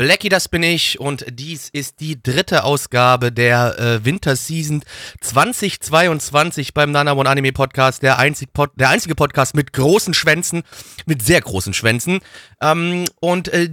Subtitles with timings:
[0.00, 4.82] Blackie, das bin ich und dies ist die dritte Ausgabe der äh, Winterseason
[5.20, 10.62] 2022 beim Nana One Anime Podcast, der, einzig Pod der einzige Podcast mit großen Schwänzen,
[11.04, 12.20] mit sehr großen Schwänzen.
[12.62, 13.68] Ähm, und äh,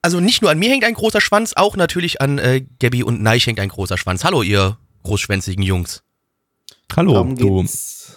[0.00, 3.20] also nicht nur an mir hängt ein großer Schwanz, auch natürlich an äh, Gabby und
[3.20, 4.24] Neich hängt ein großer Schwanz.
[4.24, 6.02] Hallo, ihr großschwänzigen Jungs.
[6.96, 7.66] Hallo, du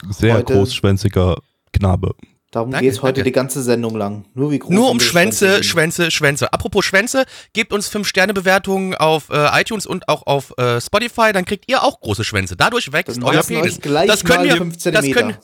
[0.10, 1.36] sehr großschwänziger
[1.74, 2.16] Knabe.
[2.56, 3.24] Darum geht es heute danke.
[3.24, 4.24] die ganze Sendung lang.
[4.34, 5.62] Nur wie groß Nur um Schwänze.
[5.62, 6.54] Schwänze, Schwänze.
[6.54, 11.70] Apropos Schwänze, gebt uns 5-Sterne-Bewertungen auf äh, iTunes und auch auf äh, Spotify, dann kriegt
[11.70, 12.56] ihr auch große Schwänze.
[12.56, 13.82] Dadurch wächst euer Penis.
[13.82, 15.36] Das können wir, das können,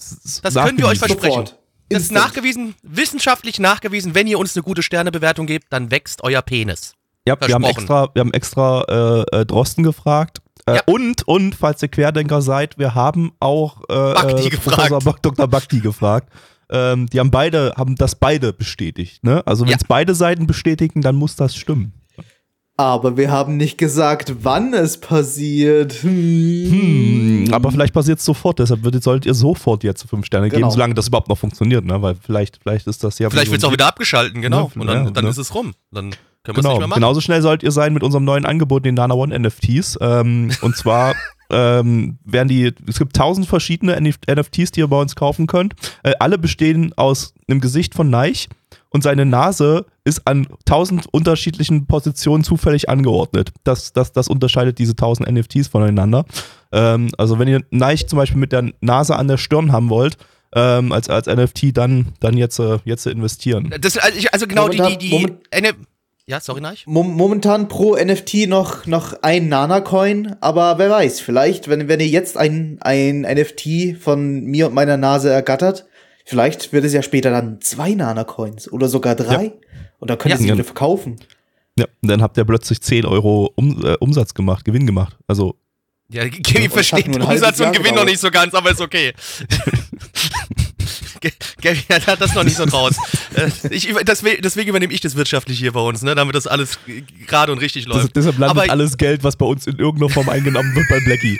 [0.41, 1.47] das können wir euch versprechen.
[1.47, 1.59] Sofort.
[1.89, 6.41] Das ist nachgewiesen, wissenschaftlich nachgewiesen, wenn ihr uns eine gute Sternebewertung gebt, dann wächst euer
[6.41, 6.93] Penis.
[7.27, 10.41] Ja, wir haben extra, wir haben extra äh, äh, Drosten gefragt.
[10.65, 10.81] Äh, Ja.
[10.85, 14.89] Und, und, falls ihr Querdenker seid, wir haben auch äh, Bhakti äh, gefragt.
[14.89, 15.47] Professor Dr.
[15.49, 16.29] Bhakti gefragt.
[16.71, 19.23] Ähm, die haben beide, haben das beide bestätigt.
[19.23, 19.45] Ne?
[19.45, 19.77] Also wenn Ja.
[19.77, 21.93] es beide Seiten bestätigen, dann muss das stimmen.
[22.77, 25.93] Aber wir haben nicht gesagt, wann es passiert.
[26.01, 27.45] Hm.
[27.45, 30.59] Hm, aber vielleicht passiert es sofort, deshalb würdet, solltet ihr sofort jetzt fünf Sterne Genau.
[30.59, 32.01] geben, solange das überhaupt noch funktioniert, ne?
[32.01, 33.29] Weil vielleicht, vielleicht ist das ja.
[33.29, 34.71] Vielleicht wird es auch wieder abgeschalten, genau.
[34.73, 35.29] Ja, Und dann, ja, dann ne?
[35.29, 35.73] ist es rum.
[35.91, 36.99] Dann können wir es Genau, nicht mehr machen.
[37.01, 39.99] genauso schnell sollt ihr sein mit unserem neuen Angebot, den Nana One NFTs.
[40.01, 41.13] Ähm, und zwar
[41.51, 45.73] ähm, werden die, es gibt tausend verschiedene NF NFTs, die ihr bei uns kaufen könnt.
[46.03, 48.49] Äh, alle bestehen aus einem Gesicht von Neich
[48.89, 53.51] und seine Nase ist an tausend unterschiedlichen Positionen zufällig angeordnet.
[53.63, 56.25] Das, das, das unterscheidet diese tausend NFTs voneinander.
[56.71, 60.17] Ähm, also wenn ihr Neich zum Beispiel mit der Nase an der Stirn haben wollt,
[60.53, 63.73] ähm, als, als NFT, dann, dann jetzt, äh, jetzt investieren.
[63.79, 65.69] Das, also, ich- also genau, die, die, die, Moment- eine,
[66.31, 66.85] ja, sorry, Neich.
[66.87, 72.07] Mom- Momentan pro NFT noch, noch ein Nana-Coin, aber wer weiß, vielleicht, wenn, wenn ihr
[72.07, 75.85] jetzt ein, ein NFT von mir und meiner Nase ergattert,
[76.25, 79.51] vielleicht wird es ja später dann zwei Nana-Coins oder sogar drei.
[79.99, 80.41] Und dann könnt ihr Ja.
[80.41, 80.53] sie Ja.
[80.55, 81.17] wieder verkaufen.
[81.77, 85.17] Ja, und dann habt ihr plötzlich 10 Euro um, äh, Umsatz gemacht, Gewinn gemacht.
[85.27, 85.55] Also,
[86.09, 89.13] Ja, hat versteht Umsatz und Gewinn noch nicht so ganz, aber ist okay.
[91.21, 92.95] G- Gabby hat das noch nicht so draus.
[93.35, 96.79] Äh, ich, deswegen, übernehme ich das wirtschaftlich hier bei uns, ne, damit das alles
[97.27, 98.15] gerade und richtig das, läuft.
[98.15, 101.39] deshalb landet Aber- alles Geld, was bei uns in irgendeiner Form eingenommen wird, bei Blackie.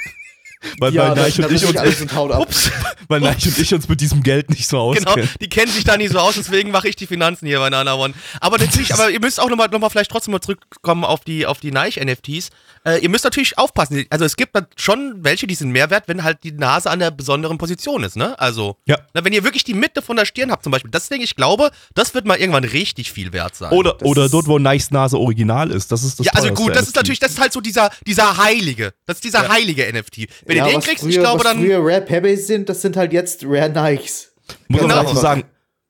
[0.78, 2.31] Weil, Ja, weil, das Neich und ich uns, und.
[2.38, 2.72] Ups,
[3.08, 5.30] weil Neich und ich uns mit diesem Geld nicht so genau, auskennen.
[5.41, 7.96] die kennen sich da nicht so aus, deswegen mache ich die Finanzen hier bei Nana
[7.96, 8.14] One.
[8.40, 11.47] Aber natürlich, aber ihr müsst auch nochmal noch mal vielleicht trotzdem mal zurückkommen auf die,
[11.47, 12.50] auf die Nike-NFTs.
[12.84, 14.06] Äh, ihr müsst natürlich aufpassen.
[14.09, 17.58] Also es gibt schon welche, die sind Mehrwert, wenn halt die Nase an der besonderen
[17.59, 18.38] Position ist, ne?
[18.40, 18.97] Also, Ja.
[19.14, 21.36] na, wenn ihr wirklich die Mitte von der Stirn habt zum Beispiel, das Ding, ich
[21.36, 23.72] glaube, das wird mal irgendwann richtig viel wert sein.
[23.72, 25.91] Oder, Das oder ist- dort, wo Neichs Nase original ist.
[25.91, 26.96] Das ist das ja, also gut, das ist NFT.
[26.97, 30.28] natürlich, das ist halt so dieser, dieser heilige, das ist dieser heilige NFT.
[30.46, 32.68] Wenn ja, ihr den was kriegst, früher, ich glaube was dann, früher Rare Pebbles sind,
[32.68, 34.31] das sind halt jetzt Rare Nikes.
[34.68, 34.96] Muss Genau.
[34.96, 35.44] man dazu sagen,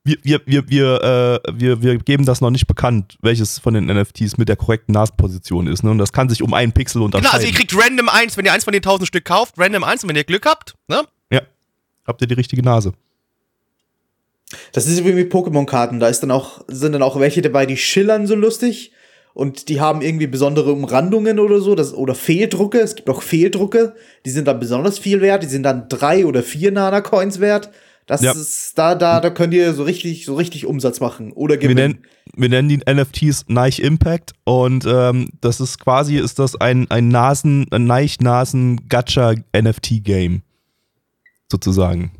[0.03, 3.85] wir, wir, wir, wir, äh, wir, wir geben das noch nicht bekannt, welches von den
[3.85, 5.83] NFTs mit der korrekten Nasenposition ist.
[5.83, 5.91] Ne?
[5.91, 7.29] Und das kann sich um einen Pixel unterscheiden.
[7.29, 9.83] genau, also ihr kriegt random eins, wenn ihr eins von den tausend Stück kauft, random
[9.83, 11.03] eins und wenn ihr Glück habt, ne?
[11.31, 11.41] ja.
[12.05, 12.93] Habt ihr die richtige Nase?
[14.73, 15.99] Das ist wie mit Pokémon-Karten.
[15.99, 18.91] Da ist dann auch, sind dann auch welche dabei, die schillern so lustig.
[19.33, 22.79] Und die haben irgendwie besondere Umrandungen oder so, das, oder Fehldrucke.
[22.79, 23.95] Es gibt auch Fehldrucke,
[24.25, 25.43] die sind dann besonders viel wert.
[25.43, 27.69] Die sind dann drei oder vier Nana-Coins wert.
[28.11, 28.33] Das Ja.
[28.33, 31.31] ist, da, da, da könnt ihr so richtig, so richtig Umsatz machen.
[31.31, 31.91] Oder Wir gewinnen.
[31.93, 32.05] nennen,
[32.35, 37.07] wir nennen die NFTs Neich Impact und ähm, das ist quasi ist das ein, ein
[37.07, 37.85] Nasen, ein
[39.11, 40.41] Neich-Nasen-Gacha-NFT-Game.
[41.49, 42.11] Sozusagen.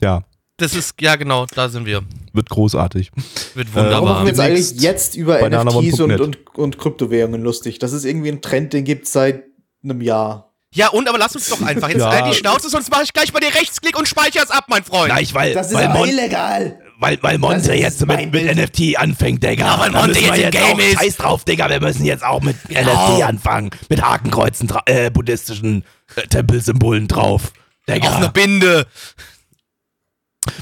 [0.00, 0.24] Ja,
[0.56, 2.02] Das ist, ja genau, da sind wir.
[2.32, 3.10] wird großartig.
[3.54, 4.12] Wird Warum wunderbar.
[4.14, 7.78] machen wir jetzt eigentlich jetzt über NFTs und, und, und Kryptowährungen lustig?
[7.78, 9.44] Das ist irgendwie ein Trend, den gibt es seit
[9.82, 10.47] einem Jahr.
[10.78, 12.10] Ja, und aber lass uns doch einfach jetzt Ja.
[12.10, 15.08] halt die Schnauze, sonst mache ich gleich bei dir Rechtsklick und speicher's ab, mein Freund.
[15.12, 16.78] Neich, weil, Das ist weil, aber Mon illegal.
[16.98, 18.56] weil, weil Monte jetzt mit, mit.
[18.56, 19.66] NFT anfängt, Digga.
[19.66, 20.98] Ja, weil Monte jetzt im Game auch, ist.
[21.00, 23.70] Scheiß drauf, Digga, wir müssen jetzt auch mit NFT anfangen.
[23.88, 25.84] Mit Hakenkreuzen, dra- äh, buddhistischen
[26.16, 27.52] äh, Tempelsymbolen drauf.
[27.88, 28.08] Digga.
[28.08, 28.86] Auf eine Binde.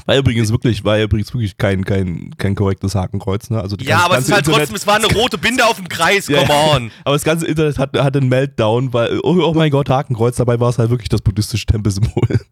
[0.05, 3.61] War übrigens wirklich, war übrigens wirklich kein, kein, kein korrektes Hakenkreuz, ne?
[3.61, 5.87] Also Ja, aber es ist halt Internet- trotzdem, es war eine rote Binde auf dem
[5.89, 6.75] Kreis, come ja.
[6.75, 6.91] on.
[7.03, 10.59] Aber das ganze Internet hat, hat einen Meltdown, weil, oh, oh mein Gott, Hakenkreuz, dabei
[10.59, 12.39] war es halt wirklich das buddhistische Tempelsymbol.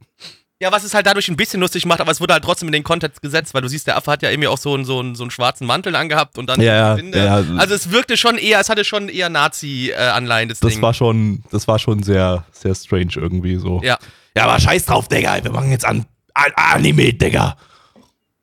[0.61, 2.71] Ja, was es halt dadurch ein bisschen lustig macht, aber es wurde halt trotzdem in
[2.71, 5.01] den Kontext gesetzt, weil du siehst, der Affe hat ja irgendwie auch so einen, so
[5.01, 7.17] einen, so einen schwarzen Mantel angehabt und dann Ja, Binde.
[7.25, 7.43] ja.
[7.57, 10.81] Also es wirkte schon eher, es hatte schon eher Nazi-Anleihen, das, Das Ding.
[10.81, 13.81] war schon, das war schon sehr, sehr strange irgendwie so.
[13.83, 13.97] ja.
[14.37, 15.43] Ja, aber scheiß drauf, Digga.
[15.43, 16.05] Wir machen jetzt an,
[16.35, 17.57] an Anime, Digga.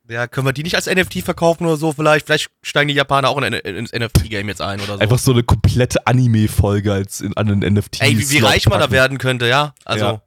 [0.09, 2.25] ja, können wir die nicht als NFT verkaufen oder so vielleicht?
[2.25, 4.99] Vielleicht steigen die Japaner auch in, in, ins NFT-Game jetzt ein oder so.
[4.99, 8.01] Einfach so eine komplette Anime-Folge als in, an den NFTs.
[8.01, 9.73] Ey, wie, wie reich man da werden könnte, ja?
[9.85, 10.21] Also, Ja.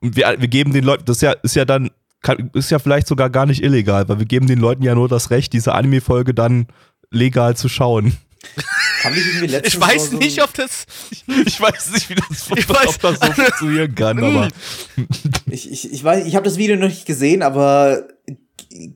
[0.00, 1.90] Und wir, wir geben den Leuten, das ist ja, ist ja dann,
[2.22, 5.08] kann, ist ja vielleicht sogar gar nicht illegal, weil wir geben den Leuten ja nur
[5.08, 6.68] das Recht, diese Anime-Folge dann
[7.10, 8.16] legal zu schauen.
[9.04, 10.86] Irgendwie letztens ich weiß so- nicht, ob das.
[11.46, 14.48] Ich weiß nicht, wie das, Ich weiß- ob das so funktionieren kann, aber.
[15.50, 18.08] Ich, ich, ich weiß, ich habe das Video noch nicht gesehen, aber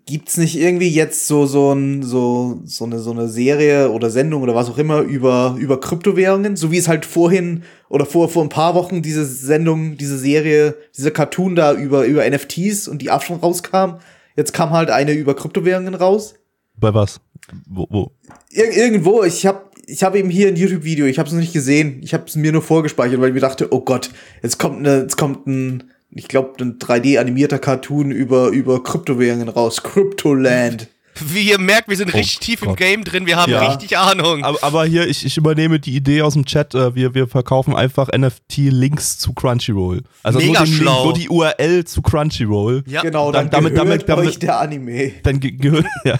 [0.07, 4.43] gibt's nicht irgendwie jetzt so so ein so so eine so eine Serie oder Sendung
[4.43, 8.43] oder was auch immer über über Kryptowährungen, so wie es halt vorhin oder vor vor
[8.43, 13.11] ein paar Wochen diese Sendung, diese Serie, dieser Cartoon da über über NFTs und die
[13.11, 13.99] auch schon rauskam.
[14.37, 16.35] Jetzt kam halt eine über Kryptowährungen raus.
[16.77, 17.21] Bei was?
[17.67, 18.13] Wo, wo?
[18.51, 21.53] Ir irgendwo, ich habe ich hab eben hier ein YouTube-Video, ich habe es noch nicht
[21.53, 24.11] gesehen, ich habe es mir nur vorgespeichert, weil ich mir dachte, oh Gott,
[24.43, 29.83] jetzt kommt eine, jetzt kommt ein, ich glaube, ein 3D-animierter Cartoon über, über Kryptowährungen raus,
[29.83, 30.89] Cryptoland.
[31.27, 32.79] Wie ihr merkt, wir sind Oh richtig tief im Gott.
[32.79, 33.73] Game drin, wir haben Ja.
[33.73, 34.43] richtig Ahnung.
[34.45, 37.75] Aber, aber hier, ich, ich übernehme die Idee aus dem Chat, äh, wir, wir verkaufen
[37.77, 40.03] einfach NFT-Links zu Crunchyroll.
[40.23, 41.05] Also Mega nur, den Link, schlau.
[41.05, 42.85] nur die URL zu Crunchyroll.
[42.87, 43.03] Ja.
[43.03, 45.13] Genau, dann- dann, damit- damit, damit- damit- euch der Anime.
[45.23, 46.19] Dann ge gehört, ja.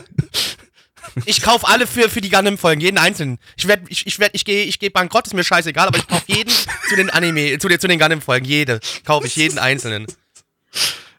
[1.27, 3.39] Ich kaufe alle für, für die Gundam-Folgen, jeden einzelnen.
[3.57, 6.07] Ich werd, ich, ich werd, ich gehe, ich geh bankrott, ist mir scheißegal, aber ich
[6.09, 6.51] kaufe jeden
[6.89, 8.81] zu den Anime, zu den, zu den Gundam-Folgen, jede.
[9.05, 10.07] Kaufe ich jeden einzelnen.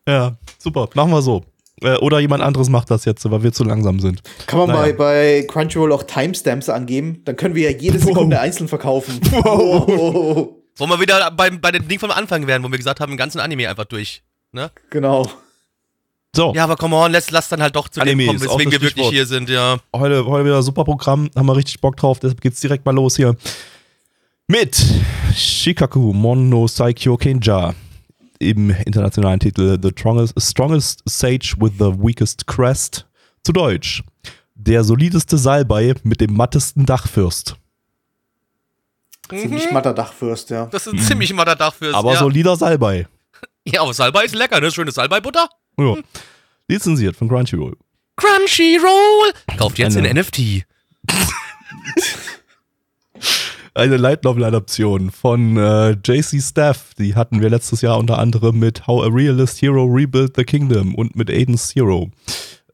[0.08, 1.44] Ja, super, machen wir so.
[1.82, 4.22] Äh, oder jemand anderes macht das jetzt, weil wir zu langsam sind.
[4.48, 4.82] Kann man Naja.
[4.82, 7.22] bei, bei Crunchyroll auch Timestamps angeben?
[7.26, 9.20] Dann können wir ja jede Sekunde einzeln verkaufen.
[9.32, 10.50] Wow.
[10.78, 13.18] Wollen wir wieder beim, bei dem Ding vom Anfang werden, wo wir gesagt haben, den
[13.18, 14.24] ganzen Anime einfach durch.
[14.54, 14.72] Ne?
[14.90, 15.30] Genau.
[16.36, 18.72] So, Ja, aber come on, lass, lass dann halt doch zu Anime dem kommen, weswegen
[18.72, 19.78] wir wirklich hier sind, ja.
[19.96, 23.16] heute, heute wieder super Programm, haben wir richtig Bock drauf, deshalb geht's direkt mal los
[23.16, 23.36] hier.
[24.48, 24.76] Mit
[25.36, 27.76] Shikaku Mono Saikyo Kenja
[28.40, 33.06] im internationalen Titel The Strongest, Strongest Sage with the Weakest Crest.
[33.44, 34.04] Zu Deutsch.
[34.56, 37.56] Der solideste Salbei mit dem mattesten Dachfürst.
[39.30, 40.66] Ziemlich matter Dachfürst, ja.
[40.68, 41.94] Das ist ein ziemlich matter Dach fürs.
[41.94, 42.20] Aber ja.
[42.20, 43.08] solider Salbei.
[43.66, 44.72] ja, aber Salbei ist lecker, ne?
[44.72, 45.50] Schönes Salbei-Butter.
[45.78, 45.96] Ja.
[46.68, 47.76] Lizenziert von Crunchyroll.
[48.16, 49.34] Crunchyroll!
[49.58, 50.66] Kauft jetzt Eine- in NFT.
[53.76, 56.94] Eine Light Novel Adaption von äh, JC Staff.
[57.00, 60.94] Die hatten wir letztes Jahr unter anderem mit How a Realist Hero Rebuilt the Kingdom
[60.94, 62.12] und mit Aiden Zero.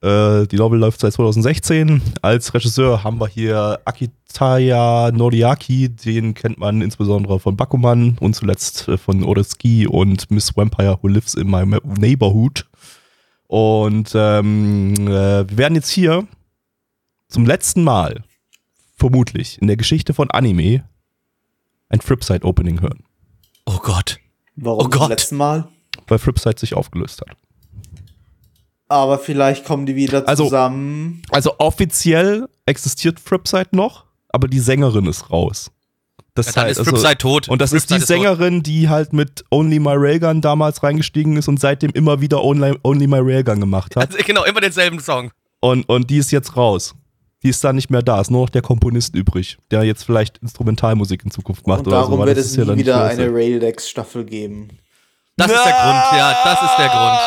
[0.02, 2.02] Äh, die Novel läuft seit 2016.
[2.22, 5.88] Als Regisseur haben wir hier Akitaya Noriaki.
[5.88, 11.08] Den kennt man insbesondere von Bakuman und zuletzt äh, von Oreski und Miss Vampire Who
[11.08, 11.64] Lives in My
[11.98, 12.66] Neighborhood.
[13.50, 16.28] Und ähm, äh, wir werden jetzt hier
[17.30, 18.24] zum letzten Mal
[18.96, 20.88] vermutlich in der Geschichte von Anime
[21.90, 23.04] ein Fripside-Opening hören,
[23.66, 24.20] Oh Gott.
[24.56, 25.02] Warum Oh Gott.
[25.02, 25.68] zum letzten Mal?
[26.08, 27.36] weil Fripside sich aufgelöst hat.
[28.88, 31.22] Aber vielleicht kommen die wieder Also- zusammen.
[31.30, 35.72] Also offiziell existiert Fripside noch, aber die Sängerin ist raus.
[36.36, 37.50] Das Ja, dann heißt, ist also- Flipside tot.
[37.50, 38.26] Und das ist die Flipside tot.
[38.38, 42.78] Sängerin, die halt mit Only My Railgun damals reingestiegen ist und seitdem immer wieder Only,
[42.84, 44.12] Only My Railgun gemacht hat.
[44.12, 45.32] Also, genau, immer denselben Song.
[45.62, 46.96] Und, und die ist jetzt raus.
[47.44, 48.20] Die ist dann nicht mehr da.
[48.22, 51.98] Ist nur noch der Komponist übrig, der jetzt vielleicht Instrumentalmusik in Zukunft macht Und oder
[52.02, 52.26] darum so.
[52.26, 53.34] wird es ja nie dann nicht wieder eine.
[53.34, 54.70] Raildex-Staffel geben.
[55.38, 57.20] Das ist der Grund, ja, das ist der Grund.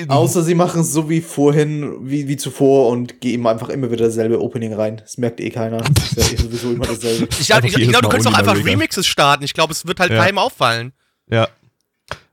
[0.00, 0.10] Nein!
[0.10, 4.06] Außer sie machen es so wie vorhin, wie, wie zuvor und geben einfach immer wieder
[4.06, 4.96] dasselbe Opening rein.
[4.98, 5.78] Das merkt eh keiner.
[5.78, 7.28] Das ist ja eh sowieso immer dasselbe.
[7.40, 8.64] Ich, glaub, glaube, du Mal könntest auch einfach.
[8.64, 9.44] Remixes starten.
[9.44, 10.22] Ich glaube, es wird halt Ja.
[10.22, 10.92] keinem auffallen.
[11.30, 11.48] Ja.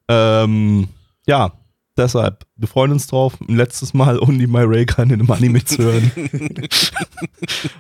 [0.08, 0.88] Ähm,
[1.26, 1.52] ja,
[1.98, 5.78] deshalb, wir freuen uns drauf, ein letztes Mal Only My Raygun in einem Anime zu
[5.84, 6.12] hören.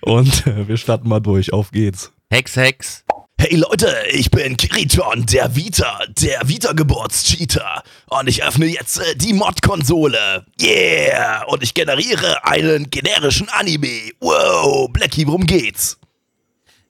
[0.01, 1.53] Und äh, wir starten mal durch.
[1.53, 2.11] Auf geht's.
[2.29, 3.02] Hex, Hex.
[3.39, 7.83] Hey Leute, ich bin Kiriton, der Vita, der Vita-Geburtscheater.
[8.07, 10.45] Und ich öffne jetzt äh, die Mod-Konsole.
[10.61, 11.43] Yeah!
[11.47, 14.11] Und ich generiere einen generischen Anime.
[14.21, 15.97] Wow, Blackie, worum geht's?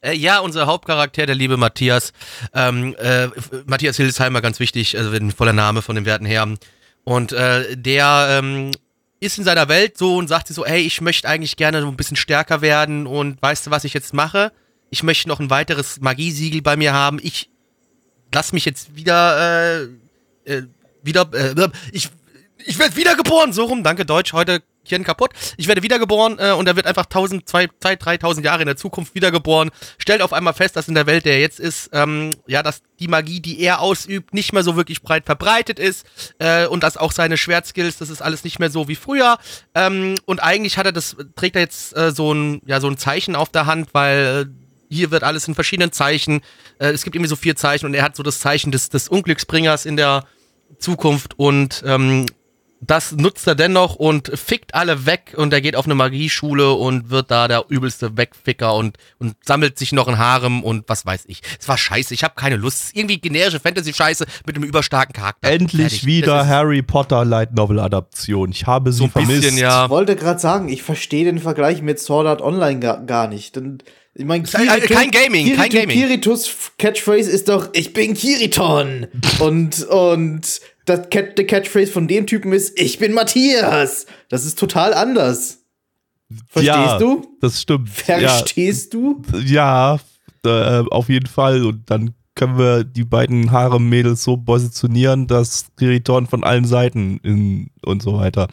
[0.02, 2.14] Äh, ja, unser Hauptcharakter, der liebe Matthias.
[2.54, 3.30] Ähm, äh,
[3.66, 6.48] Matthias Hildesheimer, ganz wichtig, also ein voller Name von den Werten her.
[7.04, 8.72] Und äh, der ähm,
[9.20, 11.88] ist in seiner Welt so und sagt sich so, hey, ich möchte eigentlich gerne so
[11.88, 14.52] ein bisschen stärker werden und weißt du, was ich jetzt mache?
[14.94, 17.18] Ich möchte noch ein weiteres Magiesiegel bei mir haben.
[17.24, 17.50] Ich
[18.32, 19.88] lass mich jetzt wieder, äh,
[20.46, 20.68] äh,
[21.02, 22.10] wieder, äh, ich,
[22.64, 24.34] ich werde wiedergeboren, so rum, danke Deutsch.
[24.34, 25.32] Heute Hirn kaputt.
[25.58, 29.16] Ich werde wiedergeboren äh, und er wird einfach 1000, 2000, 3000 Jahre in der Zukunft
[29.16, 29.72] wiedergeboren.
[29.98, 32.84] Stellt auf einmal fest, dass in der Welt, der er jetzt ist, ähm, ja, dass
[33.00, 36.06] die Magie, die er ausübt, nicht mehr so wirklich breit verbreitet ist
[36.38, 39.40] äh, und dass auch seine Schwertskills, das ist alles nicht mehr so wie früher.
[39.74, 42.98] Ähm, und eigentlich hat er das, trägt er jetzt äh, so ein, ja, so ein
[42.98, 44.63] Zeichen auf der Hand, weil äh,
[44.94, 46.42] hier wird alles in verschiedenen Zeichen.
[46.80, 49.08] Äh, es gibt irgendwie so vier Zeichen und er hat so das Zeichen des, des
[49.10, 50.26] Unglücksbringers in der
[50.80, 52.26] Zukunft und ähm,
[52.86, 57.10] das nutzt er dennoch und fickt alle weg und er geht auf eine Magieschule und
[57.10, 61.24] wird da der übelste Wegficker und, und sammelt sich noch ein Harem und was weiß
[61.28, 61.42] ich.
[61.62, 62.80] Es war scheiße, ich habe keine Lust.
[62.82, 65.50] Es ist irgendwie generische Fantasy-Scheiße mit einem überstarken Charakter.
[65.50, 66.06] Endlich Fertig.
[66.06, 68.52] wieder Harry Potter Light Novel Adaption.
[68.52, 69.42] Ich habe sie So ein vermisst.
[69.44, 69.90] bisschen, Ich ja.
[69.90, 73.56] wollte gerade sagen, ich verstehe den Vergleich mit Sword Art Online gar, gar nicht.
[73.56, 73.78] Denn,
[74.16, 75.98] ich mein, Ist halt kein Gaming, kein Gaming.
[75.98, 79.08] Kiritos Catchphrase ist doch, ich bin Kiriton.
[79.40, 84.06] und, und das Cat, der Catchphrase von dem Typen ist, ich bin Matthias.
[84.30, 85.64] Das ist total anders.
[86.48, 87.38] Verstehst ja, du?
[87.42, 87.90] Das stimmt.
[87.90, 89.22] Verstehst du?
[89.46, 90.00] Ja,
[90.44, 91.66] ja äh, auf jeden Fall.
[91.66, 97.70] Und dann können wir die beiden Harem-Mädels so positionieren, dass Kiriton von allen Seiten in,
[97.84, 98.48] und so weiter.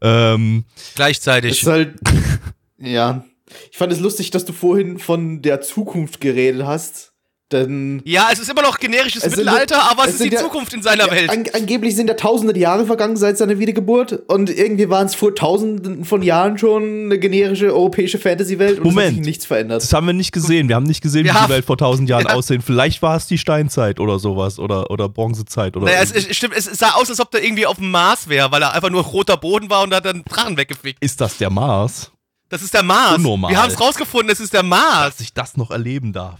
[0.00, 0.64] Ähm,
[0.94, 1.62] Gleichzeitig.
[1.62, 1.98] ist halt,
[2.78, 3.24] ja.
[3.70, 7.08] Ich fand es lustig, dass du vorhin von der Zukunft geredet hast.
[7.52, 10.34] Denn Ja, es ist immer noch generisches Es sind- Mittelalter, aber es, es ist die
[10.36, 11.30] ja- Zukunft in seiner Ja, Welt.
[11.30, 15.34] An, angeblich sind ja tausende Jahre vergangen seit seiner Wiedergeburt und irgendwie waren es vor
[15.34, 19.16] tausenden von Jahren schon eine generische europäische Fantasy-Welt und es hat Moment.
[19.16, 19.82] sich nichts verändert.
[19.82, 20.68] das haben wir nicht gesehen.
[20.68, 22.34] Wir haben nicht gesehen, Wir wie die haben- Welt vor tausend Jahren Ja.
[22.34, 22.62] aussehen.
[22.62, 26.54] Vielleicht war es die Steinzeit oder sowas oder, oder Bronzezeit oder Naja, es, es, stimmt,
[26.56, 29.02] es sah aus, als ob der irgendwie auf dem Mars wäre, weil er einfach nur
[29.02, 31.02] roter Boden war und hat dann Drachen weggefickt.
[31.02, 32.12] Ist das der Mars?
[32.50, 33.16] Das ist der Mars.
[33.16, 33.50] Unnormal.
[33.52, 35.16] Wir haben es rausgefunden, es ist der Mars.
[35.16, 36.38] Dass ich das noch erleben darf.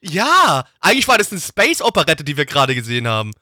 [0.00, 3.32] Ja, eigentlich war das eine Space-Operette, die wir gerade gesehen haben.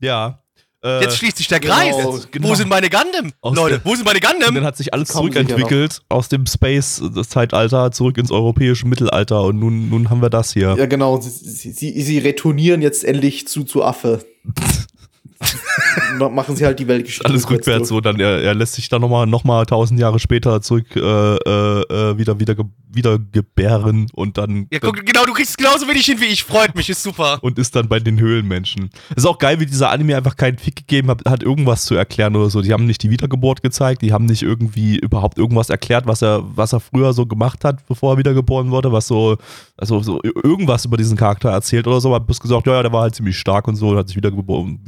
[0.00, 0.42] Ja.
[0.82, 1.96] Äh, Jetzt schließt sich der genau, Kreis.
[1.96, 2.48] jetzt- genau.
[2.48, 3.32] Wo sind meine Gundam?
[3.40, 4.64] Aus Leute, wo sind meine und dann Gundam?
[4.64, 10.10] hat sich alles Kommen zurückentwickelt aus dem Space-Zeitalter zurück ins europäische Mittelalter und nun, nun
[10.10, 10.76] haben wir das hier.
[10.78, 11.20] Ja, genau.
[11.20, 14.24] Sie, sie, sie, sie retournieren jetzt endlich zu, zu Affe.
[16.18, 17.24] Ma- Machen sie halt die Weltgeschichte.
[17.28, 20.60] Alles rückwärts so, dann er, er lässt sich dann nochmal noch mal tausend Jahre später
[20.60, 25.32] zurück äh, äh, äh, wieder, wieder, ge wieder gebären und dann Ja, guck, genau, du
[25.32, 26.42] kriegst es genauso wenig hin wie ich.
[26.42, 27.38] Freut mich, ist super.
[27.42, 28.90] und ist dann bei den Höhlenmenschen.
[29.14, 32.34] Ist auch geil, wie dieser Anime einfach keinen Fick gegeben hat, hat irgendwas zu erklären
[32.34, 32.62] oder so.
[32.62, 36.42] Die haben nicht die Wiedergeburt gezeigt, die haben nicht irgendwie überhaupt irgendwas erklärt, was er,
[36.56, 39.36] was er früher so gemacht hat, bevor er wiedergeboren wurde, was so,
[39.76, 42.14] also so irgendwas über diesen Charakter erzählt oder so.
[42.14, 44.16] Hat bloß gesagt, ja, ja, der war halt ziemlich stark und so und hat sich
[44.16, 44.80] wiedergeboren,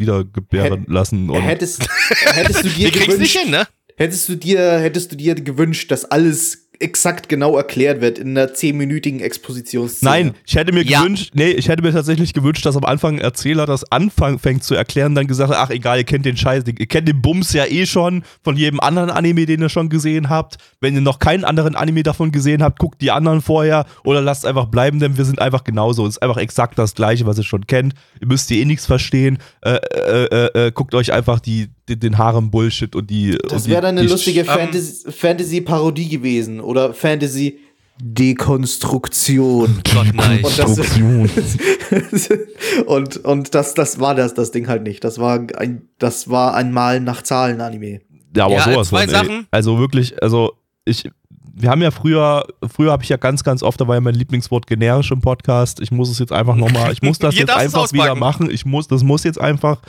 [0.49, 1.31] wiedergebären Hä- lassen.
[1.31, 1.87] Und Hättest,
[2.25, 3.67] hättest du dir gewünscht, hin, ne?
[3.97, 8.55] hättest du dir, hättest du dir gewünscht, dass alles exakt genau erklärt wird in einer
[8.55, 10.11] zehnminütigen Expositionsszene?
[10.11, 11.01] Nein, ich hätte mir Ja.
[11.03, 14.75] gewünscht, nee, ich hätte mir tatsächlich gewünscht, dass am Anfang ein Erzähler das anfängt zu
[14.75, 17.67] erklären, dann gesagt hat, ach egal, ihr kennt den Scheiß, ihr kennt den Bums ja
[17.67, 20.57] eh schon von jedem anderen Anime, den ihr schon gesehen habt.
[20.81, 24.47] Wenn ihr noch keinen anderen Anime davon gesehen habt, guckt die anderen vorher oder lasst
[24.47, 26.07] einfach bleiben, denn wir sind einfach genauso.
[26.07, 27.95] Es ist einfach exakt das gleiche, was ihr schon kennt.
[28.21, 29.39] Ihr müsst hier eh nichts verstehen.
[29.63, 33.37] Äh, äh, äh, äh, guckt euch einfach die, die, den Harem-Bullshit und die.
[33.49, 39.81] Das wäre dann eine die lustige ähm, Fantasy- Fantasy-Parodie gewesen oder Fantasy-Dekonstruktion.
[39.93, 40.45] Gott, nein.
[40.45, 40.79] Und das,
[42.87, 45.05] und, und das, das war das, das Ding halt nicht.
[45.05, 48.01] Das war ein, das war ein Malen nach Zahlen-Anime.
[48.37, 49.21] Ja, aber Ja, sowas zwei von, ey.
[49.21, 49.47] Sachen.
[49.51, 50.53] Also wirklich, also
[50.85, 51.11] ich,
[51.53, 54.15] wir haben ja früher, früher habe ich ja ganz, ganz oft, da war ja mein
[54.15, 55.81] Lieblingswort generisch im Podcast.
[55.81, 58.51] Ich muss es jetzt einfach nochmal, ich muss das jetzt einfach wieder machen.
[58.51, 59.81] Ich muss, das muss jetzt einfach,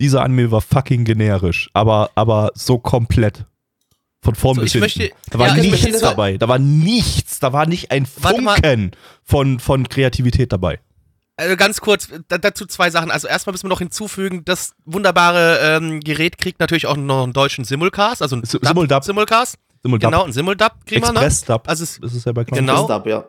[0.00, 3.44] dieser Anime war fucking generisch, aber, aber so komplett.
[4.22, 4.84] Von vorn So, bis ich hinten.
[5.00, 6.36] möchte- da war ja, ich nichts dabei.
[6.36, 7.38] Da war nichts.
[7.38, 8.06] Da war nicht ein.
[8.06, 8.90] Funken
[9.22, 10.80] von, von Kreativität dabei.
[11.36, 13.10] Also ganz kurz, da, dazu zwei Sachen.
[13.10, 17.34] Also erstmal müssen wir noch hinzufügen, das wunderbare ähm, Gerät kriegt natürlich auch noch einen
[17.34, 19.04] deutschen Simulcast, also einen Simuldub.
[19.04, 19.56] Simulcast.
[19.82, 20.10] Simuldub.
[20.10, 21.10] Genau, einen Simuldub kriegen wir?
[21.10, 21.68] Express-Dub.
[21.68, 22.44] Also es, das ist ja bei.
[22.44, 22.88] Genau.
[22.88, 23.26] Ab, ja.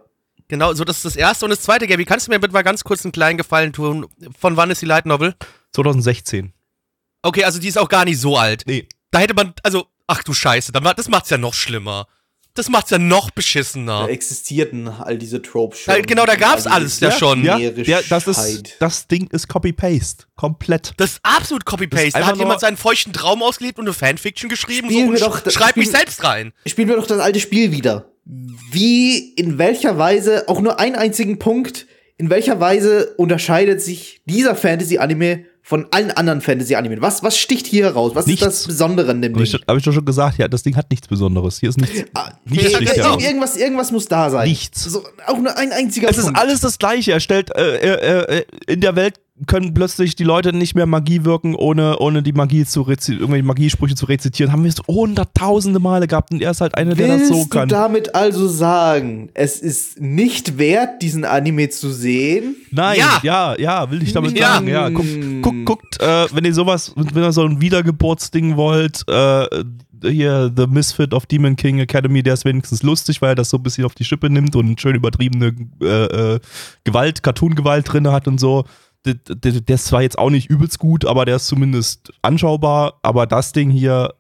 [0.48, 1.46] genau, so das ist das erste.
[1.46, 4.08] Und das zweite, Gaby, kannst du mir bitte mal ganz kurz einen kleinen Gefallen tun?
[4.40, 5.36] Von wann ist die Light Novel?
[5.74, 6.54] 2016.
[7.22, 8.64] Okay, also die ist auch gar nicht so alt.
[8.68, 8.88] Nee.
[9.12, 12.08] Da hätte man, also, ach du Scheiße, das macht's ja noch schlimmer.
[12.54, 14.10] Das macht's ja noch Da beschissener.
[14.10, 15.94] existierten all diese Tropes schon.
[15.94, 17.44] Ja, genau, da gab's All alles diese ja schon.
[17.44, 20.26] Ja, ja das, ist, das Ding ist Copy-Paste.
[20.36, 20.94] Komplett.
[20.98, 22.20] Das ist absolut Das Copy-Paste.
[22.20, 24.90] Da hat jemand seinen feuchten Traum ausgelebt und eine Fanfiction geschrieben.
[24.90, 26.52] So, und doch- sch- schreib mich selbst rein.
[26.66, 28.12] Spielen wir doch das alte Spiel wieder.
[28.72, 31.86] Wie, in welcher Weise, auch nur einen einzigen Punkt,
[32.18, 37.02] in welcher Weise unterscheidet sich dieser Fantasy-Anime von allen anderen Fantasy-Animen?
[37.02, 38.16] Was, was sticht hier heraus?
[38.16, 38.42] Was Nichts.
[38.42, 39.62] ist das Besondere an dem Habe ich, Ding?
[39.68, 41.60] hab ich doch schon gesagt, ja, das Ding hat nichts Besonderes.
[41.60, 42.06] Hier ist nichts.
[42.14, 44.48] Ah, nichts ja, ja, irgendwas, irgendwas muss da sein.
[44.48, 44.86] Nichts.
[44.86, 46.40] So, auch nur ein einziger Es ist Punkt.
[46.40, 47.12] alles das Gleiche.
[47.12, 51.24] Er stellt äh, äh, äh, in der Welt können plötzlich die Leute nicht mehr Magie
[51.24, 54.51] wirken, ohne, ohne die Magie zu rezitieren, irgendwelche Magiesprüche zu rezitieren.
[54.51, 57.46] Haben wir es hunderttausende Male gehabt und er ist halt einer, der das Willst so
[57.48, 57.70] kann.
[57.70, 62.56] du damit also sagen, es ist nicht wert, diesen Anime zu sehen?
[62.72, 63.20] Nein, Ja.
[63.22, 64.56] ja, ja, will ich damit Ja.
[64.56, 64.67] sagen.
[64.70, 65.08] Ja, guckt,
[65.44, 69.46] guckt, guckt äh, wenn ihr sowas, wenn ihr so ein Wiedergeburtsding wollt, äh,
[70.03, 73.58] hier The Misfit of Demon King Academy, der ist wenigstens lustig, weil er das so
[73.58, 76.39] ein bisschen auf die Schippe nimmt und schön übertriebene äh, äh,
[76.84, 78.65] Gewalt, Cartoon-Gewalt drin hat und so.
[79.06, 83.00] Der, der, ist zwar jetzt auch nicht übelst gut, aber der ist zumindest anschaubar.
[83.04, 84.13] Aber das Ding hier,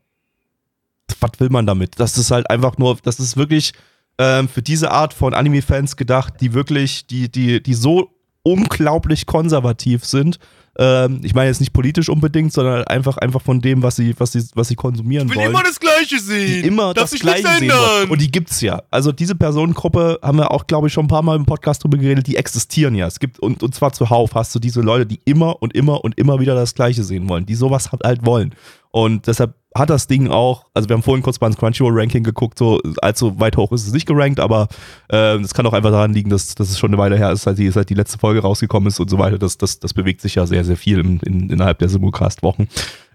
[1.19, 1.99] was will man damit?
[1.99, 3.73] Das ist halt einfach nur, das ist wirklich
[4.17, 8.11] ähm, für diese Art von Anime-Fans gedacht, die wirklich, die, die, die so
[8.43, 10.39] unglaublich konservativ sind.
[10.79, 14.31] Ähm, ich meine jetzt nicht politisch unbedingt, sondern einfach, einfach von dem, was sie, was
[14.31, 15.49] sie, was sie konsumieren Ich will wollen.
[15.51, 16.61] immer das Gleiche sehen.
[16.61, 18.09] die immer Darf das Gleiche sehen wollen.
[18.09, 18.83] Und die gibt's ja.
[18.91, 21.97] Also diese Personengruppe haben wir auch, glaube ich, schon ein paar Mal im Podcast drüber
[21.97, 23.07] geredet, die existieren ja.
[23.07, 26.17] Es gibt, und, und zwar zuhauf hast du diese Leute, die immer und immer und
[26.17, 28.53] immer wieder das Gleiche sehen wollen, die sowas halt wollen.
[28.91, 32.57] Und deshalb hat das Ding auch, also wir haben vorhin kurz mal ins Crunchyroll-Ranking geguckt,
[32.57, 34.67] so allzu weit hoch ist es nicht gerankt, aber
[35.09, 37.43] äh, das kann auch einfach daran liegen, dass, dass es schon eine Weile her ist,
[37.43, 39.37] seit die, seit die letzte Folge rausgekommen ist und so weiter.
[39.37, 42.67] Das, das, das bewegt sich ja sehr, sehr viel in, in, innerhalb der Simulcast-Wochen.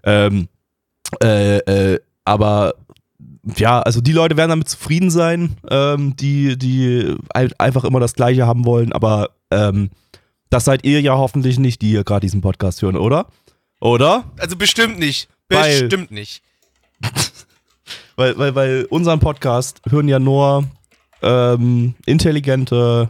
[0.03, 0.47] Ähm,
[1.21, 2.75] äh, äh, aber
[3.57, 8.13] ja, also die Leute werden damit zufrieden sein, ähm, die, die halt einfach immer das
[8.13, 9.89] Gleiche haben wollen, aber ähm,
[10.49, 13.27] das seid ihr ja hoffentlich nicht, die hier gerade diesen Podcast hören, oder?
[13.81, 14.25] Oder?
[14.37, 15.27] Also bestimmt nicht.
[15.49, 16.42] Weil- Bestimmt nicht.
[18.15, 20.65] Weil, weil, weil unseren Podcast hören ja nur
[21.23, 23.07] ähm, intelligente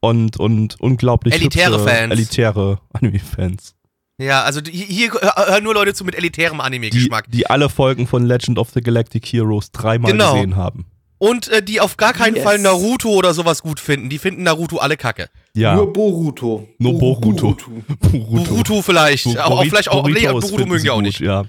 [0.00, 2.12] und, und unglaublich Elitäre hübsche, Fans.
[2.12, 3.74] elitäre Anime-Fans.
[4.20, 7.24] Ja, also die- hier hören nur Leute zu mit elitärem Die, Anime-Geschmack.
[7.30, 10.34] die alle Folgen von Legend of the Galactic Heroes dreimal Genau.
[10.34, 10.84] gesehen haben.
[11.16, 12.44] Und äh, die auf gar keinen Yes.
[12.44, 14.10] Fall Naruto oder sowas gut finden.
[14.10, 15.30] Die finden Naruto alle kacke.
[15.54, 16.68] Ja, Nur Boruto.
[16.78, 17.56] nur Boru- Boruto.
[18.12, 18.44] Boruto.
[18.50, 19.26] Boruto vielleicht.
[19.38, 20.06] Auch, auch.
[20.08, 21.18] Nee, Boruto mögen sie die auch nicht.
[21.20, 21.44] Ja.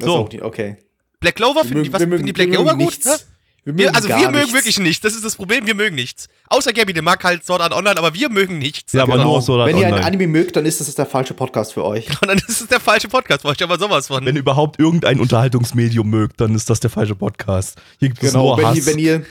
[0.00, 0.16] So.
[0.16, 0.78] auch nicht, okay.
[1.20, 2.78] Black Clover finden die, was, finden die Black Clover gut?
[2.78, 3.06] nichts.
[3.06, 3.16] Hä?
[3.64, 4.54] Wir Wir, also gar wir mögen nichts.
[4.54, 5.02] wirklich nichts.
[5.02, 6.28] Das ist das Problem, wir mögen nichts.
[6.48, 8.94] Außer Gabby, der mag halt Sword Art Online, aber wir mögen nichts.
[8.94, 9.32] Ja, aber Genau.
[9.32, 10.06] nur so Wenn ihr ein online.
[10.06, 12.08] Anime mögt, dann ist das der falsche Podcast für euch.
[12.22, 14.24] Und dann ist es der falsche Podcast, brauche ich aber sowas von.
[14.24, 17.78] Wenn ihr überhaupt irgendein Unterhaltungsmedium mögt, dann ist das der falsche Podcast.
[17.98, 18.76] Hier gibt es Genau, nur wenn Hass.
[18.78, 19.26] ihr, wenn ihr,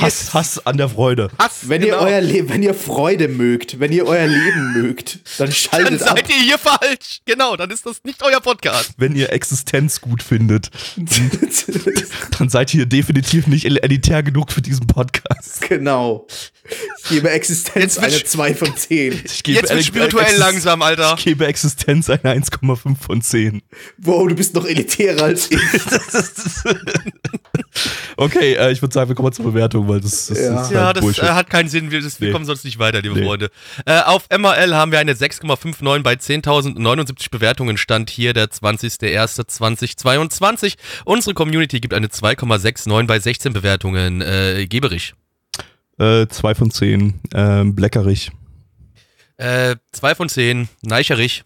[0.00, 1.30] Hass, Hass an der Freude.
[1.38, 2.00] Hass, wenn genau.
[2.00, 6.02] ihr euer Le wenn ihr Freude mögt, wenn ihr euer Leben mögt, dann dann schaltet
[6.02, 6.16] ab.
[6.18, 7.20] seid ihr hier falsch.
[7.24, 8.92] Genau, dann ist das nicht euer Podcast.
[8.98, 10.70] Wenn ihr Existenz gut findet,
[12.38, 15.62] dann seid ihr definitiv nicht el- elitär genug für diesen Podcast.
[15.68, 16.26] genau.
[17.04, 19.20] Ich gebe Existenz eine sch- 2 von 10.
[19.24, 21.14] Ich gebe Jetzt wird Ex- spirituell Exis- langsam, Alter.
[21.16, 23.62] Ich gebe Existenz eine 1,5 von 10.
[23.98, 25.60] Wow, du bist noch elitärer als ich.
[28.18, 30.62] Okay, äh, ich würde sagen, wir kommen zur Bewertung, weil das, das Ja.
[30.62, 31.24] ist Ja, halt das Bullshit.
[31.24, 31.90] äh, hat keinen Sinn.
[31.90, 32.32] Wir, das, wir Nee.
[32.32, 33.26] kommen sonst nicht weiter, liebe Nee.
[33.26, 33.50] Freunde.
[33.84, 37.76] Äh, auf MRL haben wir eine 6,59 bei 10.079 Bewertungen.
[37.76, 40.76] Stand hier der 20.01.2022.
[41.04, 44.20] Unsere Community gibt eine 2,69 bei 16 Bewertungen.
[44.22, 45.14] Äh, Geberich.
[45.98, 47.20] äh, 2 von 10.
[47.34, 48.30] Ähm, Bleckerich.
[49.38, 50.68] Äh, 2 von 10.
[50.82, 51.44] Neicherich.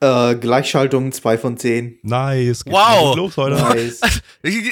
[0.00, 1.98] Äh, Gleichschaltung 2 von 10.
[2.02, 2.64] Nice.
[2.66, 3.16] Wow.
[3.16, 3.56] Los, heute.
[3.56, 4.00] Nice.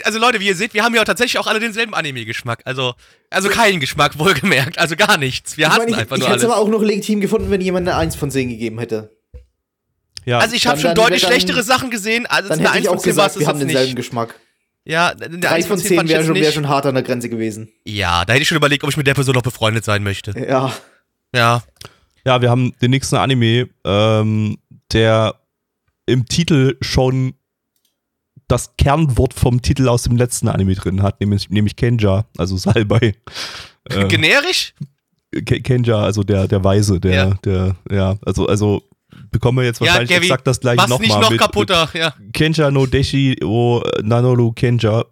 [0.04, 2.62] Also Leute, wie ihr seht, wir haben ja tatsächlich auch alle denselben Anime-Geschmack.
[2.64, 2.94] Also,
[3.28, 4.78] also keinen Geschmack, wohlgemerkt.
[4.78, 5.58] Also gar nichts.
[5.58, 7.50] Wir Ich, hassen meine, ich, einfach ich nur hätte es aber auch noch legitim gefunden,
[7.50, 9.14] wenn jemand eine 1 von 10 gegeben hätte.
[10.24, 10.38] Ja.
[10.38, 12.24] Also ich habe schon dann- deutlich dann- schlechtere Sachen gesehen.
[12.26, 13.86] Also Dann eine hätte 1 ich von auch 10 war es gesagt, wir haben denselben
[13.88, 13.96] nicht.
[13.96, 14.34] Geschmack.
[14.84, 16.94] Ja, eine 3 1 von 10 fand ich wäre jetzt schon, wär schon hart an
[16.94, 17.68] der Grenze gewesen.
[17.84, 20.32] Ja, da hätte ich schon überlegt, ob ich mit der Person noch befreundet sein möchte.
[20.48, 20.72] Ja.
[21.34, 21.62] Ja.
[22.24, 24.56] Ja, wir haben den nächsten Anime, ähm,
[24.92, 25.34] der
[26.06, 27.34] im Titel schon
[28.46, 33.14] das Kernwort vom Titel aus dem letzten Anime drin hat, nämlich, nämlich Kenja, also Salbei.
[33.84, 34.74] Äh, Generisch?
[35.44, 37.34] Ke- Kenja, also der, der Weise, der, Ja.
[37.44, 38.82] der, ja, also, also
[39.30, 41.20] bekommen wir jetzt Ja, wahrscheinlich Gaby, exakt das gleiche nochmal.
[41.20, 41.90] noch mit, kaputter.
[41.92, 42.14] Ja.
[42.32, 45.04] Kenja no Deshi o Nanoru Kenja.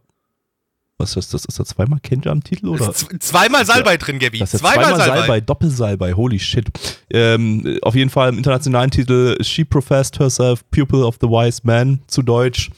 [0.99, 1.45] Was ist das?
[1.45, 2.69] Ist da zweimal Kenja im Titel?
[2.69, 2.93] Oder?
[2.95, 4.39] Zweimal Salbei drin, Gabi.
[4.39, 5.17] Das ist ja Zweimal, zweimal Salbei.
[5.19, 6.67] Salbei, Doppelsalbei, holy shit.
[7.11, 12.01] Ähm, auf jeden Fall im internationalen Titel She professed herself pupil of the wise man,
[12.07, 12.71] zu Deutsch.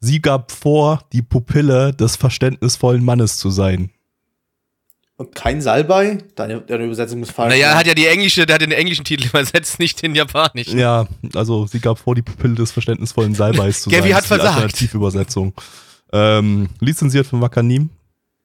[0.00, 3.90] Sie gab vor, die Pupille des verständnisvollen Mannes zu sein.
[5.16, 6.18] Und kein Salbei?
[6.36, 7.52] Deine, deine Übersetzung ist falsch.
[7.52, 10.78] Naja, er hat ja die englische, der hat den englischen Titel übersetzt, nicht den japanischen.
[10.78, 14.14] Ja, also sie gab vor, die Pupille des verständnisvollen Salbeis zu Gaby sein.
[14.14, 14.54] hat ist die versagt.
[14.54, 15.52] Alternativübersetzung.
[16.12, 17.90] Ähm, lizenziert von Wakanim.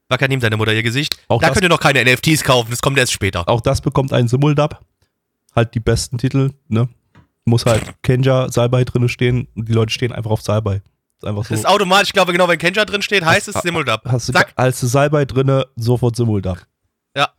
[0.10, 1.17] Wacker nimmt deine Mutter ihr Gesicht.
[1.28, 3.47] Auch da könnt ihr noch keine NFTs kaufen, das kommt erst später.
[3.47, 4.80] Auch das bekommt einen Simuldub.
[5.56, 6.89] Halt die besten Titel, ne?
[7.45, 10.82] Muss halt Kenja, Salbei drinne stehen und die Leute stehen einfach auf Salbei.
[11.17, 11.49] Ist einfach so.
[11.49, 14.02] Das ist automatisch, ich glaube, genau, wenn Kenja drin steht, heißt es Simuldub.
[14.06, 16.60] Hast du als Salbei drinne sofort Simuldub.
[17.15, 17.30] Ja.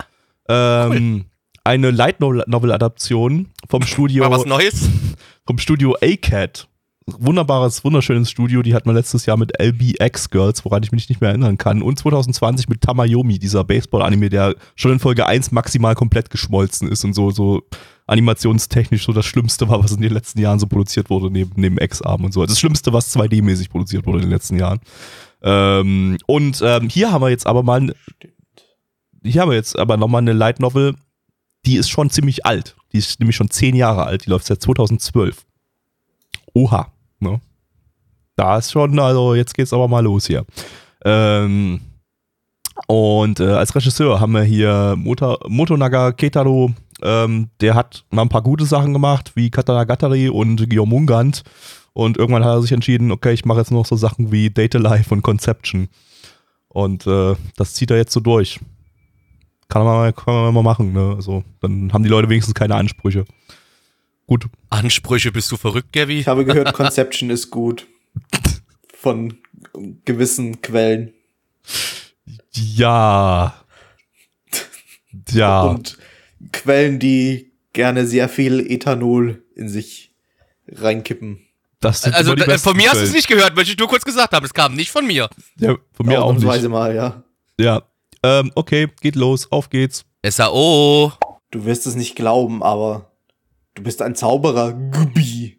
[0.48, 1.26] Ähm,
[1.64, 4.88] eine Light Novel Adaption vom Studio Mal was Neues?
[5.46, 6.68] vom Studio A-Cat.
[7.06, 8.62] Wunderbares, wunderschönes Studio.
[8.62, 11.82] Die hat man letztes Jahr mit LBX Girls, woran ich mich nicht mehr erinnern kann.
[11.82, 17.04] Und 2020 mit Tamayomi, dieser Baseball-Anime, der schon in Folge 1 maximal komplett geschmolzen ist
[17.04, 17.62] und so, so
[18.06, 21.76] animationstechnisch so das Schlimmste war, was in den letzten Jahren so produziert wurde, neben, neben
[21.76, 22.44] X-Arm und so.
[22.46, 24.80] Das Schlimmste, was 2D-mäßig produziert wurde in den letzten Jahren.
[25.42, 27.94] Ähm, und ähm, hier haben wir jetzt aber mal,
[29.22, 30.94] hier haben wir jetzt aber nochmal eine Light Novel,
[31.66, 32.76] die ist schon ziemlich alt.
[32.94, 34.24] Die ist nämlich schon zehn Jahre alt.
[34.24, 35.44] Die läuft seit 2012.
[36.54, 36.93] Oha.
[37.20, 37.40] Ne?
[38.36, 40.44] Da ist schon, also jetzt geht's aber mal los hier.
[41.04, 41.80] Ähm,
[42.86, 46.72] und äh, als Regisseur haben wir hier Moto, Motonaga Ketaro.
[47.02, 51.42] Ähm, der hat mal ein paar gute Sachen gemacht, wie Katanagatari und Gyomungand.
[51.92, 54.78] Und irgendwann hat er sich entschieden, okay, ich mache jetzt noch so Sachen wie Data
[54.78, 55.88] Life und Conception.
[56.68, 58.58] Und äh, das zieht er jetzt so durch.
[59.68, 61.14] Kann man, mal, kann man mal machen, ne?
[61.16, 63.24] Also, dann haben die Leute wenigstens keine Ansprüche.
[64.26, 64.46] Gut.
[64.70, 66.20] Ansprüche, bist du verrückt, Gavi?
[66.20, 67.86] Ich habe gehört, Conception ist gut.
[68.92, 69.38] Von
[70.04, 71.12] gewissen Quellen.
[72.52, 73.54] Ja.
[75.30, 75.62] Ja.
[75.62, 75.98] Und
[76.52, 80.12] Quellen, die gerne sehr viel Ethanol in sich
[80.68, 81.40] reinkippen.
[81.80, 83.12] Das sind Also äh, von mir hast du es Quellen.
[83.14, 84.46] nicht gehört, möchte ich nur kurz gesagt haben.
[84.46, 85.28] Es kam nicht von mir.
[85.58, 86.68] Ja, von mir auch nicht.
[86.68, 87.22] mal, ja.
[87.60, 87.82] Ja.
[88.22, 90.06] Ähm, okay, geht los, auf geht's.
[90.26, 91.12] SAO.
[91.50, 93.10] Du wirst es nicht glauben, aber
[93.74, 95.58] du bist ein Zauberer, Gubi.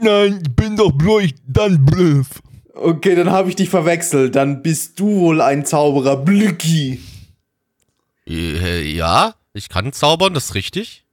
[0.00, 2.42] Nein, ich bin doch bloß dann Bluff.
[2.74, 4.34] Okay, dann habe ich dich verwechselt.
[4.34, 7.00] Dann bist du wohl ein Zauberer, Blücki.
[8.26, 11.04] Äh, ja, ich kann zaubern, das ist richtig.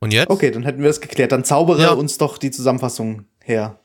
[0.00, 0.30] Und jetzt?
[0.30, 1.32] Okay, dann hätten wir das geklärt.
[1.32, 1.90] Dann zaubere Ja.
[1.92, 3.80] uns doch die Zusammenfassung her.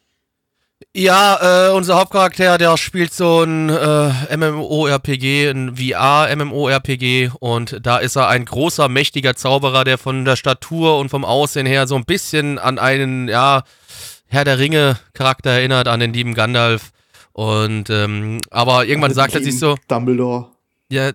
[0.95, 8.15] Ja, äh, unser Hauptcharakter, der spielt so ein äh, MMORPG, ein VR-MMORPG und da ist
[8.15, 12.05] er ein großer, mächtiger Zauberer, der von der Statur und vom Aussehen her so ein
[12.05, 13.63] bisschen an einen, ja,
[14.27, 16.91] Herr der Ringe-Charakter erinnert, an den lieben Gandalf.
[17.33, 20.47] Und, ähm, aber irgendwann sagt er sich so, Dumbledore.
[20.91, 21.11] ja,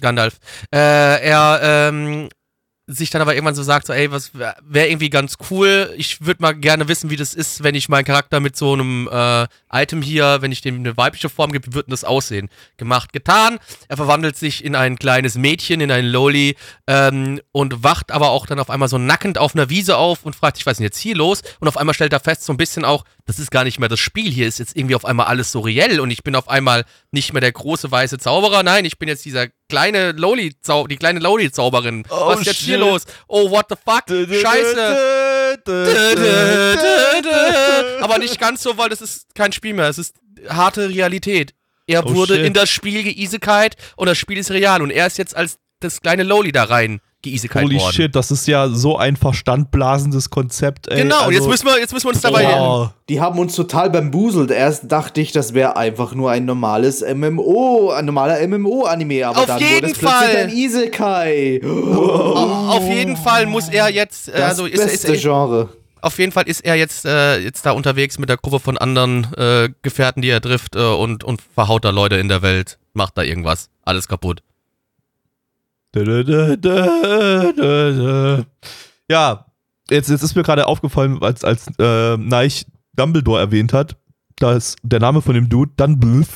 [0.00, 0.38] Gandalf.
[0.72, 2.28] Äh, er ähm,
[2.88, 5.92] sich dann aber irgendwann so sagt, so, ey, was wäre wär irgendwie ganz cool.
[5.96, 9.08] Ich würde mal gerne wissen, wie das ist, wenn ich meinen Charakter mit so einem
[9.10, 12.48] äh, Item hier, wenn ich dem eine weibliche Form gebe, wie wird denn das aussehen?
[12.76, 13.58] Gemacht, getan.
[13.88, 18.46] Er verwandelt sich in ein kleines Mädchen, in einen Loli ähm, und wacht aber auch
[18.46, 20.98] dann auf einmal so nackend auf einer Wiese auf und fragt was ist denn jetzt
[20.98, 21.42] hier los?
[21.58, 23.88] Und auf einmal stellt er fest, so ein bisschen auch, das ist gar nicht mehr
[23.88, 26.48] das Spiel, hier ist jetzt irgendwie auf einmal alles so reell und ich bin auf
[26.48, 30.54] einmal nicht mehr der große weiße Zauberer, nein, ich bin jetzt dieser kleine Loli
[30.88, 32.04] die kleine Loli Zauberin.
[32.10, 32.86] Oh, was ist jetzt hier shit.
[32.86, 33.02] los?
[33.28, 34.04] Oh, what the fuck?
[34.08, 34.96] Scheiße.
[38.00, 40.16] Aber nicht ganz so, weil das ist kein Spiel mehr, es ist
[40.48, 41.54] harte Realität.
[41.86, 42.44] Er Oh, wurde shit.
[42.46, 46.00] in das Spiel geisekalt und das Spiel ist real und er ist jetzt als das
[46.00, 47.92] kleine Loli da rein geisekalt Holy worden.
[47.92, 51.02] shit, das ist ja so ein verstandblasendes Konzept, ey.
[51.02, 52.46] Genau, und jetzt Also- müssen wir, jetzt müssen wir uns dabei.
[52.60, 52.88] Oh.
[53.08, 54.50] Die haben uns total bambuselt.
[54.50, 59.46] Erst dachte ich, das wäre einfach nur ein normales MMO, ein normaler MMO-Anime, aber Auf
[59.46, 60.36] dann jeden wurde es plötzlich Fall.
[60.36, 61.60] ein Isekai.
[61.64, 65.68] Auf jeden Fall muss er jetzt, äh, Das also ist, beste ist, Genre.
[66.00, 69.32] auf jeden Fall ist er jetzt, äh, jetzt da unterwegs mit der Gruppe von anderen
[69.36, 73.16] äh, Gefährten, die er trifft äh, und, und verhaut da Leute in der Welt, macht
[73.18, 74.40] da irgendwas, alles kaputt.
[79.08, 79.46] Ja,
[79.90, 83.96] jetzt, jetzt ist mir gerade aufgefallen, als, als äh, Neich Dumbledore erwähnt hat,
[84.36, 86.26] dass der Name von dem Dude Dumbledore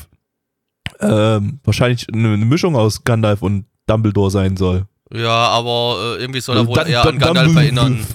[0.99, 4.85] ähm, wahrscheinlich eine, eine Mischung aus Gandalf und Dumbledore sein soll.
[5.13, 7.65] Ja, aber äh, irgendwie soll er wohl Dun- eher an Gandalf Dumbledore.
[7.65, 8.07] erinnern.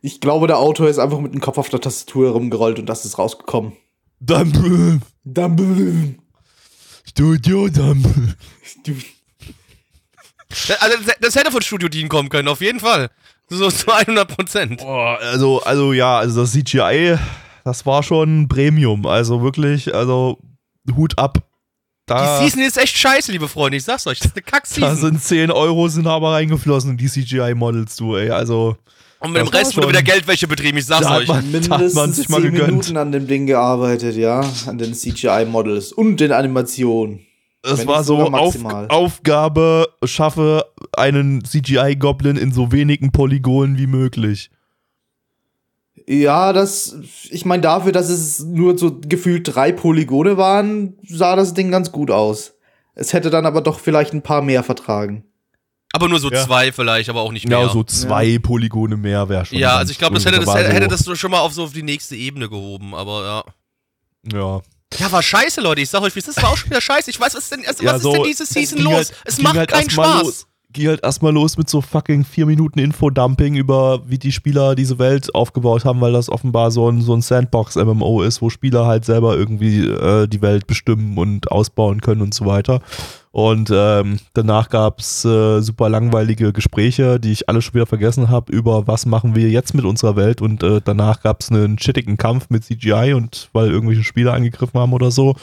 [0.00, 3.04] Ich glaube, der Autor ist einfach mit dem Kopf auf der Tastatur herumgerollt und das
[3.04, 3.72] ist rausgekommen.
[4.20, 5.00] Dumbledore.
[5.24, 6.14] Dumbledore.
[7.04, 8.34] Studio Dumbledore.
[10.80, 13.08] Also das, hätte von Studio Dean kommen können, auf jeden Fall.
[13.48, 14.78] So zu 100 Prozent.
[14.80, 17.18] Boah, also, also ja, also das CGI,
[17.64, 19.06] das war schon Premium.
[19.06, 20.38] Also wirklich, also
[20.96, 21.38] Hut ab.
[21.38, 24.50] Die Da, Season ist echt scheiße, liebe Freunde, ich sag's euch, das ist eine da
[24.50, 24.96] Kack-Season.
[24.96, 28.30] sind 10 Euro sind aber reingeflossen in die CGI-Models, du, ey.
[28.30, 28.76] Also,
[29.20, 31.28] Und mit dem Rest wurde wieder Geldwäsche betrieben, ich sag's Da hat euch.
[31.28, 32.68] man- Da hat man Mindestens sich mal 10 gegönnt.
[32.70, 34.40] Minuten an dem Ding gearbeitet, ja.
[34.66, 37.20] An den CGI-Models und den Animationen.
[37.62, 38.88] Es war so auf, maximal.
[38.88, 44.50] Aufgabe, schaffe einen CGI-Goblin in so wenigen Polygonen wie möglich.
[46.08, 46.96] Ja, das,
[47.30, 51.92] ich meine, dafür, dass es nur so gefühlt drei Polygone waren, sah das Ding ganz
[51.92, 52.54] gut aus.
[52.94, 55.24] Es hätte dann aber doch vielleicht ein paar mehr vertragen.
[55.92, 56.44] Aber nur so Ja.
[56.44, 57.60] zwei vielleicht, aber auch nicht mehr.
[57.60, 59.58] Ja, so zwei Polygone mehr wäre schon.
[59.58, 61.82] Ja, also ich glaube, das hätte das, hätte, das schon mal auf so auf die
[61.82, 63.44] nächste Ebene gehoben, aber
[64.32, 64.38] ja.
[64.38, 64.62] Ja.
[64.98, 65.80] Ja, war scheiße, Leute.
[65.80, 66.36] Ich sag euch, das?
[66.36, 67.10] War auch schon wieder scheiße.
[67.10, 68.94] Ich weiß, was ist denn, also, ja, was so, ist denn diese Season los?
[68.94, 70.22] halt- es macht halt keinen Spaß.
[70.22, 74.74] Los, ging halt erstmal los mit so fucking vier Minuten Infodumping über, wie die Spieler
[74.74, 78.86] diese Welt aufgebaut haben, weil das offenbar so ein, so ein Sandbox-MMO ist, wo Spieler
[78.86, 82.80] halt selber irgendwie äh, die Welt bestimmen und ausbauen können und so weiter.
[83.32, 88.52] Und ähm, danach gab's äh, super langweilige Gespräche, die ich alle schon wieder vergessen habe,
[88.52, 90.42] über was machen wir jetzt mit unserer Welt.
[90.42, 94.92] Und äh, danach gab's einen chittigen Kampf mit CGI und weil irgendwelche Spieler angegriffen haben
[94.92, 95.34] oder so.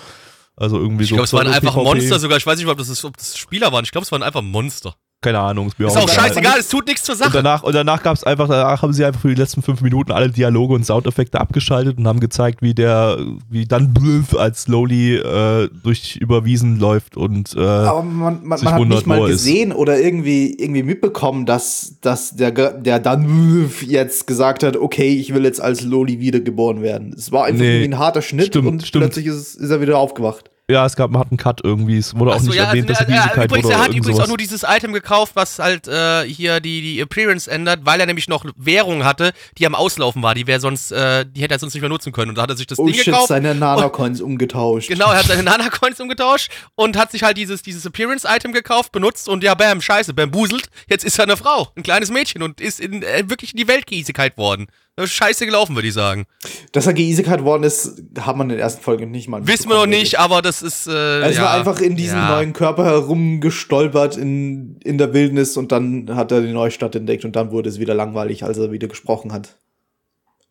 [0.56, 1.16] Also irgendwie Ich so.
[1.16, 1.84] glaube, es waren einfach PvP.
[1.84, 2.38] Monster sogar.
[2.38, 3.84] Ich weiß nicht, ob das, ob das Spieler waren.
[3.84, 4.94] Ich glaube, es waren einfach Monster.
[5.22, 5.68] Keine Ahnung.
[5.68, 6.16] Ist, mir Ist auch egal.
[6.30, 7.32] scheißegal, es tut nichts zur Und Sache.
[7.34, 10.14] danach, und danach gab es einfach, danach haben sie einfach für die letzten fünf Minuten
[10.14, 13.18] alle Dialoge und Soundeffekte abgeschaltet und haben gezeigt, wie der,
[13.50, 18.66] wie dann Blöf als Slowly äh, durch Überwiesen läuft und äh, Aber man, man, sich
[18.66, 19.32] man hat nicht mal er ist.
[19.44, 25.34] gesehen oder irgendwie, irgendwie mitbekommen, dass, dass der, der dann jetzt gesagt hat, okay, ich
[25.34, 27.14] will jetzt als Loli wiedergeboren werden.
[27.18, 27.80] Es war einfach Nee.
[27.82, 29.04] irgendwie ein harter Schnitt Stimmt, und stimmt.
[29.04, 30.50] plötzlich ist, ist er wieder aufgewacht.
[30.70, 31.98] Ja, es gab, man hat einen Cut irgendwie.
[31.98, 33.74] Es wurde auch Ach so, nicht ja, erwähnt, dass also, er äh, Wiesigkeit übrigens, wurde
[33.74, 37.50] er hat übrigens auch nur dieses Item gekauft, was halt äh, hier die, die Appearance
[37.50, 40.36] ändert, weil er nämlich noch Währung hatte, die am Auslaufen war.
[40.36, 42.30] Die wäre sonst, äh, die hätte er sonst nicht mehr nutzen können.
[42.30, 43.30] Und da hat er sich das Oh Ding shit, gekauft.
[43.30, 44.90] seine Nanocoins umgetauscht.
[44.90, 49.28] Genau, er hat seine Nana-Coins umgetauscht und hat sich halt dieses, dieses Appearance-Item gekauft, benutzt
[49.28, 50.70] und ja, bam, scheiße, bambuselt.
[50.88, 53.68] Jetzt ist er eine Frau, ein kleines Mädchen und ist in, äh, wirklich in die
[53.68, 54.68] Welt geisigkeit worden.
[55.08, 56.26] Scheiße gelaufen, würde ich sagen.
[56.72, 59.76] Dass er geisigkeit worden ist, hat man in der ersten Folge nicht mal Wissen wir
[59.76, 60.88] noch nicht, aber das ist.
[60.88, 62.30] Äh, Er ist ja, einfach in diesem ja.
[62.36, 67.26] neuen Körper herumgestolpert in, in der Wildnis und dann hat er die neue Stadt entdeckt
[67.26, 69.58] und dann wurde es wieder langweilig, als er wieder gesprochen hat.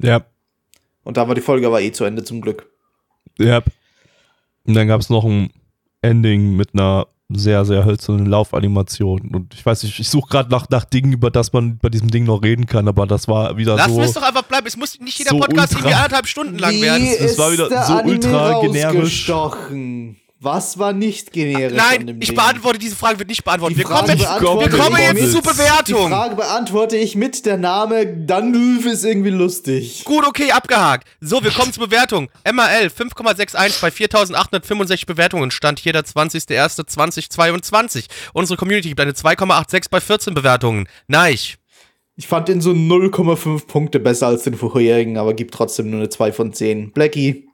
[0.00, 0.24] Ja,
[1.04, 2.66] Und da war die Folge aber eh zu Ende zum Glück.
[3.38, 3.62] ja.
[4.64, 5.50] Und dann gab es noch ein
[6.02, 9.34] Ending mit einer sehr, sehr hölzernen Laufanimation.
[9.34, 12.10] Und ich weiß nicht, ich suche gerade nach, nach Dingen, über das man bei diesem
[12.10, 13.98] Ding noch reden kann, aber das war wieder Lassen so.
[13.98, 14.66] wir es doch einfach bleiben.
[14.66, 17.06] Es muss nicht jeder so Podcast ultra- irgendwie anderthalb Stunden lang werden.
[17.20, 19.26] das war wieder der so ultra generisch.
[20.40, 22.36] Was war nicht generisch Nein, ich Ding?
[22.36, 23.76] beantworte diese Frage, wird nicht beantwortet.
[23.76, 25.32] Die Wir kommen, Frage jetzt, beantworte wir kommen jetzt mit.
[25.32, 26.08] zur Die Bewertung.
[26.10, 30.04] Frage beantworte ich mit der Name Danulf ist irgendwie lustig.
[30.04, 31.08] Gut, okay, abgehakt.
[31.20, 32.28] So, wir kommen zur Bewertung.
[32.44, 35.50] MRL 5,61 bei 4.865 Bewertungen.
[35.50, 38.04] Stand hier der 20.01.2022.
[38.32, 40.88] Unsere Community gibt eine 2,86 bei 14 Bewertungen.
[41.08, 41.56] Neich.
[42.14, 46.08] Ich fand den so 0,5 Punkte besser als den vorherigen, aber gibt trotzdem nur eine
[46.08, 46.92] 2 von 10.
[46.92, 47.47] Blackie,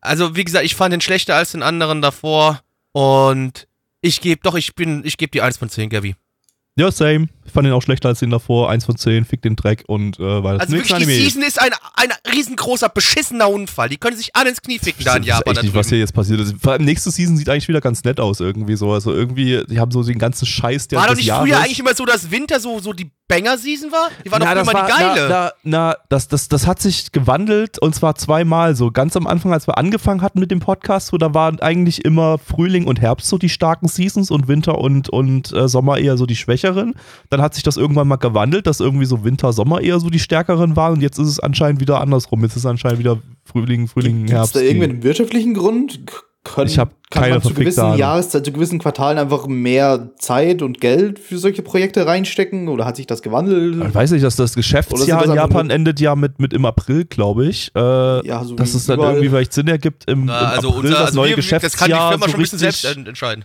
[0.00, 2.60] Also, wie gesagt, ich fand den schlechter als den anderen davor.
[2.92, 3.68] Und
[4.00, 6.16] ich gebe, doch, ich bin, ich gebe die 1 von 10, Gabi.
[6.76, 7.28] Ja, same.
[7.50, 8.70] Ich fand ihn auch schlechter als den davor.
[8.70, 11.60] Eins von zehn, fick den Dreck und äh, weil das Also wirklich, die Season ist
[11.60, 13.88] ein, ein riesengroßer, beschissener Unfall.
[13.88, 15.52] Die können sich alle ins Knie ficken da in das Japan.
[15.52, 16.54] ist echt nicht, was hier jetzt passiert ist.
[16.62, 18.92] Vor allem nächste Season sieht eigentlich wieder ganz nett aus irgendwie so.
[18.92, 21.48] Also irgendwie, die haben so den ganzen Scheiß der War doch nicht Jahres.
[21.48, 24.08] früher eigentlich immer so, dass Winter so, so die Banger-Season war?
[24.24, 25.28] Die war doch Na, immer das war, die geile.
[25.28, 28.74] Na, na, na das, das, das hat sich gewandelt und zwar zweimal.
[28.76, 32.04] So ganz am Anfang, als wir angefangen hatten mit dem Podcast, so da waren eigentlich
[32.04, 36.16] immer Frühling und Herbst so die starken Seasons und Winter und, und äh, Sommer eher
[36.16, 36.94] so die schwächeren.
[37.30, 40.18] Dann hat sich das irgendwann mal gewandelt, dass irgendwie so Winter, Sommer eher so die
[40.18, 42.42] stärkeren waren und jetzt ist es anscheinend wieder andersrum.
[42.42, 44.56] Jetzt ist es anscheinend wieder Frühling, Frühling, Gibt es Herbst.
[44.56, 46.00] da irgendwie einen wirtschaftlichen Grund?
[46.42, 47.98] Können, Ich hab kann keine man zu gewissen Ahnung.
[47.98, 52.68] Jahreszeit, zu gewissen Quartalen einfach mehr Zeit und Geld für solche Projekte reinstecken?
[52.68, 53.76] Oder hat sich das gewandelt?
[53.86, 56.64] Ich weiß nicht, dass das Geschäftsjahr in das einfach Japan endet ja mit, mit im
[56.64, 57.70] April, glaube ich.
[57.76, 59.12] Äh, Ja, so dass es dann überall.
[59.16, 61.70] irgendwie vielleicht Sinn ergibt, im, Na, im also April unser, das also neue wir, Geschäftsjahr
[61.70, 63.44] das kann die Firma so schon ein bisschen selbst en- entscheiden.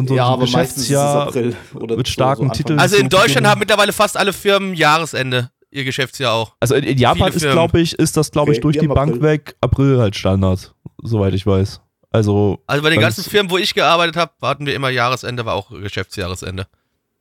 [0.00, 1.56] So, so ja, ein aber Geschäftsjahr April.
[1.74, 2.52] Oder mit starken so.
[2.54, 2.78] Titeln.
[2.78, 6.54] Also in Deutschland haben mittlerweile fast alle Firmen Jahresende, ihr Geschäftsjahr auch.
[6.60, 8.88] Also in, in Japan viele ist, glaube ich, ist das, glaube ich, Okay, durch die
[8.88, 9.22] Bank April.
[9.22, 11.80] weg April halt Standard, soweit ich weiß.
[12.10, 15.44] Also, Also bei den Ganz- ganzen Firmen, wo ich gearbeitet habe, hatten wir immer Jahresende,
[15.44, 16.66] war auch Geschäftsjahresende.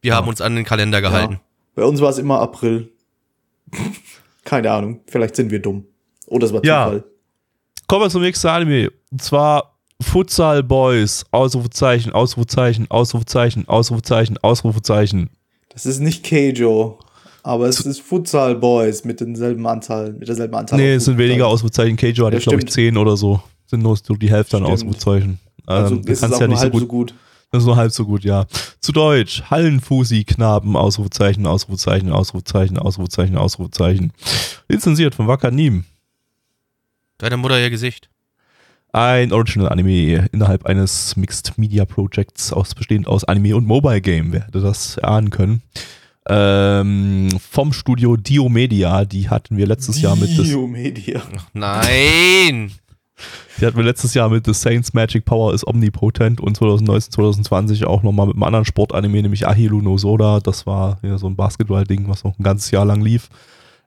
[0.02, 1.40] Wir haben uns an den Kalender gehalten.
[1.74, 2.92] Bei uns war es immer April.
[4.44, 5.02] Keine Ahnung.
[5.08, 5.86] Vielleicht sind wir dumm.
[6.28, 6.86] Oder es war Ja.
[6.86, 7.04] Zufall.
[7.88, 8.92] kommen wir zum nächsten Anime.
[9.12, 15.30] Und zwar Futsal Boys, Ausrufezeichen, Ausrufezeichen, Ausrufezeichen, Ausrufezeichen, Ausrufezeichen.
[15.70, 17.00] Das ist nicht Keijo.
[17.44, 20.80] Aber es ist Futsal Boys mit denselben Anzahl, mit derselben Anzahl.
[20.80, 21.96] Nee, an es sind weniger Ausrufezeichen.
[21.96, 22.72] Keijo hatte, Ja, glaube ich.
[22.72, 23.42] 10 oder so.
[23.68, 24.74] Sind nur so die Hälfte an Stimmt.
[24.74, 25.40] Ausrufezeichen.
[25.66, 27.14] Also Ähm, ist es auch ja nur nicht so halb gut, so gut.
[27.52, 28.46] Das ist nur halb so gut, ja.
[28.82, 29.44] Zu Deutsch.
[29.50, 34.12] Hallenfusi-Knaben, Ausrufezeichen, Ausrufezeichen, Ausrufezeichen, Ausrufezeichen, Ausrufezeichen.
[34.68, 35.86] Lizenziert von Wakanim.
[37.20, 38.10] Deine Mutter ihr Gesicht.
[38.96, 44.32] Ein Original-Anime innerhalb eines Mixed-Media-Projects aus, bestehend aus Anime und Mobile Game.
[44.32, 45.62] Wer hätte das erahnen können?
[46.30, 51.22] Ähm, vom Studio Dio Media, die hatten wir letztes Jahr mit das, Diomedia.
[51.52, 52.72] Nein!
[53.60, 57.84] die hatten wir letztes Jahr mit The Saints Magic Power is Omnipotent und 2019, 2020
[57.84, 60.40] auch nochmal mit einem anderen Sportanime, nämlich Ahiru no Soda.
[60.40, 63.28] Das war ja so ein Basketball-Ding, was noch ein ganzes Jahr lang lief.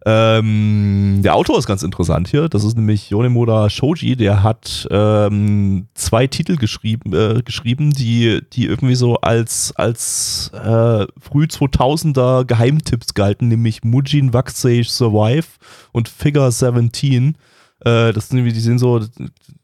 [0.07, 2.49] Ähm, der Autor ist ganz interessant hier.
[2.49, 4.17] Das ist nämlich Yonemura Shoji.
[4.17, 11.07] Der hat ähm, zwei Titel geschrieben, äh, geschrieben die, die irgendwie so als, als äh,
[11.19, 15.47] früh 2000er Geheimtipps galten, nämlich Mujin Waxage Survive
[15.93, 17.37] und Figure 17.
[17.81, 19.01] Äh, das sind, die sind so,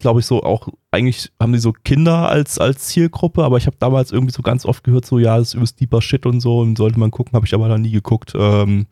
[0.00, 3.76] glaube ich, so auch, eigentlich haben die so Kinder als, als Zielgruppe, aber ich habe
[3.78, 6.58] damals irgendwie so ganz oft gehört, so, ja, das ist übelst deeper Shit und so
[6.58, 8.32] und sollte man gucken, habe ich aber da nie geguckt.
[8.36, 8.86] Ähm,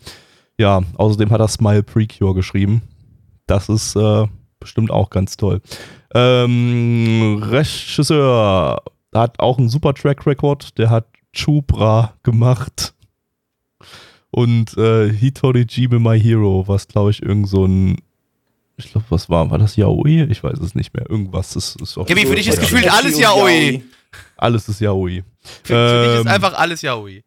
[0.63, 2.83] ja, außerdem hat er Smile Precure geschrieben.
[3.47, 4.27] Das ist äh,
[4.61, 5.61] bestimmt auch ganz toll.
[6.15, 8.81] Ähm, Regisseur
[9.13, 10.79] hat auch einen super Track Record.
[10.79, 12.95] Der hat Chupra gemacht.
[14.31, 17.99] Und äh, Hitori Jibe My Hero, was glaube ich irgend so ein
[18.79, 19.51] ich glaube, was war?
[19.51, 20.25] War das Yaoi?
[20.31, 21.09] Ich weiß es nicht mehr.
[21.09, 23.83] Irgendwas ist, ist auch Gibi, für dich ist gefühlt alles Yaoi.
[24.37, 25.23] Alles ist Yaoi.
[25.63, 27.23] Für, für dich ist Ähm, einfach alles Yaoi.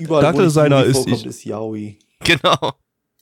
[0.00, 0.38] Überall, wo
[0.84, 1.98] die ist ich- ist Yaoi.
[2.28, 2.72] Genau.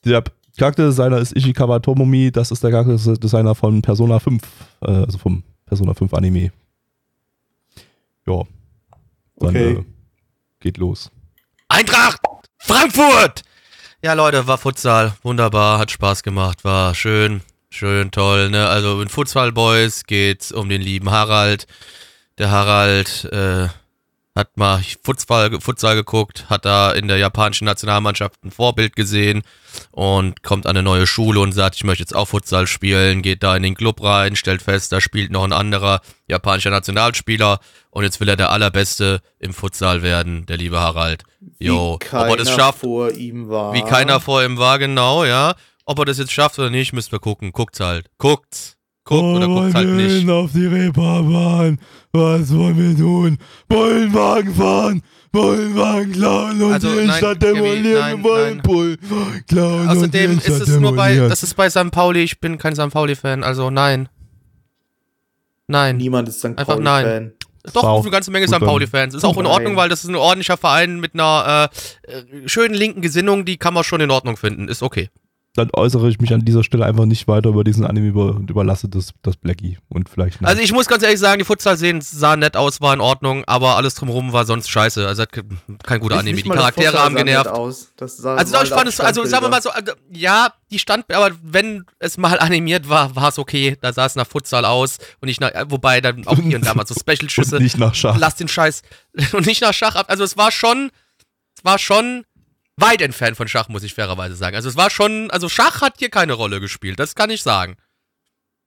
[0.05, 0.25] Der
[0.59, 2.33] Charakterdesigner ist Ishikawa Tomomi.
[2.33, 4.43] Das ist der Charakterdesigner von Persona 5.
[4.83, 6.51] Äh, also vom Persona 5 Anime.
[8.27, 8.43] Ja.
[9.39, 9.73] Dann Okay.
[9.75, 9.85] äh,
[10.61, 11.11] geht los.
[11.69, 12.21] Eintracht!
[12.59, 13.43] Frankfurt!
[14.03, 15.15] Ja, Leute, war Futsal.
[15.23, 18.67] Wunderbar, hat Spaß gemacht, war schön, schön, toll, ne?
[18.69, 21.67] Also in Futsal Boys geht's um den lieben Harald.
[22.39, 23.69] Der Harald, äh,
[24.37, 29.43] hat mal Futsal, Futsal geguckt, hat da in der japanischen Nationalmannschaft ein Vorbild gesehen
[29.93, 33.43] und kommt an eine neue Schule und sagt, ich möchte jetzt auch Futsal spielen, geht
[33.43, 38.05] da in den Club rein, stellt fest, da spielt noch ein anderer japanischer Nationalspieler und
[38.05, 41.25] jetzt will er der Allerbeste im Futsal werden, der liebe Harald.
[41.59, 43.73] Jo, ob er das schafft, vor ihm war.
[43.73, 45.55] wie keiner vor ihm war, genau, ja.
[45.87, 47.53] Ob er das jetzt schafft oder nicht, müsst wir gucken.
[47.53, 48.11] Guckt's halt.
[48.19, 48.77] Guckt's.
[49.07, 50.29] Guckt oder guckt's halt nicht.
[50.29, 51.79] auf die Reeperbahn.
[52.13, 53.39] Was wollen wir tun?
[53.69, 55.03] Bullenwagen fahren.
[55.31, 58.21] Bullenwagen klauen und Also, die Innenstadt demolieren.
[58.23, 58.63] nein.
[58.63, 61.91] Bullenwagen klauen und die Außerdem ist es nur bei, das ist bei St.
[61.93, 62.91] Pauli, ich bin kein St.
[62.91, 64.09] Pauli-Fan, also nein.
[65.69, 65.99] Nein.
[65.99, 66.47] Niemand ist St.
[66.57, 67.33] Einfach Pauli-Fan.
[67.73, 68.61] Doch, eine ganze Menge St.
[68.61, 69.15] Pauli-Fans.
[69.15, 69.47] Ist auch in.
[69.47, 71.71] Ordnung, weil das ist ein ordentlicher Verein mit einer
[72.07, 74.69] äh, äh, schönen linken Gesinnung, die kann man schon in Ordnung finden.
[74.69, 75.11] Ist okay.
[75.57, 78.51] Dann äußere ich mich an dieser Stelle einfach nicht weiter über diesen Anime über, und
[78.51, 82.41] überlasse das, das Blackie und vielleicht Also ich muss ganz ehrlich sagen, die Futsal-Szenen sahen
[82.41, 85.07] nett aus, war in Ordnung, aber alles drumherum war sonst scheiße.
[85.07, 86.43] Also kein guter Anime.
[86.43, 87.49] Die Charaktere Futsal haben genervt.
[87.49, 87.93] Aus.
[87.97, 91.13] Das sah Also ich fand es, also sagen wir mal so, also, ja, die stand,
[91.13, 93.77] aber wenn es mal animiert war, war es okay.
[93.81, 96.67] Da sah es nach Futsal aus und nicht nach, äh, wobei dann auch hier und
[96.67, 97.57] da mal so und Special-Schüsse.
[97.57, 98.17] nicht nach Schach.
[98.19, 98.83] Lass den Scheiß
[99.33, 100.07] und nicht nach Schach ab.
[100.09, 100.91] Also es war schon,
[101.57, 102.25] es war schon
[102.77, 104.57] weit entfernt von Schach, muss ich fairerweise sagen.
[104.57, 107.77] Also es war schon, also Schach hat hier keine Rolle gespielt, das kann ich sagen.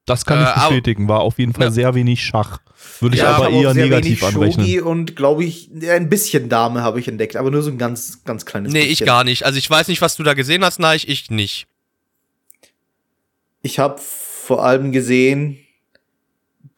[0.06, 1.08] Das kann Äh, ich aber- bestätigen.
[1.08, 1.70] War auf jeden Fall Ja.
[1.70, 2.58] sehr wenig Schach.
[3.00, 4.66] Würde ich Ja, aber aber auch eher sehr negativ wenig anrechnen.
[4.66, 8.24] Shogi und glaube ich, ein bisschen Dame habe ich entdeckt, aber nur so ein ganz,
[8.24, 8.92] ganz kleines Nee, bisschen.
[8.92, 9.44] ich gar nicht.
[9.44, 11.66] Also ich weiß nicht, was du da gesehen hast, Neich, ich nicht.
[13.62, 15.58] Ich habe vor allem gesehen,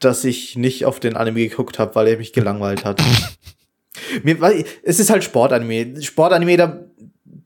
[0.01, 3.01] dass ich nicht auf den Anime geguckt habe, weil er mich gelangweilt hat.
[4.25, 6.03] Mir, weil, es ist halt Sportanime.
[6.03, 6.81] Sportanime, da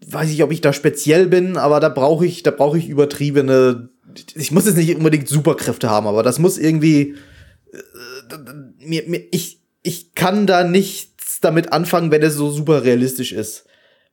[0.06, 3.88] weiß ich, ob ich da speziell bin, aber da brauche ich, da brauche ich übertriebene.
[4.34, 7.16] Ich muss jetzt nicht unbedingt Superkräfte haben, aber das muss irgendwie.
[7.72, 8.36] Äh,
[8.78, 13.66] mir, mir, ich, ich kann da nichts damit anfangen, wenn es so super realistisch ist.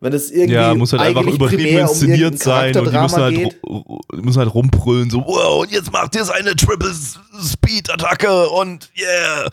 [0.04, 3.22] Wenn es irgendwie Ja, muss halt einfach übertrieben um inszeniert irgendein sein und die müssen
[3.22, 4.24] halt, geht.
[4.24, 7.18] müssen halt rumbrüllen, so, wow, und jetzt macht ihr seine Triple S-
[7.54, 9.50] Speed-Attacke und yeah.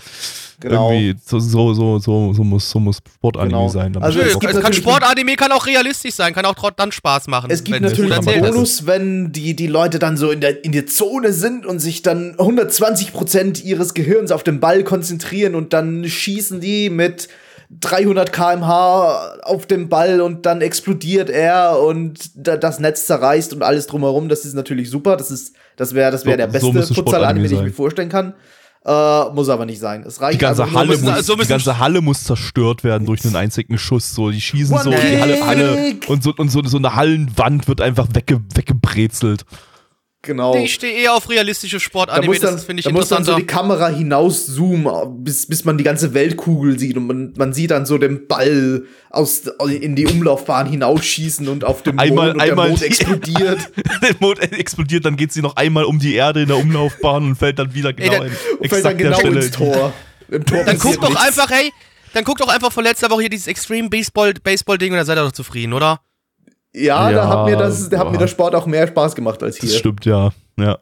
[0.63, 0.91] Genau.
[0.93, 3.69] Irgendwie, so, so, so, so, so muss, so muss Sportanime Genau.
[3.69, 3.97] sein.
[3.97, 7.51] Also es es kann Sportanime kann auch realistisch sein, kann auch dann Spaß machen.
[7.51, 8.43] Es gibt natürlich einen.
[8.43, 12.03] Bonus, wenn die, die Leute dann so in der, in der Zone sind und sich
[12.03, 17.29] dann 120% ihres Gehirns auf den Ball konzentrieren und dann schießen die mit
[17.79, 23.63] 300 kmh auf dem Ball und dann explodiert er und da, das Netz zerreißt und
[23.63, 24.29] alles drumherum.
[24.29, 25.17] Das ist natürlich super.
[25.17, 27.73] Das ist, das wäre, das wäre So- der so beste müsste Futsal-Anime, den ich mir
[27.73, 28.35] vorstellen kann.
[28.85, 30.05] Äh, muss aber nicht sein.
[30.07, 33.07] Es reicht Die ganze, einfach nur, Halle muss, so die ganze Halle muss zerstört werden
[33.07, 34.15] durch einen einzigen Schuss.
[34.15, 37.69] So, die schießen so, One die Halle, Halle und, so, und so, so eine Hallenwand
[37.69, 39.45] wird einfach wegge, weggebrezelt.
[40.23, 40.55] Genau.
[40.55, 43.25] Ich stehe eher auf realistische Da Sportanime, muss dann, das finde ich da muss dann
[43.25, 47.71] so die Kamera hinauszoomen, bis, bis man die ganze Weltkugel sieht und man, man sieht
[47.71, 52.41] dann so den Ball aus, in die Umlaufbahn hinausschießen und auf dem Einmal- Mond und
[52.43, 53.59] einmal der Mond die- explodiert.
[54.03, 57.37] Der Mond explodiert, dann geht sie noch einmal um die Erde in der Umlaufbahn und
[57.37, 59.41] fällt dann wieder genau dann- in und fällt dann exakt der genau Stelle.
[59.41, 59.93] ins Tor.
[60.31, 61.27] Im Tor Dann guck doch nichts.
[61.27, 61.73] einfach, hey,
[62.13, 65.17] dann guck doch einfach von letzter Woche hier dieses Extreme Baseball, Baseball-Ding und dann seid
[65.19, 66.01] ihr doch zufrieden, oder?
[66.73, 69.43] Ja, da Ja, hat mir, das, da hat mir der Sport auch mehr Spaß gemacht
[69.43, 69.79] als Das hier.
[69.79, 70.31] stimmt, ja.
[70.59, 70.79] ja.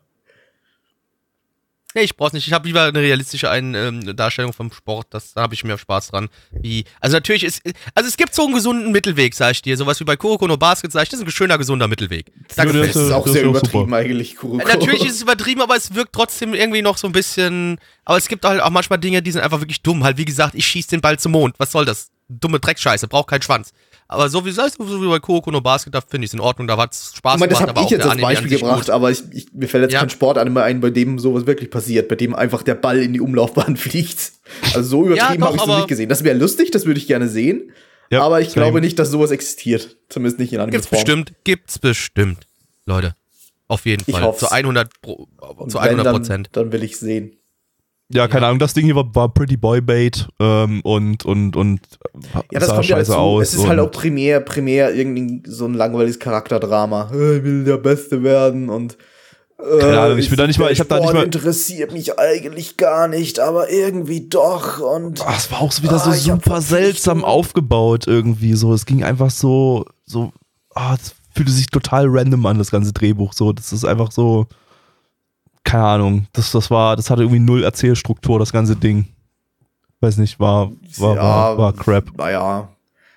[1.94, 2.46] Nee, ich brauch's nicht.
[2.46, 5.06] Ich habe lieber eine realistische Ein ähm, Darstellung vom Sport.
[5.10, 6.28] Das, da habe ich mehr Spaß dran.
[6.52, 7.62] Wie, also natürlich ist,
[7.94, 9.74] also es gibt so einen gesunden Mittelweg, sag ich dir.
[9.78, 12.26] Sowas wie bei Kuroko no Basket, sag ich, das ist ein schöner, gesunder Mittelweg.
[12.54, 13.96] Da Ja, das Das ist auch das sehr ist auch übertrieben super.
[13.96, 14.60] eigentlich, Kuroko.
[14.60, 17.78] Äh, Natürlich ist es übertrieben, aber es wirkt trotzdem irgendwie noch so ein bisschen.
[18.04, 20.04] Aber es gibt halt auch manchmal Dinge, die sind einfach wirklich dumm.
[20.04, 21.54] Halt, wie gesagt, ich schieß den Ball zum Mond.
[21.58, 22.10] Was soll das?
[22.28, 23.72] Dumme Dreckscheiße, braucht keinen Schwanz.
[24.10, 24.62] Aber so wie, so
[25.02, 26.66] wie bei Kuroko no Basket, da finde ich es in Ordnung.
[26.66, 28.90] Da hat's Spaß Ich meine, das gemacht, habe aber ich jetzt als Beispiel gebracht, gut.
[28.90, 30.00] aber ich, ich, mir fällt jetzt Ja.
[30.00, 33.20] kein Sportanime ein, bei dem sowas wirklich passiert, bei dem einfach der Ball in die
[33.20, 34.32] Umlaufbahn fliegt.
[34.74, 36.08] Also so übertrieben doch, habe ich es nicht gesehen.
[36.08, 37.70] Das wäre lustig, das würde ich gerne sehen,
[38.10, 38.64] Ja, aber ich same.
[38.64, 39.98] glaube nicht, dass sowas existiert.
[40.08, 40.90] Zumindest nicht in Gibt's Anime-Form.
[41.04, 42.46] bestimmt, gibt's bestimmt.
[42.86, 43.14] Leute.
[43.70, 44.34] Auf jeden Fall.
[44.38, 45.28] Zu 100 Pro,
[45.68, 46.48] zu wenn, 100 dann, Prozent.
[46.52, 47.37] dann will ich sehen.
[48.10, 51.80] Ja, keine Ahnung, das Ding hier war, war Pretty Boy Bait ähm, und, und, und
[52.50, 53.42] Ja, das sah kommt ja scheiße aus.
[53.48, 57.10] Es ist halt auch primär, primär irgendwie so ein langweiliges Charakterdrama.
[57.12, 58.96] Äh, Ich will der Beste werden und
[59.58, 62.18] äh, Keine Ahnung, ich bin da nicht mal- ich hab da nicht mal- interessiert mich
[62.18, 66.12] eigentlich gar nicht, aber irgendwie doch und Ach, es war auch so wieder Ah, so
[66.12, 68.72] super seltsam aufgebaut irgendwie so.
[68.72, 70.32] Es ging einfach so, so,
[70.74, 73.52] ah, das fühlte sich total random an, das ganze Drehbuch so.
[73.52, 74.46] Das ist einfach so,
[75.68, 79.04] keine Ahnung, das, das war, das hatte irgendwie null Erzählstruktur, das ganze Ding.
[80.00, 82.16] Weiß nicht, war, war, Ja, war, war crap.
[82.16, 82.70] Naja.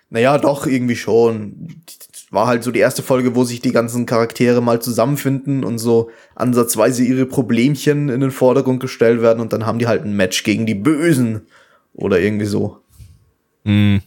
[0.10, 1.82] Naja, doch, irgendwie schon.
[2.30, 6.10] War halt so die erste Folge, wo sich die ganzen Charaktere mal zusammenfinden und so
[6.36, 10.44] ansatzweise ihre Problemchen in den Vordergrund gestellt werden und dann haben die halt ein Match
[10.44, 11.48] gegen die Bösen.
[11.94, 12.80] Oder irgendwie so.
[13.64, 13.98] Mm.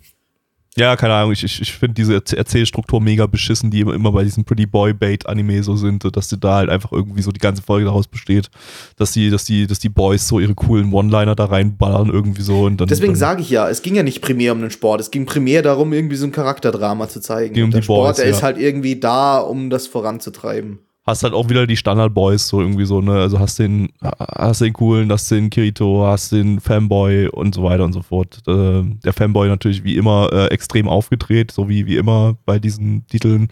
[0.76, 4.10] Ja, keine Ahnung, ich, ich, ich finde diese Erz- Erzählstruktur mega beschissen, die immer, immer
[4.10, 7.30] bei diesen Pretty Boy Bait Anime so sind, dass die da halt einfach irgendwie so
[7.30, 8.50] die ganze Folge daraus besteht,
[8.96, 12.62] dass die, dass die, dass die Boys so ihre coolen One-Liner da reinballern irgendwie so
[12.62, 12.88] und dann.
[12.88, 15.62] Deswegen sage ich ja, es ging ja nicht primär um den Sport, es ging primär
[15.62, 17.54] darum, irgendwie so ein Charakterdrama zu zeigen.
[17.54, 18.30] Ging um Und der die Sport, Boys, der ja.
[18.32, 20.80] ist halt irgendwie da, um das voranzutreiben.
[21.06, 23.12] Hast halt auch wieder die Standard-Boys, so irgendwie so, ne?
[23.20, 27.84] Also hast den, hast den coolen, hast den Kirito, hast den Fanboy und so weiter
[27.84, 28.38] und so fort.
[28.46, 33.06] Äh, der Fanboy natürlich wie immer äh, extrem aufgedreht, so wie, wie immer bei diesen
[33.06, 33.48] Titeln.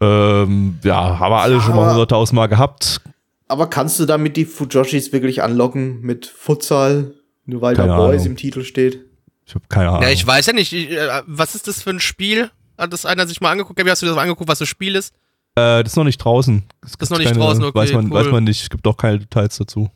[0.00, 3.00] Ähm, ja, haben wir alle schon mal Aber- hunderttausend Mal gehabt.
[3.48, 7.12] Aber kannst du damit die Fujoshis wirklich anlocken mit Futsal,
[7.44, 8.32] nur weil Keine da Boys Ahnung.
[8.32, 9.04] im Titel steht?
[9.46, 10.02] Ich habe keine Ahnung.
[10.02, 10.72] Ja, ich weiß ja nicht.
[10.72, 12.50] Ich, äh, was ist das für ein Spiel?
[12.76, 13.82] Hat das einer sich mal angeguckt?
[13.82, 15.14] Wie hast du das mal angeguckt, was das Spiel ist?
[15.56, 16.62] Äh, das ist noch nicht draußen.
[16.84, 18.12] Es ist noch nicht draußen, okay, weiß, man, cool.
[18.24, 19.90] weiß man nicht, es gibt auch keine Details dazu.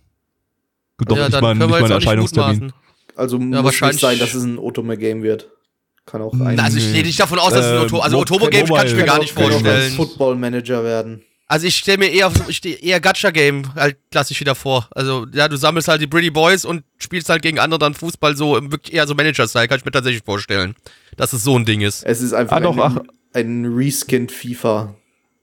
[0.98, 2.72] Gibt doch ja, nicht dann mal, können nicht wir mal einen auch nicht Erscheinungstermin.
[3.16, 5.48] Also muss wahrscheinlich- nicht sein, dass es ein Otome-Game wird.
[6.06, 8.00] Kann auch ein, Na, Also ich gehe nicht davon aus, dass es ein Ähm, Otobo,
[8.00, 9.92] also Mo- Otobo Games kann ich mir gar nicht kann auch ein vorstellen.
[9.92, 11.22] Football-Manager werden.
[11.46, 14.88] Also ich stelle mir eher, ich steh eher Gacha Game halt klassisch wieder vor.
[14.92, 18.36] Also ja, du sammelst halt die Pretty Boys und spielst halt gegen andere dann Fußball
[18.36, 20.74] so im wirklich eher so Manager-Style, kann ich mir tatsächlich vorstellen,
[21.16, 22.04] dass es so ein Ding ist.
[22.04, 23.00] Es ist einfach Ah, doch, ein,
[23.34, 24.94] ein reskinned FIFA.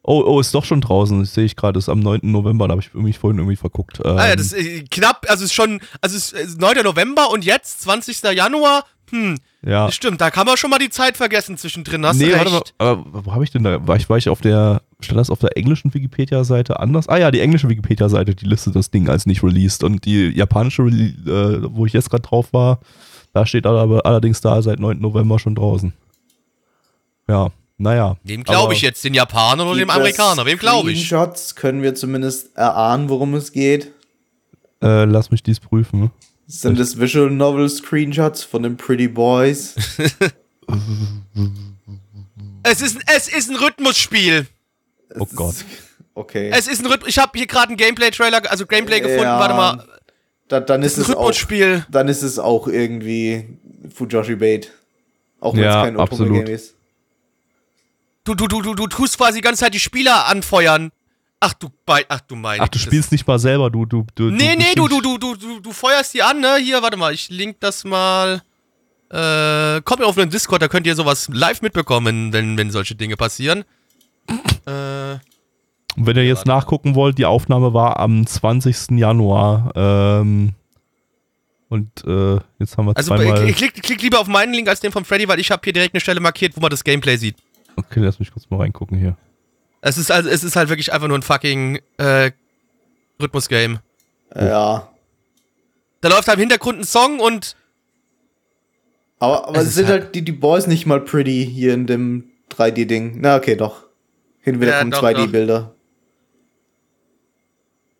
[0.09, 1.19] Oh, oh, ist doch schon draußen.
[1.19, 1.77] Das sehe ich gerade.
[1.77, 2.21] Ist am 9.
[2.23, 2.69] November.
[2.69, 3.99] Da habe ich mich vorhin irgendwie verguckt.
[4.05, 6.81] Ähm, Ah ja, das ist äh, knapp, also es ist schon, also es ist 9.
[6.81, 8.23] November und jetzt 20.
[8.33, 8.85] Januar.
[9.09, 9.91] Hm, ja.
[9.91, 12.61] stimmt, da kann man schon mal die Zeit vergessen zwischendrin, hast nee, du warte mal.
[12.77, 13.85] Aber wo habe ich denn da?
[13.85, 14.81] War ich, war ich auf der.
[15.01, 17.09] Stand das auf der englischen Wikipedia-Seite anders?
[17.09, 19.83] Ah ja, die englische Wikipedia-Seite, die listet das Ding als nicht released.
[19.83, 22.79] Und die japanische, äh, wo ich jetzt gerade drauf war,
[23.33, 24.99] da steht aber allerdings da seit 9.
[24.99, 25.93] November schon draußen.
[27.29, 28.17] Ja, naja.
[28.23, 30.45] Wem glaube ich jetzt, den Japanern oder dem Amerikaner?
[30.45, 31.05] Wem glaube ich?
[31.07, 33.91] Screenshots können wir zumindest erahnen, worum es geht.
[34.81, 36.11] Äh, lass mich dies prüfen.
[36.47, 39.75] Sind es Visual Novel Screenshots von den Pretty Boys?
[42.63, 44.45] Es ist, es ist ein Rhythmusspiel.
[45.17, 45.53] Oh Es Gott.
[45.55, 45.65] ist-
[46.13, 46.49] Okay.
[46.51, 47.09] Es ist ein Rhythmus.
[47.09, 49.21] Ich habe hier gerade einen Gameplay-Trailer, also Gameplay gefunden.
[49.21, 49.39] Ja.
[49.39, 49.85] Warte mal.
[50.47, 51.85] Da, dann Das ist ist ein es auch, Rhythmusspiel.
[51.91, 53.47] dann ist es auch irgendwie
[53.93, 54.71] Fujoshi Bait.
[55.39, 56.31] Auch wenn Ja, es kein absolut.
[56.31, 56.73] Otome-Game ist.
[58.27, 60.91] Du, du, du, du, du tust quasi die ganze Zeit die Spieler anfeuern.
[61.39, 62.61] Ach du, bei, ach du meine.
[62.61, 64.31] Ach, du spielst nicht mal selber, du, du, du.
[64.31, 66.57] Nee, nee, du, du, du, du, du, du feuerst die an, ne?
[66.57, 68.41] Hier, warte mal, ich link das mal.
[69.09, 72.95] Äh, kommt mir auf den Discord, da könnt ihr sowas live mitbekommen, wenn, wenn solche
[72.95, 73.63] Dinge passieren.
[74.65, 75.19] äh, Und
[75.95, 78.97] wenn ihr jetzt nachgucken wollt, die Aufnahme war am 20.
[78.97, 79.71] Januar.
[79.73, 80.53] Ähm,
[81.69, 83.47] und äh, jetzt haben wir also zweimal.
[83.47, 85.71] äh, klick, klick lieber auf meinen Link als den von Freddy, weil ich habe hier
[85.71, 87.37] direkt eine Stelle markiert, wo man das Gameplay sieht.
[87.77, 89.15] Okay, lass mich kurz mal reingucken hier.
[89.81, 92.31] Es ist also, es ist halt wirklich einfach nur ein fucking äh,
[93.21, 93.79] Rhythmus-Game.
[94.35, 94.91] Ja.
[96.01, 97.55] Da läuft halt im Hintergrund ein Song und
[99.19, 101.87] Aber, aber Es es sind halt- halt, die, die Boys nicht mal pretty hier in
[101.87, 103.17] dem 3D-Ding.
[103.21, 103.83] Na, okay, doch.
[104.39, 105.73] Hin und wieder Ja, kommen doch, 2D-Bilder.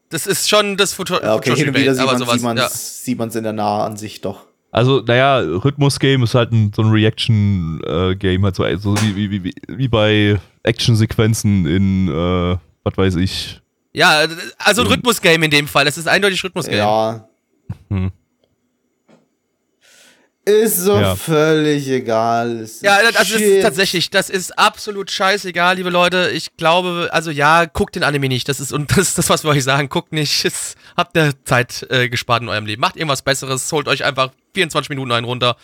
[0.09, 2.69] das ist schon das Foto Ja, okay, hin und wieder sieht man man's, ja.
[2.69, 4.46] sieht man's in der Nahansicht doch.
[4.71, 9.53] Also, naja, Rhythmus-Game ist halt ein, so ein Reaction-Game, halt so, so wie, wie, wie,
[9.67, 13.61] wie bei Action-Sequenzen in, äh, was weiß ich.
[13.93, 14.27] Ja,
[14.59, 15.85] also ein Rhythmusgame in dem Fall.
[15.85, 16.77] Das ist eindeutig Rhythmusgame.
[16.77, 17.27] Ja.
[17.89, 18.11] Hm.
[20.45, 21.15] Ist so Ja.
[21.15, 22.59] völlig egal.
[22.59, 23.41] Ist Ja, also das Shit.
[23.41, 26.29] ist tatsächlich, das ist absolut scheißegal, liebe Leute.
[26.33, 28.47] Ich glaube, also ja, guckt den Anime nicht.
[28.47, 29.89] Das ist und das ist das, was wir euch sagen.
[29.89, 30.45] Guckt nicht.
[30.45, 32.79] Es, habt ihr Zeit äh, gespart in eurem Leben.
[32.79, 33.69] Macht irgendwas Besseres.
[33.73, 35.55] Holt euch einfach 24 Minuten einen runter.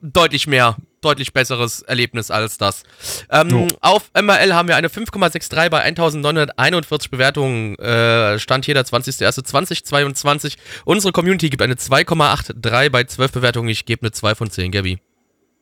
[0.00, 2.84] Deutlich mehr, deutlich besseres Erlebnis als das.
[3.30, 3.66] Ähm.
[3.80, 7.74] Auf MRL haben wir eine 5,63 bei 1941 Bewertungen.
[7.76, 10.56] Äh, Stand hier der 20.01.2022.
[10.84, 13.68] Unsere Community gibt eine 2,83 bei 12 Bewertungen.
[13.68, 14.98] Ich gebe eine 2 von 10, Gabby.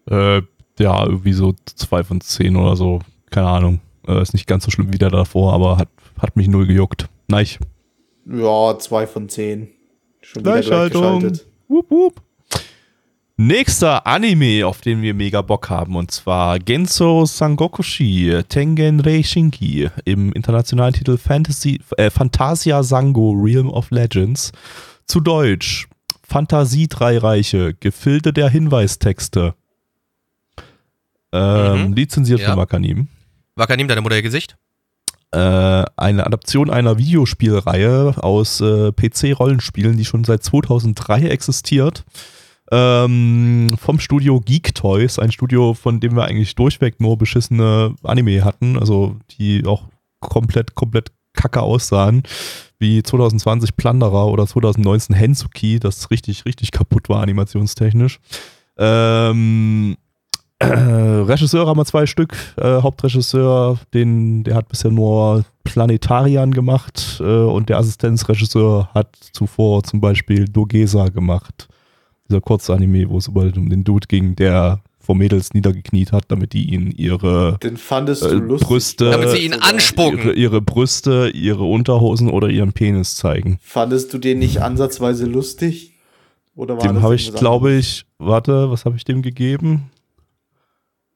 [0.08, 0.42] Äh,
[0.78, 3.00] ja, irgendwie so zwei von zehn oder so.
[3.30, 3.80] Keine Ahnung.
[4.06, 5.88] Äh, ist nicht ganz so schlimm wie der davor, aber hat,
[6.20, 7.08] hat mich null gejuckt.
[7.28, 7.46] Nein.
[8.26, 9.68] Ja, zwei von zehn.
[10.20, 11.20] Schon wieder Gleichschaltung.
[11.20, 11.46] gleichgeschaltet.
[11.68, 12.22] Wup, wup.
[13.38, 20.32] Nächster Anime, auf den wir mega Bock haben, und zwar Genso Sangokushi Tengen Reishinki im
[20.32, 24.52] internationalen Titel Fantasy, äh, Fantasia Sango Realm of Legends.
[25.06, 25.86] Zu Deutsch
[26.26, 29.54] Fantasie Drei Reiche, Gefilde der Hinweistexte.
[31.32, 31.92] Ähm, Mhm.
[31.92, 32.48] Lizenziert Ja.
[32.50, 33.08] von Wakanim.
[33.54, 34.56] Wakanim, deine Mutter ihr Gesicht?
[35.32, 42.04] äh, eine Adaption einer Videospielreihe aus äh, PC-Rollenspielen, die schon seit 2003 existiert.
[42.72, 48.44] Ähm, vom Studio Geek Toys, ein Studio, von dem wir eigentlich durchweg nur beschissene Anime
[48.44, 49.84] hatten, also die auch
[50.20, 52.22] komplett, komplett kacke aussahen,
[52.78, 58.18] wie 2020 Plunderer oder 2019 Hensuki, das richtig, richtig kaputt war animationstechnisch.
[58.78, 59.96] Ähm,
[60.58, 62.34] äh, Regisseur haben wir zwei Stück.
[62.56, 69.82] Äh, Hauptregisseur, den, der hat bisher nur Planetarian gemacht äh, und der Assistenzregisseur hat zuvor
[69.82, 71.68] zum Beispiel Dogesa gemacht.
[72.28, 76.52] Dieser Kurzanime, wo es über um den Dude ging, der vor Mädels niedergekniet hat, damit
[76.52, 78.66] die ihn ihre, Den fandest du Äh, lustig.
[78.68, 80.18] Brüste- Damit sie ihn anspucken.
[80.18, 83.58] ihre, ihre Brüste, ihre Unterhosen oder ihren Penis zeigen.
[83.62, 85.92] Fandest du den nicht ansatzweise lustig?
[86.56, 89.90] Oder war Dem das habe ich, glaube ich, warte, was habe ich dem gegeben?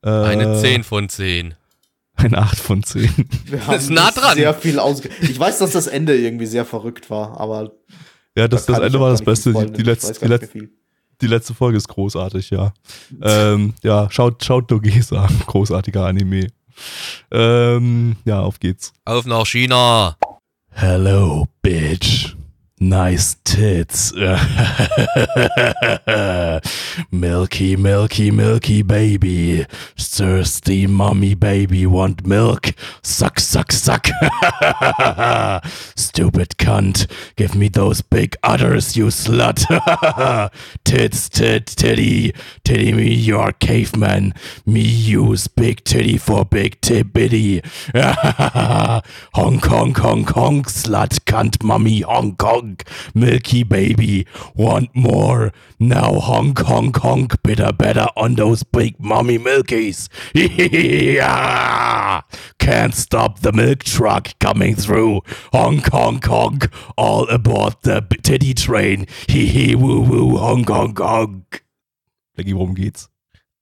[0.03, 1.55] Äh, Eine 10 von 10.
[2.15, 3.11] Eine 8 von 10.
[3.47, 4.35] Wir haben ist nah dran.
[4.37, 7.73] Sehr viel ausge ich weiß, dass das Ende irgendwie sehr verrückt war, aber
[8.37, 9.53] Ja, das, da das Ende war das Beste.
[9.53, 10.39] Die, die, weiß die, gar
[11.21, 12.73] die letzte Folge ist großartig, ja.
[13.23, 16.49] ähm, ja, schaut, schaut Dogesa, großartiger Anime.
[17.31, 18.93] Ähm, ja, auf geht's.
[19.05, 20.17] Auf nach China.
[20.71, 22.35] Hello, bitch.
[22.83, 24.11] Nice tits.
[27.13, 29.67] milky, milky, milky baby.
[29.99, 32.73] Thirsty mommy baby want milk.
[33.03, 34.07] Suck, suck, suck.
[35.95, 37.07] Stupid cunt.
[37.37, 39.61] Give me those big udders, you slut.
[40.85, 42.33] tits, tit, titty.
[42.65, 44.33] Titty me, you're caveman.
[44.65, 47.63] Me use big titty for big tibitty.
[49.35, 52.37] Hong Kong, Hong Kong, slut, cunt, mummy, Hong
[52.77, 55.53] Kong, milky baby, want more.
[55.79, 60.09] Now Hong Kong, Kong, bitter, better on those big mummy milkies.
[60.35, 62.23] Yeah.
[62.59, 65.23] Can't stop the milk truck coming through.
[65.53, 66.61] Hong Kong, Kong,
[66.97, 69.07] all aboard the titty train.
[69.29, 71.45] Hihi, woo, woo, Hong Kong, Kong.
[72.37, 73.09] Becky, worum geht's?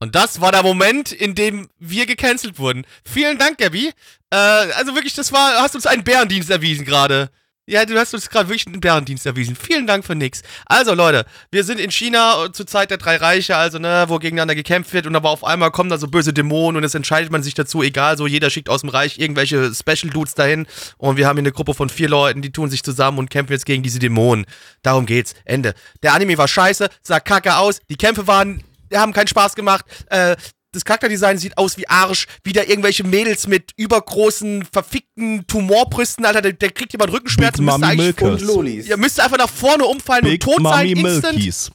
[0.00, 2.86] Und das war der Moment, in dem wir gecancelt wurden.
[3.04, 3.90] Vielen Dank, Gabby.
[4.30, 7.30] Äh, also wirklich, das war, hast uns einen Bärendienst erwiesen gerade.
[7.70, 9.54] Ja, du hast uns gerade wirklich einen Bärendienst erwiesen.
[9.54, 10.40] Vielen Dank für nix.
[10.64, 14.18] Also, Leute, wir sind in China äh, zur Zeit der drei Reiche, also, ne, wo
[14.18, 17.30] gegeneinander gekämpft wird und aber auf einmal kommen da so böse Dämonen und es entscheidet
[17.30, 20.66] man sich dazu, egal, so jeder schickt aus dem Reich irgendwelche Special Dudes dahin
[20.96, 23.52] und wir haben hier eine Gruppe von vier Leuten, die tun sich zusammen und kämpfen
[23.52, 24.46] jetzt gegen diese Dämonen.
[24.80, 25.34] Darum geht's.
[25.44, 25.74] Ende.
[26.02, 28.64] Der Anime war scheiße, sah kacke aus, die Kämpfe waren,
[28.94, 30.36] haben keinen Spaß gemacht, äh,
[30.72, 32.26] das Charakterdesign sieht aus wie Arsch.
[32.44, 36.42] Wieder irgendwelche Mädels mit übergroßen, verfickten Tumorbrüsten, Alter.
[36.42, 37.64] Der, der kriegt jemand Rückenschmerzen.
[37.64, 38.22] Big müsste eigentlich-.
[38.22, 38.86] Und Lolis.
[38.86, 41.34] Ihr müsst einfach nach vorne umfallen Big und tot sein, Mommy instant.
[41.36, 41.70] Milkies.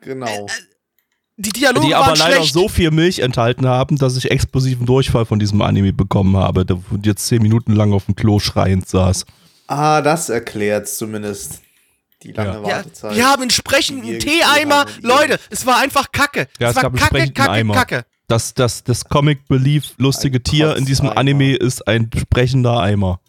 [0.00, 0.46] Genau.
[1.36, 2.52] Die Dialoge die aber waren leider schlecht.
[2.52, 6.78] so viel Milch enthalten haben, dass ich explosiven Durchfall von diesem Anime bekommen habe, der
[7.02, 9.24] jetzt zehn Minuten lang auf dem Klo schreiend saß.
[9.66, 11.63] Ah, das erklärt zumindest
[12.24, 12.62] die lange Ja.
[12.62, 13.14] Wartezeit.
[13.16, 14.86] wir haben entsprechend die wir einen gespielt Teeeimer.
[15.02, 16.48] Leute, es war einfach Kacke.
[16.58, 17.74] Ja, es es war Kacke, Kacke, Eimer.
[17.74, 18.04] Kacke.
[18.26, 21.10] Das, das, das Comic Belief lustige Ein Tier in diesem.
[21.10, 23.20] Anime ist ein sprechender Eimer.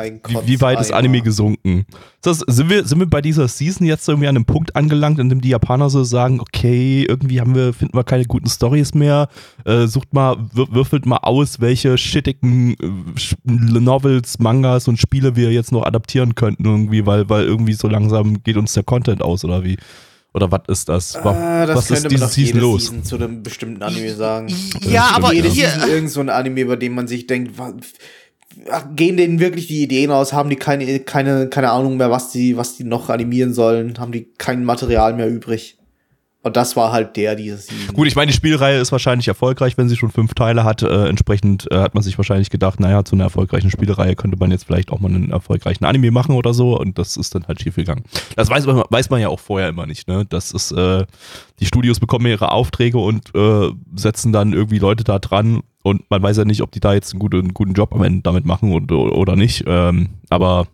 [0.00, 0.92] Ein Wie, wie weit ist.
[0.92, 1.84] Anime gesunken?
[2.22, 5.28] Das, sind, wir, sind wir bei dieser Season jetzt irgendwie an einem Punkt angelangt, in
[5.28, 9.28] dem die Japaner so sagen, okay, irgendwie haben wir, finden wir keine guten Stories mehr,
[9.64, 15.52] äh, sucht mal, wür würfelt mal aus, welche shittigen äh, Novels, Mangas und Spiele wir
[15.52, 19.44] jetzt noch adaptieren könnten irgendwie, weil, weil irgendwie so langsam geht uns der Content aus
[19.44, 19.76] oder wie?
[20.32, 21.14] Oder was ist das?
[21.24, 22.82] Wa- Ah, das was könnte ist diese man Season jede los?
[22.86, 24.46] Season zu einem bestimmten Anime sagen.
[24.88, 27.58] Ja, aber Jede hier, Season irgend so ein Anime, bei dem man sich denkt,
[28.96, 32.56] gehen denen wirklich die Ideen aus, haben die keine, keine, keine Ahnung mehr, was die,
[32.56, 35.76] was die noch animieren sollen, haben die kein Material mehr übrig.
[36.42, 37.94] Und das war halt der dieses Season.
[37.94, 40.82] Gut, ich meine, die Spielreihe ist wahrscheinlich erfolgreich, wenn sie schon fünf Teile hat.
[40.82, 44.50] Äh, entsprechend äh, hat man sich wahrscheinlich gedacht, naja, zu einer erfolgreichen Spielreihe könnte man
[44.50, 46.80] jetzt vielleicht auch mal einen erfolgreichen Anime machen oder so.
[46.80, 48.04] Und das ist dann halt schief gegangen.
[48.36, 50.08] Das weiß man, weiß man ja auch vorher immer nicht.
[50.08, 50.24] Ne?
[50.26, 51.04] Das ist, äh,
[51.58, 55.60] die Studios bekommen ihre Aufträge und äh, setzen dann irgendwie Leute da dran.
[55.82, 58.22] Und man weiß ja nicht, ob die da jetzt einen guten, guten Job am Ende
[58.22, 59.64] damit machen und, oder nicht.
[59.66, 60.66] Ähm, aber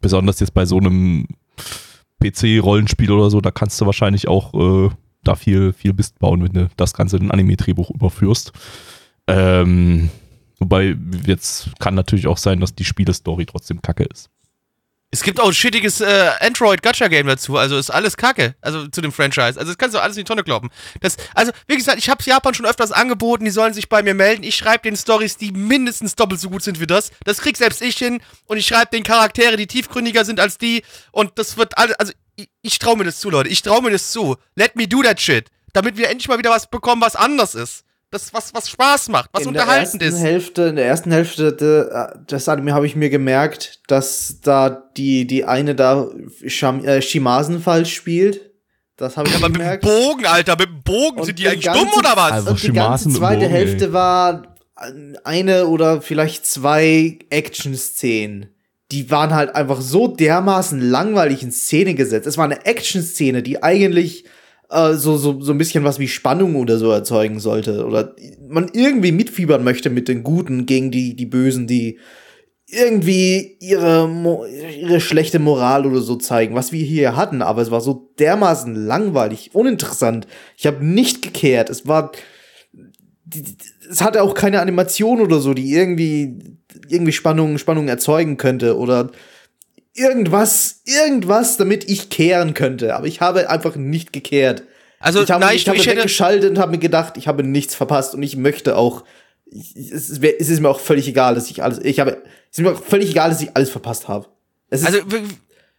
[0.00, 1.26] besonders jetzt bei so einem
[2.22, 4.90] PC-Rollenspiel oder so, da kannst du wahrscheinlich auch äh,
[5.24, 8.52] da viel, viel Mist bauen, wenn du das Ganze in ein Anime-Drehbuch überführst.
[9.26, 10.10] Ähm,
[10.58, 10.96] wobei,
[11.26, 14.30] jetzt kann natürlich auch sein, dass die Spielestory trotzdem kacke ist.
[15.12, 19.10] Es gibt auch ein shittiges äh, Android-Gacha-Game dazu, also ist alles Kacke, also zu dem
[19.10, 19.58] Franchise.
[19.58, 20.70] Also das kannst du alles in die Tonne kloppen.
[21.00, 24.14] Das, also, wie gesagt, ich habe Japan schon öfters angeboten, die sollen sich bei mir
[24.14, 24.44] melden.
[24.44, 27.10] Ich schreibe den Stories, die mindestens doppelt so gut sind wie das.
[27.24, 30.84] Das krieg selbst ich hin und ich schreibe den Charaktere, die tiefgründiger sind als die
[31.10, 33.48] und das wird alles, also ich, ich traue mir das zu, Leute.
[33.48, 34.36] Ich traue mir das zu.
[34.54, 35.48] Let me do that shit.
[35.72, 37.84] Damit wir endlich mal wieder was bekommen, was anders ist.
[38.12, 40.24] Das, was, was Spaß macht, was in unterhaltend der ersten ist.
[40.24, 41.86] Hälfte, in der ersten Hälfte de,
[42.28, 46.08] des Anime habe ich mir gemerkt, dass da die, die eine da
[46.46, 48.50] Sham, äh, Shimasen falsch spielt.
[48.96, 49.82] Das habe ich Ja, aber mit dem gemerkt.
[49.84, 52.32] Bogen, Alter, mit dem Bogen Und sind die eigentlich ganze- dumm oder was?
[52.32, 53.92] Also und die ganze zweite Bogen, Hälfte ey.
[53.92, 54.56] war
[55.24, 58.54] eine oder vielleicht zwei Action-Szenen.
[58.90, 62.26] Die waren halt einfach so dermaßen langweilig in Szene gesetzt.
[62.26, 64.24] Es war eine Action-Szene, die eigentlich
[64.70, 67.84] äh, so, so, so ein bisschen was wie Spannung oder so erzeugen sollte.
[67.84, 68.14] Oder
[68.48, 71.98] man irgendwie mitfiebern möchte mit den Guten gegen die, die Bösen, die
[72.66, 74.08] irgendwie ihre,
[74.78, 77.42] ihre schlechte Moral oder so zeigen, was wir hier hatten.
[77.42, 80.28] Aber es war so dermaßen langweilig, uninteressant.
[80.56, 81.68] Ich habe nicht gekehrt.
[81.68, 82.12] Es war
[83.90, 86.56] es hatte auch keine Animation oder so, die irgendwie
[86.88, 89.10] irgendwie Spannung Spannung erzeugen könnte oder
[89.94, 92.94] irgendwas irgendwas, damit ich kehren könnte.
[92.94, 94.64] Aber ich habe einfach nicht gekehrt.
[94.98, 97.42] Also, ich habe, nein, ich ich, habe ich weggeschaltet und habe mir gedacht, ich habe
[97.42, 99.04] nichts verpasst und ich möchte auch.
[99.46, 101.78] Ich, es, ist, es ist mir auch völlig egal, dass ich alles.
[101.82, 102.22] Ich habe.
[102.50, 104.28] Es ist mir auch völlig egal, dass ich alles verpasst habe.
[104.68, 105.00] Es ist, also,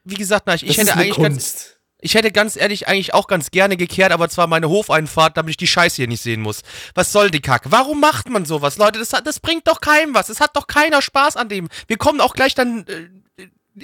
[0.04, 1.80] wie, gesagt, nein, ich, ich hätte eigentlich ganz, Kunst.
[2.02, 5.58] ich hätte ganz ehrlich eigentlich auch ganz gerne gekehrt, aber zwar meine Hofeinfahrt, damit ich
[5.58, 6.62] die Scheiße hier nicht sehen muss.
[6.96, 7.72] Was soll die Kacke?
[7.72, 8.98] Warum macht man sowas, Leute?
[8.98, 10.30] Das, das bringt doch keinem was.
[10.30, 11.70] Es hat doch keiner Spaß an dem.
[11.88, 13.10] Wir kommen auch gleich dann, äh,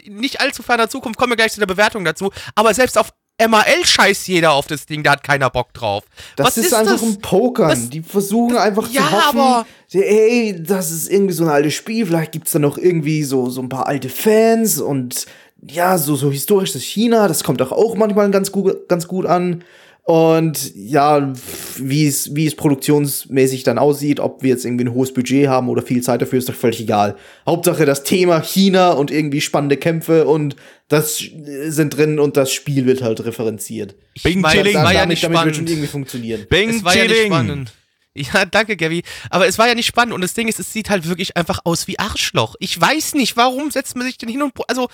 [0.08, 3.86] nicht allzu ferner Zukunft, kommen wir gleich zu der Bewertung dazu, aber selbst auf MAL
[3.86, 6.04] scheißt jeder auf das Ding, da hat keiner Bock drauf.
[6.36, 7.04] Das Was ist, ist einfach das?
[7.04, 7.70] ein Pokern.
[7.70, 11.50] Das- die versuchen einfach Ja, zu hoffen, aber- so, ey, das ist irgendwie so ein
[11.52, 12.06] altes Spiel.
[12.08, 15.28] Vielleicht gibt's da noch irgendwie so, so ein paar alte Fans und
[15.62, 17.28] ja, so, so historisches China.
[17.28, 19.64] Das kommt doch auch manchmal ganz gut, ganz gut an.
[20.08, 21.34] Und ja,
[21.80, 25.68] wie es, wie es produktionsmäßig dann aussieht, ob wir jetzt irgendwie ein hohes Budget haben
[25.68, 27.18] oder viel Zeit dafür, ist doch völlig egal.
[27.46, 30.56] Hauptsache das Thema China und irgendwie spannende Kämpfe und
[30.88, 31.22] das
[31.66, 33.96] sind drin und das Spiel wird halt referenziert.
[34.14, 34.78] Ich Bing meine, Chilling.
[34.78, 35.70] es war ja damit, nicht damit wird schon spannend.
[35.72, 36.46] irgendwie funktionieren.
[36.50, 37.28] Bing, Es war ja nicht chilling.
[37.34, 37.74] spannend.
[38.16, 39.04] Ja, danke, Gabby.
[39.30, 41.60] Aber es war ja nicht spannend und das Ding ist, es sieht halt wirklich einfach
[41.66, 42.56] aus wie Arschloch.
[42.60, 44.54] Ich weiß nicht, warum setzt man sich denn hin und.
[44.70, 44.88] Also,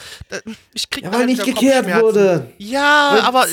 [0.74, 2.47] ich krieg Ja, weil halt nicht gekehrt wurde.
[2.57, 3.45] Ja, Weil- aber.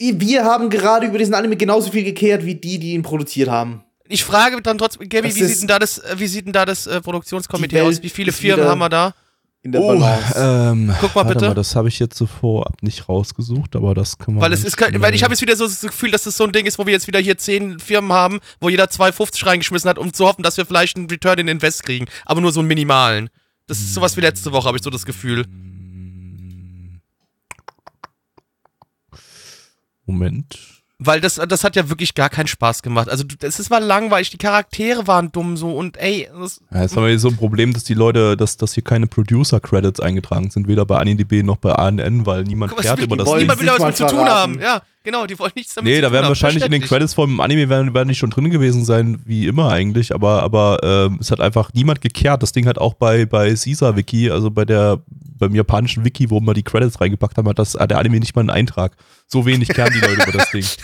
[0.00, 3.82] Wir haben gerade über diesen Anime genauso viel gekehrt wie die, die ihn produziert haben.
[4.08, 6.52] Ich frage dann trotzdem, Gabby, Das wie sieht denn da das, äh, wie sieht denn
[6.52, 8.02] da das äh, Produktionskomitee aus?
[8.02, 9.14] Wie viele Firmen haben wir da?
[9.62, 10.34] In der Oh, Balance.
[10.36, 11.48] ähm, Guck mal bitte.
[11.48, 14.40] Mal, das habe ich jetzt so vorab nicht rausgesucht, aber das können wir.
[14.40, 16.44] Weil es ist, kein- weil ich habe jetzt wieder so das Gefühl, dass das so
[16.44, 19.90] ein Ding ist, wo wir jetzt wieder hier zehn Firmen haben, wo jeder 2,50 reingeschmissen
[19.90, 22.06] hat, um zu hoffen, dass wir vielleicht einen Return in Invest kriegen.
[22.24, 23.30] Aber nur so einen minimalen.
[23.66, 25.44] Das ist sowas wie letzte Woche, habe ich so das Gefühl.
[30.08, 30.58] Moment.
[31.00, 33.08] Weil das, das hat ja wirklich gar keinen Spaß gemacht.
[33.08, 36.96] Also, es ist- war langweilig, die Charaktere waren dumm so und ey, das, Ja, jetzt
[36.96, 40.50] haben wir hier so ein Problem, dass die Leute, dass, dass hier keine Producer-Credits eingetragen
[40.50, 43.74] sind, weder bei AniDB noch bei ANN, weil niemand will- über das niemand will da
[43.78, 44.58] was mit zu tun haben.
[44.60, 46.82] Ja, genau, die wollen nichts damit Nee, da werden wahrscheinlich in den.
[46.82, 50.80] Credits vom Anime werden, werden die schon drin gewesen sein, wie immer eigentlich, aber, aber
[50.82, 52.42] ähm, es hat einfach niemand gekehrt.
[52.42, 55.00] Das Ding hat auch bei, bei Caesar Wiki, also bei der
[55.38, 58.34] beim japanischen Wiki, wo man die Credits reingepackt haben, hat das hat der Anime nicht
[58.34, 58.96] mal einen Eintrag.
[59.26, 60.64] So wenig kehren die Leute über das Ding.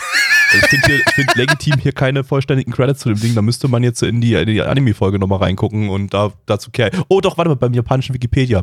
[0.52, 3.34] Also ich finde find legitim hier keine vollständigen Credits zu dem Ding.
[3.34, 7.02] Da müsste man jetzt in die, in die Anime-Folge nochmal reingucken und da, dazu kehren.
[7.08, 8.62] Oh doch, warte mal, beim japanischen Wikipedia.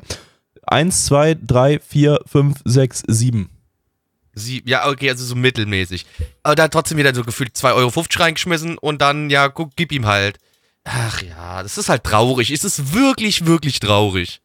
[0.65, 3.03] Eins, zwei, drei, vier, fünf, sechs,
[4.33, 4.65] sieben.
[4.67, 6.05] Sie, ja, okay, also so mittelmäßig.
[6.43, 9.91] Aber da hat trotzdem wieder so gefühlt 2,50 Euro reingeschmissen und dann, ja, guck, gib
[9.91, 10.37] ihm halt.
[10.83, 12.49] Ach ja, das ist halt traurig.
[12.49, 14.41] Es ist wirklich, wirklich traurig.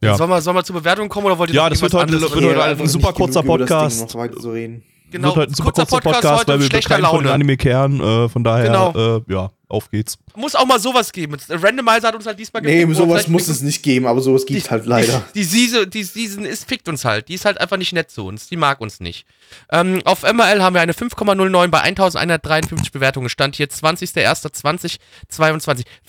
[0.00, 0.16] Ja.
[0.16, 2.20] Sollen wir, sollen wir zur Bewertung kommen oder wollt ihr Ja, noch das wird heute-
[2.20, 4.14] wird heute ein super kurzer genug über das Ding Podcast.
[4.14, 4.84] Noch weiter zu reden.
[5.14, 7.18] Genau, Wird halt ein super kurzer kurzer Podcast, Podcast, heute weil wir schlechter keinen von
[7.18, 7.34] den Laune.
[7.34, 8.00] Anime kehren.
[8.00, 9.16] Äh, von daher, Genau.
[9.18, 9.50] äh, ja.
[9.68, 10.18] auf geht's.
[10.34, 11.36] Muss auch mal sowas geben.
[11.48, 14.44] Randomizer hat uns halt diesmal Nee, gefickt, wo sowas muss es nicht geben, aber sowas
[14.44, 15.22] gibt halt leider.
[15.34, 17.28] Die, die, Season, die Season ist, fickt uns halt.
[17.28, 18.48] Die ist halt einfach nicht nett zu uns.
[18.48, 19.24] Die mag uns nicht.
[19.70, 23.28] Ähm, auf MRL haben wir eine 5,09 bei 1153 Bewertungen.
[23.28, 24.96] Stand hier 20.01.2022.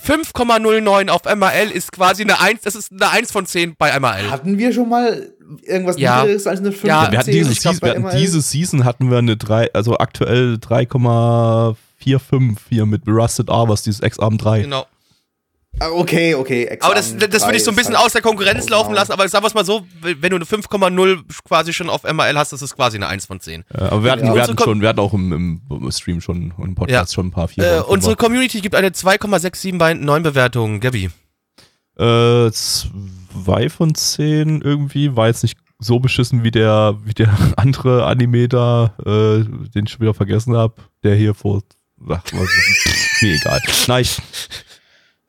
[0.04, 4.32] 5,09 auf MRL ist quasi eine 1, das ist eine 1 von 10 bei MRL.
[4.32, 5.32] Hatten wir schon mal
[5.64, 6.18] irgendwas Ja.
[6.22, 7.34] niedrigeres als eine 5 Ja, von Wir hatten 10?
[7.40, 12.58] diese, Ich glaub, Season, wir hatten diese Season hatten wir eine 3, also aktuell 3,45
[12.70, 14.62] hier mit Rusted Hours, dieses X-Arm 3.
[14.62, 14.86] Genau.
[15.80, 16.78] Ah, Okay, okay.
[16.80, 19.44] Aber das, das würde ich so ein bisschen aus der Konkurrenz laufen lassen, aber sagen
[19.44, 22.76] wir es mal so, wenn du eine 5,0 quasi schon auf MRL hast, das ist
[22.78, 23.66] quasi eine 1 von 10.
[23.74, 24.34] Äh, aber wir hatten, Ja.
[24.36, 27.50] wir hatten schon, wir hatten auch im, im Stream schon, im Podcast schon ein paar
[27.50, 27.66] vier.
[27.66, 30.80] Äh, unsere Community gibt eine 2,67 bei 9 Bewertungen.
[30.80, 31.10] Gabi.
[31.98, 38.06] Äh, zwei von zehn irgendwie, war jetzt nicht so beschissen wie der, wie der andere
[38.06, 41.64] Anime da, äh, den ich schon wieder vergessen habe, der hier vor,
[42.10, 42.50] ach, was,
[43.22, 43.62] mir egal.
[43.88, 44.06] Nein,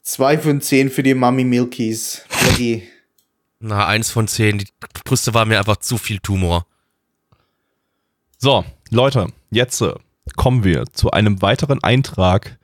[0.02, 2.22] 2 von 10 für die Mami Milkies.
[2.40, 2.84] Blackie.
[3.58, 4.58] Na, 1 von 10.
[4.58, 4.66] Die
[5.04, 6.66] Brüste war mir einfach zu viel Tumor.
[8.38, 9.94] so, Leute, jetzt äh,
[10.36, 12.58] kommen wir zu einem weiteren Eintrag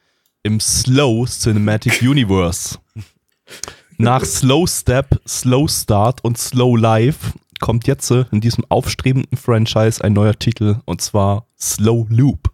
[0.45, 2.79] im Slow Cinematic Universe.
[3.99, 10.03] Nach Slow Step, Slow Start und Slow Life kommt jetzt äh, in diesem aufstrebenden Franchise
[10.03, 12.51] ein neuer Titel und zwar Slow Loop.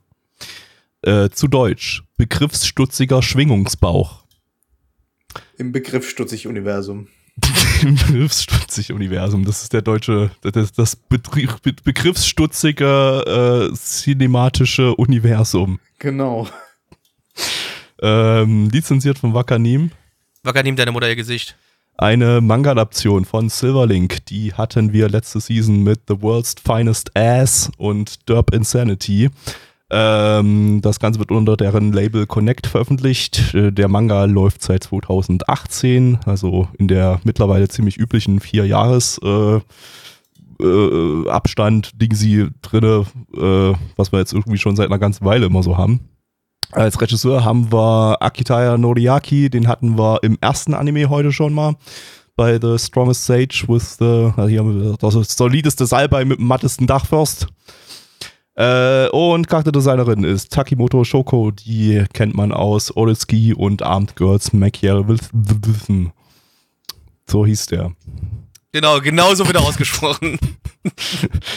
[1.03, 4.25] Äh, zu Deutsch, begriffsstutziger Schwingungsbauch.
[5.57, 7.09] Im Begriff stutzig Universum.
[7.83, 15.79] Im begriffsstutzig Universum, das ist der deutsche, das, das begriffsstutzige äh, cinematische Universum.
[16.01, 16.49] Genau.
[18.03, 19.93] Ähm, lizenziert von Wakanim.
[20.43, 21.57] Wacker, nimm deine Mutter ihr Gesicht.
[21.97, 28.29] Eine Manga-Adaption von Silverlink, die hatten wir letzte Season mit The World's Finest Ass und
[28.29, 29.31] Derp Insanity.
[29.91, 33.53] Ähm, das Ganze wird unter deren Label Connect veröffentlicht.
[33.55, 39.61] Äh, Der Manga läuft seit 2018, also in der mittlerweile ziemlich üblichen vier Jahres äh,
[40.61, 45.47] äh, Abstand liegen sie drinne, äh, was wir jetzt irgendwie schon seit einer ganzen Weile
[45.47, 46.01] immer so haben.
[46.73, 51.77] Als Regisseur haben wir Akitaya Noriaki, den hatten wir im ersten Anime heute schon mal.
[52.37, 56.47] Bei The Strongest Sage with the, also hier haben wir das solideste Salbei mit dem
[56.47, 57.49] mattesten Dachfirst.
[58.55, 66.09] Äh, und Charakterdesignerin ist Takimoto Shoko, die kennt man aus Oreski und Armed Girls Machiavellism.
[67.27, 67.93] So hieß der.
[68.73, 70.39] Genau, genau so wird er ausgesprochen.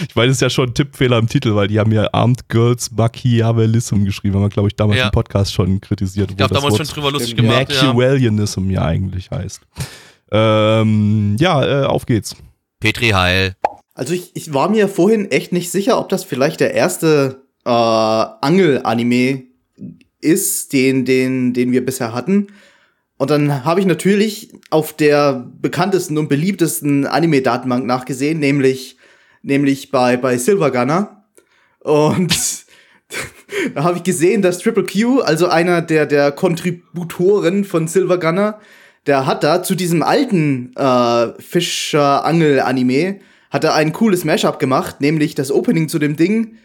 [0.09, 2.49] Ich weiß, es ist ja schon ein Tippfehler im Titel, weil die haben ja Armed
[2.49, 5.05] Girls Machiavellism geschrieben, haben wir, glaube ich, damals Ja.
[5.05, 6.31] im Podcast schon kritisiert.
[6.31, 7.71] Ich glaube, da haben wir uns schon drüber lustig gemacht.
[7.71, 7.93] Ja.
[7.93, 9.61] Machiavellianism ja eigentlich heißt.
[10.31, 12.35] Ähm, ja, äh, auf geht's.
[12.81, 13.55] Petri Heil.
[13.93, 17.69] Also ich, ich war mir vorhin echt nicht sicher, ob das vielleicht der erste äh,
[17.69, 19.43] Angel-Anime
[20.19, 22.47] ist, den, den, den wir bisher hatten.
[23.21, 28.97] Und dann habe ich natürlich auf der bekanntesten und beliebtesten Anime-Datenbank nachgesehen, nämlich,
[29.43, 31.27] nämlich bei, bei Silver Gunner.
[31.81, 32.35] Und
[33.75, 38.59] da habe ich gesehen, dass Triple Q, also einer der, der Kontributoren von Silver Gunner,
[39.05, 43.19] der hat da zu diesem alten äh, Fischer-Angel-Anime,
[43.51, 46.55] hat er ein cooles Mashup gemacht, nämlich das Opening zu dem Ding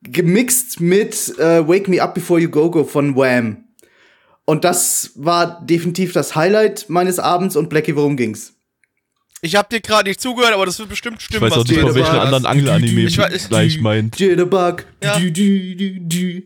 [0.00, 3.67] gemixt mit äh, Wake Me Up Before You Go Go von Wham.
[4.48, 8.54] Und das war definitiv das Highlight meines Abends und Blackie, worum ging's?
[9.42, 11.72] Ich habe dir gerade nicht zugehört, aber das wird bestimmt Ich stimmen, weiß auch du
[11.72, 12.20] nicht, von welchen sagst.
[12.24, 14.18] anderen Angel-Anime Ich weiß- gleich meint.
[14.18, 14.86] Jitterbug.
[15.04, 15.18] Ja.
[15.18, 16.42] Du, du, du, du.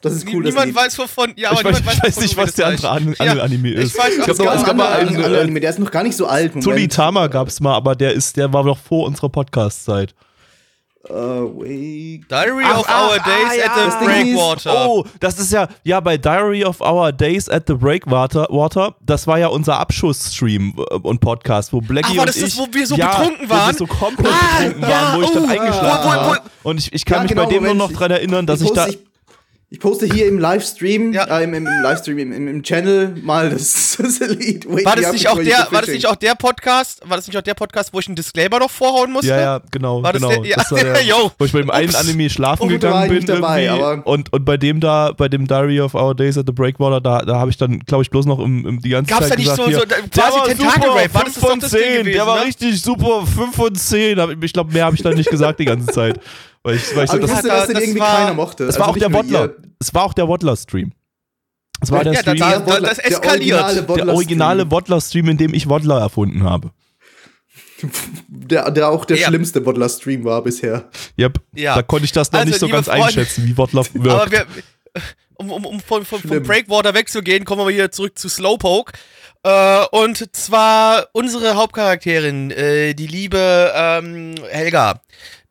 [0.00, 1.34] Das ist cool, Niemand weiß wovon.
[1.36, 3.76] Ja, aber Ich weiß, ich weiß wovon nicht, was der andere An- Ja, Angel-Anime Ich
[3.78, 3.98] ist.
[3.98, 4.52] weiß Ich noch- genau.
[4.54, 6.52] es gab mal ein einen, anderer äh, Anime, der ist noch gar nicht so alt.
[6.52, 6.64] Moment.
[6.64, 10.14] Solitama gab's mal, aber der ist, der war noch vor unserer Podcast-Zeit.
[11.08, 12.30] Äh, wait.
[12.30, 14.88] Diary Ach, of ach, Our Days ah, ja, at das the Breakwater.
[14.88, 19.26] Oh, das ist ja, ja, bei Diary of Our Days at the Breakwater, Water, das
[19.26, 22.58] war ja unser Abschussstream äh, und Podcast, wo Blackie Ach, war und das das, ich,
[22.58, 23.76] wo wir so ja, betrunken Wo wir waren?
[23.76, 26.40] so komplett Ah, betrunken ja, waren, wo ich dann oh, eingeschlafen war.
[26.62, 28.68] Und ich, ich kann Ja, mich genau, bei dem nur noch dran erinnern, dass ich,
[28.68, 28.88] poste, da...
[28.88, 28.98] Ich,
[29.74, 31.24] ich poste hier im Livestream, Ja.
[31.40, 34.68] äh, im, im Livestream, im, im, im Channel mal das, das Lied.
[34.70, 37.36] Wake War das nicht auch der, war das nicht auch der Podcast, war das nicht
[37.36, 39.30] auch der Podcast, wo ich einen Disclaimer noch vorhauen musste?
[39.30, 40.34] ja, ja, genau, War das genau.
[40.42, 41.32] der- ja, das war der, yo.
[41.36, 41.92] wo ich bei dem einen.
[41.92, 43.72] Anime schlafen da gegangen bin dabei,
[44.04, 47.22] und, und bei dem da, bei dem Diary of Our Days at the Breakwater, da,
[47.22, 49.36] da habe ich dann, glaube ich, bloß noch im, im, die ganze Gab's Zeit da
[49.40, 51.14] nicht gesagt, so- so da- der quasi war Tentakel super, Rape?
[51.14, 52.44] War das 5 doch von das Ding 10, der gewesen, war ne?
[52.46, 54.18] richtig super, 5 von 10.
[54.20, 56.20] Aber Ich glaube, mehr habe ich dann nicht gesagt die ganze Zeit.
[56.64, 58.64] Weil ich, weil ich so, das, wusste, da- dass den das irgendwie war- keiner mochte.
[58.64, 59.56] es war Also auch der ihr.
[59.78, 60.92] Es war auch der Woddler-Stream.
[61.80, 63.60] Es war der Ja, da- Stream, da- Der Woddler- das der eskaliert.
[63.60, 66.70] originale der originale Woddler-Stream, in dem ich Woddler erfunden habe.
[68.28, 69.28] Der, der auch der Ja.
[69.28, 70.88] schlimmste Woddler-Stream war bisher.
[71.18, 71.38] Yep.
[71.54, 71.74] Ja.
[71.74, 74.08] Da konnte ich das noch Also, nicht so ganz Freunde- einschätzen, wie Woddler wirkt.
[74.08, 74.46] Aber wir,
[75.36, 76.42] um, um, um von, von, vom.
[76.42, 78.92] Breakwater wegzugehen, kommen wir hier zurück zu Slowpoke.
[79.42, 85.00] Äh, und zwar unsere Hauptcharakterin, äh, die liebe ähm, Helga.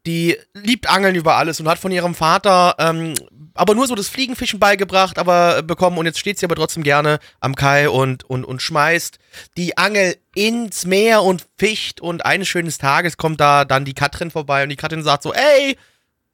[0.06, 3.14] Die liebt Angeln über alles und hat von ihrem Vater ähm,
[3.54, 5.98] aber nur so das Fliegenfischen beigebracht, aber äh, bekommen.
[5.98, 9.20] Und jetzt steht sie aber trotzdem gerne am Kai und, und, und schmeißt
[9.58, 14.32] die Angel ins Meer und fischt und eines schönen Tages kommt da dann die Katrin
[14.32, 15.78] vorbei und die Katrin sagt so, ey,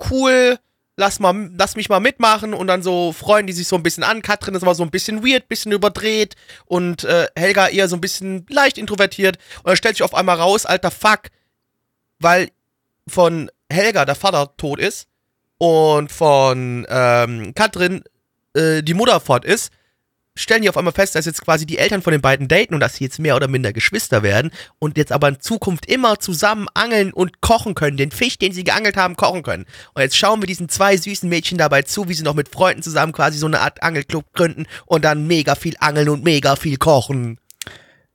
[0.10, 0.58] cool,
[0.96, 2.54] lass mal, lass mich mal mitmachen.
[2.54, 4.22] Und dann so freuen die sich so ein bisschen an.
[4.22, 8.02] Katrin ist aber so ein bisschen weird, bisschen überdreht und äh, Helga eher so ein
[8.02, 9.38] bisschen leicht introvertiert.
[9.58, 11.24] Und dann stellt sich auf einmal raus, alter Fuck,
[12.20, 12.50] weil
[13.08, 15.08] von Helga der Vater tot ist
[15.58, 18.04] und von ähm, Katrin
[18.54, 19.72] äh, die Mutter fort ist,
[20.36, 22.80] stellen die auf einmal fest, dass jetzt quasi die Eltern von den beiden daten und
[22.80, 26.68] dass sie jetzt mehr oder minder Geschwister werden und jetzt aber in Zukunft immer zusammen
[26.74, 29.66] angeln und kochen können, den Fisch, den sie geangelt haben, kochen können.
[29.94, 32.84] Und jetzt schauen wir diesen zwei süßen Mädchen dabei zu, wie sie noch mit Freunden
[32.84, 36.78] zusammen quasi so eine Art Angelclub gründen und dann mega viel angeln und mega viel
[36.78, 37.40] kochen.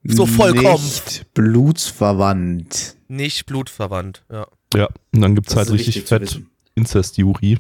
[0.07, 0.83] So vollkommen.
[0.83, 2.97] Nicht blutsverwandt.
[3.09, 4.47] Nicht blutverwandt, ja.
[4.77, 6.43] Ja, und dann gibt's Das halt richtig wichtig zu fett.
[6.75, 7.59] Inzest-Juri.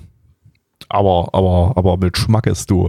[0.89, 2.89] Aber, aber, aber mit Schmackes, du.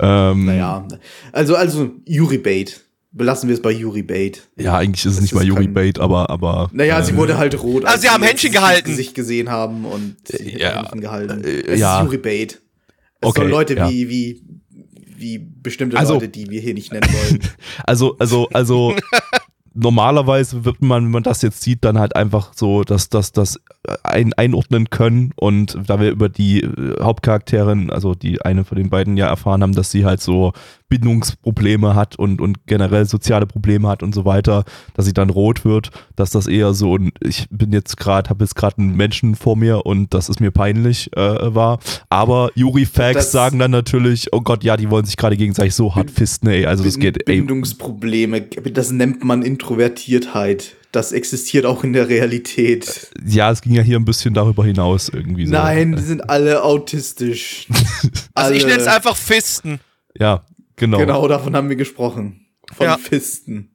[0.00, 0.86] Ähm, Naja,
[1.32, 2.80] also, also Yuri Bait.
[3.12, 4.42] Belassen wir es bei Yuri Bait.
[4.56, 6.68] Ja, eigentlich ist es nicht mal kein- Bait, aber, aber.
[6.72, 7.84] Naja, äh, sie wurde halt rot.
[7.84, 8.90] Ah, als sie haben Händchen gehalten.
[8.90, 11.44] Gesicht gesehen haben und sie hätten Ja, Händchen gehalten.
[11.44, 11.98] äh, es ja.
[12.00, 12.60] ist Yuri Bait.
[13.20, 13.88] Es Okay, soll Leute ja.
[13.88, 14.42] wie, wie,
[15.16, 17.38] wie bestimmte Also- Leute, die wir hier nicht nennen wollen.
[17.86, 18.96] Also, also, also
[19.74, 23.60] normalerweise wird man, wenn man das jetzt sieht, dann halt einfach so, dass das das
[24.02, 25.32] ein, einordnen können.
[25.36, 29.62] Und da wir über die äh, Hauptcharakterin, also die eine von den beiden ja erfahren
[29.62, 30.52] haben, dass sie halt so
[30.88, 34.64] Bindungsprobleme hat und, und generell soziale Probleme hat und so weiter,
[34.94, 38.44] dass sie dann rot wird, dass das eher so ein, ich bin jetzt gerade, habe
[38.44, 41.78] jetzt gerade einen Menschen vor mir und das ist mir peinlich äh, war.
[42.10, 45.74] Aber Yuri Facts Das- sagen dann natürlich, oh Gott, ja, die wollen sich gerade gegenseitig
[45.74, 46.66] so hart fisten, ey.
[46.66, 50.76] Also das geht, ey, Bindungsprobleme, das nennt man Introvertiertheit.
[50.92, 53.10] Das existiert auch in der Realität.
[53.26, 55.46] Ja, es ging ja hier ein bisschen darüber hinaus irgendwie.
[55.46, 55.52] So.
[55.52, 57.66] Nein, die sind alle autistisch.
[58.36, 58.72] Also ich Alle.
[58.72, 59.78] nenne es einfach Fisten.
[60.18, 60.42] Ja,
[60.76, 60.98] genau.
[60.98, 62.46] Genau, davon haben wir gesprochen.
[62.72, 62.96] Von Ja.
[62.98, 63.70] Fisten.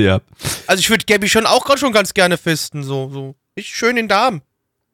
[0.00, 0.20] Ja.
[0.66, 3.34] Also ich würde Gabby schon auch gerade schon ganz gerne fisten, so, so.
[3.56, 4.42] Ich schön den Darm.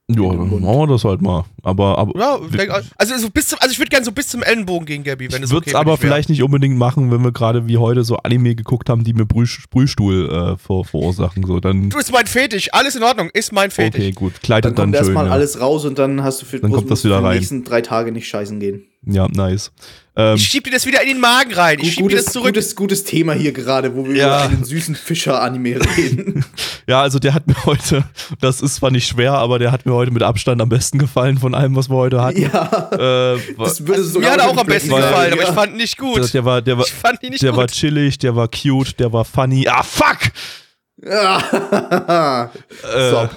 [0.08, 1.44] Ja, dann machen wir das halt mal.
[1.62, 2.38] Aber, aber Ja,
[2.98, 5.38] also, so bis zum, also ich würde gerne so bis zum Ellenbogen gehen, Gabby, wenn
[5.38, 7.78] ich es würde okay es für aber vielleicht nicht unbedingt machen, wenn wir gerade wie
[7.78, 11.44] heute so Anime geguckt haben, die mir Brüh Sprühstuhl äh, ver verursachen.
[11.46, 13.98] So, dann, Du ist mein Fetisch, alles in Ordnung, ist mein Fetisch.
[14.00, 14.42] okay, gut.
[14.42, 15.04] Kleidet Dann dann, kommt schön.
[15.06, 15.32] erstmal ja.
[15.32, 17.38] alles raus und dann hast du für, Dann kommt das wieder für die rein.
[17.38, 18.86] nächsten drei Tage nicht scheißen gehen.
[19.06, 19.70] Ja, nice.
[20.16, 21.78] Ähm, Ich schieb dir das wieder in den Magen rein.
[21.80, 22.46] Ich schieb dir das gutes, zurück.
[22.54, 24.44] gutes, gutes Thema hier gerade, wo wir Ja.
[24.46, 26.44] über einen süßen Fischer-Anime reden.
[26.86, 28.04] ja, also der hat mir heute,
[28.40, 31.36] das ist zwar nicht schwer, aber der hat mir heute mit Abstand am besten gefallen
[31.38, 32.42] von allem, was wir heute hatten.
[32.42, 32.48] ja,
[32.92, 35.48] Äh, war, das würde Mir sogar hat er auch am besten Weil- gefallen, aber ja.
[35.48, 36.32] ich fand ihn nicht gut.
[36.32, 37.74] der war, der war, Ich fand ihn nicht der war gut.
[37.74, 39.66] chillig, der war cute, der war funny.
[39.68, 40.18] Ah, fuck!
[41.02, 41.08] so.
[42.88, 43.28] äh,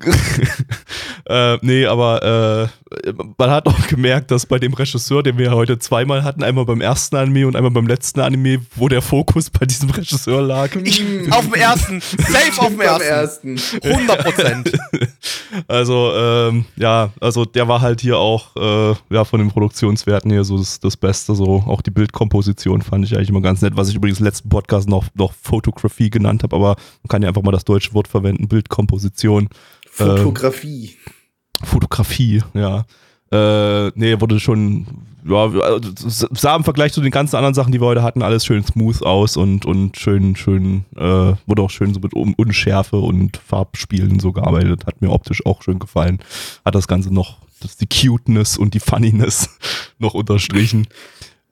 [1.62, 2.80] nee, aber äh,
[3.38, 6.64] man hat auch gemerkt, dass bei dem Regisseur, den wir ja heute zweimal hatten, einmal
[6.64, 10.74] beim ersten Anime und einmal beim letzten Anime, wo der Fokus bei diesem Regisseur lag.
[10.76, 13.60] Ich, auf dem ersten, safe auf dem ersten.
[13.82, 14.72] 100 Prozent.
[15.66, 20.44] Also, ähm, ja, also der war halt hier auch, äh, ja, von den Produktionswerten hier
[20.44, 23.88] so das, das Beste, so auch die Bildkomposition fand ich eigentlich immer ganz nett, was
[23.88, 27.42] ich übrigens im letzten Podcast noch, noch Fotografie genannt habe, aber man kann ja einfach
[27.42, 29.48] mal das deutsche Wort verwenden, Bildkomposition.
[29.90, 30.96] Fotografie.
[31.62, 32.84] Fotografie, ja.
[33.32, 34.86] Äh, nee, wurde schon,
[35.24, 38.44] ja, also, sah im Vergleich zu den ganzen anderen Sachen, die wir heute hatten, alles
[38.44, 42.96] schön smooth aus und, und schön, schön, äh, wurde auch schön so mit Un Unschärfe
[42.96, 44.86] und Farbspielen so gearbeitet.
[44.86, 46.18] Hat mir optisch auch schön gefallen.
[46.64, 49.48] Hat das Ganze noch, das, die Cuteness und die Funniness
[49.98, 50.88] noch unterstrichen.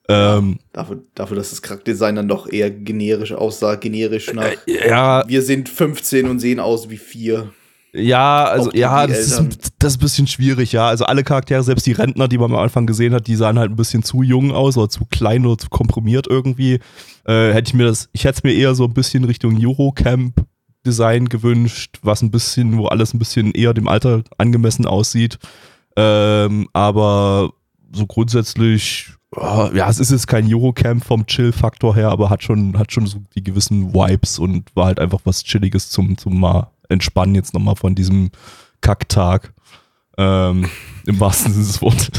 [0.08, 4.50] Ähm, Dafür, dafür, dass das Charakterdesign dann doch eher generisch aussah, generisch nach.
[4.66, 7.52] ja, Wir sind 15 und sehen aus wie vier.
[7.92, 9.48] Ja, also ja, das Eltern.
[9.48, 10.88] ist, das ist ein bisschen schwierig, ja.
[10.88, 13.70] Also alle Charaktere, selbst die Rentner, die man am Anfang gesehen hat, die sahen halt
[13.70, 16.80] ein bisschen zu jung aus oder zu klein oder zu komprimiert irgendwie.
[17.26, 20.44] Äh, hätte ich mir das, ich hätte es mir eher so ein bisschen Richtung Eurocamp
[20.86, 25.38] Design gewünscht, was ein bisschen, wo alles ein bisschen eher dem Alter angemessen aussieht.
[25.96, 27.52] Ähm, aber
[27.92, 32.78] so grundsätzlich, ah, ja, es ist jetzt kein Eurocamp vom Chill-Faktor her, aber hat schon,
[32.78, 36.68] hat schon so die gewissen Vibes und war halt einfach was Chilliges zum, zum mal
[36.88, 38.30] entspannen jetzt nochmal von diesem
[38.80, 39.52] Kacktag.
[40.16, 40.68] Ähm,
[41.06, 42.10] Im wahrsten Sinne des Wortes.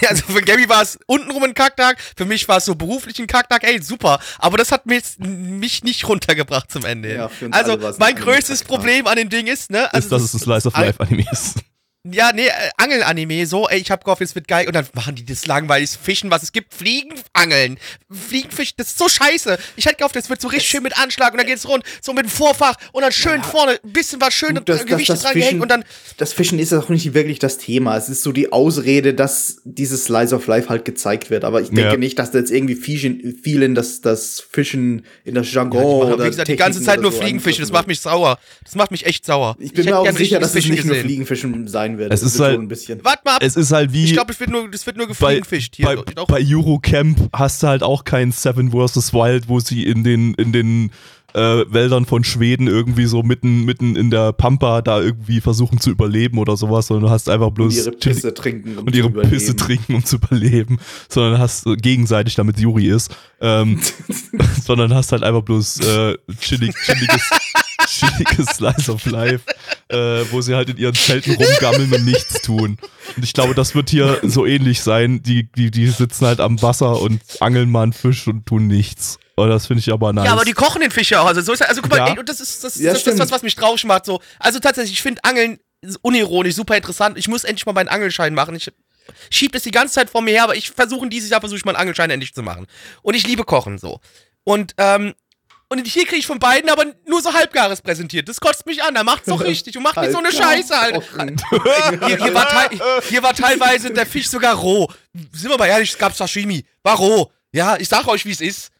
[0.00, 3.18] Ja, Also für Gabby war es untenrum ein Kacktag, für mich war es so beruflich
[3.18, 4.20] ein Kacktag, ey, super.
[4.38, 7.14] Aber das hat mich, mich nicht runtergebracht zum Ende.
[7.14, 8.78] Ja, also mein ein größtes Kacktag.
[8.78, 9.92] Problem an dem Ding ist, ne?
[9.92, 11.58] Also ist, dass es ein Slice of Life Anime ist.
[12.04, 14.66] Ja, nee, äh, Angeln-Anime, so, ey, ich hab gehofft, es wird geil.
[14.66, 17.78] Und dann machen die das langweilig, Fischen, was es gibt, Fliegenangeln.
[18.10, 19.56] Fliegenfisch, das ist so scheiße.
[19.76, 22.12] Ich hätte gehofft, es wird so richtig schön mit Anschlag und dann geht's rund, so
[22.12, 25.20] mit dem Vorfach und dann schön vorne ein bisschen was schön Gut, das, Gewicht das,
[25.20, 25.84] das, dran gehängt und dann.
[26.16, 27.96] das Fischen ist auch nicht wirklich das Thema.
[27.96, 31.44] Es ist so die Ausrede, dass dieses Slice of Life halt gezeigt wird.
[31.44, 31.96] Aber ich denke Ja.
[31.96, 36.14] nicht, dass da jetzt irgendwie Fischen, vielen das, das Fischen in das Jargon Ich mach,
[36.14, 38.40] oder wie gesagt, die ganze Zeit nur so Fliegenfische, das macht mich sauer.
[38.64, 39.56] Das macht mich echt sauer.
[39.60, 40.96] Ich bin hätte mir auch sicher, dass es nicht Fischen nur.
[40.96, 42.12] Fliegenfischen sein wird.
[42.12, 43.00] Es Das ist halt- ein bisschen.
[43.04, 43.42] Warte mal ab.
[43.42, 45.86] Es ist halt wie ich glaube, es wird nur, das wird nur bei, gefliegenfischt hier.
[45.86, 49.12] bei, bei Eurocamp hast du halt auch keinen Seven vs.
[49.12, 50.90] Wild, wo sie in den, in den
[51.34, 55.88] äh, Wäldern von Schweden irgendwie so mitten, mitten in der Pampa da irgendwie versuchen zu
[55.88, 58.76] überleben oder sowas, sondern du hast einfach Und bloß ihre chilli- Pisse trinken.
[58.76, 59.30] um und zu ihre überleben.
[59.32, 60.78] Pisse trinken, um zu überleben,
[61.08, 63.80] sondern hast äh, gegenseitig, damit Yuri ist, ähm,
[64.62, 67.30] sondern hast halt einfach bloß äh, chillig, chilliges,
[68.00, 69.40] chilliges Slice of Life,
[69.88, 72.78] äh, wo sie halt in ihren Zelten rumgammeln und nichts tun.
[73.16, 75.22] Und ich glaube, das wird hier so ähnlich sein.
[75.22, 79.18] Die, die, die sitzen halt am Wasser und angeln mal einen Fisch und tun nichts.
[79.34, 80.26] Und das finde ich aber nice.
[80.26, 81.26] Ja, aber die kochen den Fisch ja auch.
[81.26, 82.08] Also, so ist, also guck mal, Ja.
[82.12, 83.18] ey, und das ist das, Ja, das, das, stimmt.
[83.18, 84.04] was, was mich traurig macht.
[84.06, 84.20] So.
[84.38, 85.58] Also tatsächlich, ich finde Angeln
[86.02, 87.18] unironisch, super interessant.
[87.18, 88.54] Ich muss endlich mal meinen Angelschein machen.
[88.54, 88.70] Ich
[89.30, 91.64] schieb das die ganze Zeit vor mir her, aber ich versuche dieses Jahr versuche ich
[91.64, 92.66] meinen Angelschein endlich zu machen.
[93.02, 94.00] Und ich liebe Kochen so.
[94.44, 95.14] Und ähm,
[95.72, 98.28] und hier kriege ich von beiden aber nur so halbgares präsentiert.
[98.28, 98.94] Das kotzt mich an.
[98.94, 101.02] Da macht's doch richtig und macht nicht so eine Scheiße halt.
[102.06, 102.70] Hier, hier, war
[103.08, 104.88] hier war teilweise der Fisch sogar roh.
[105.32, 106.64] Sind wir mal ehrlich, es gab Sashimi.
[106.82, 107.30] War roh.
[107.52, 108.70] Ja, ich sag euch, wie es ist.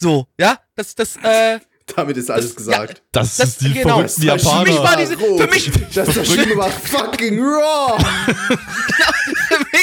[0.00, 0.58] So, ja?
[0.74, 1.60] Das, das, äh.
[1.96, 3.02] Damit ist alles gesagt.
[3.12, 3.96] das, das- ist die genau.
[3.96, 4.62] verrückten Für Japaner.
[4.64, 7.98] mich war diese- für mich- Das Sashimi war fucking raw.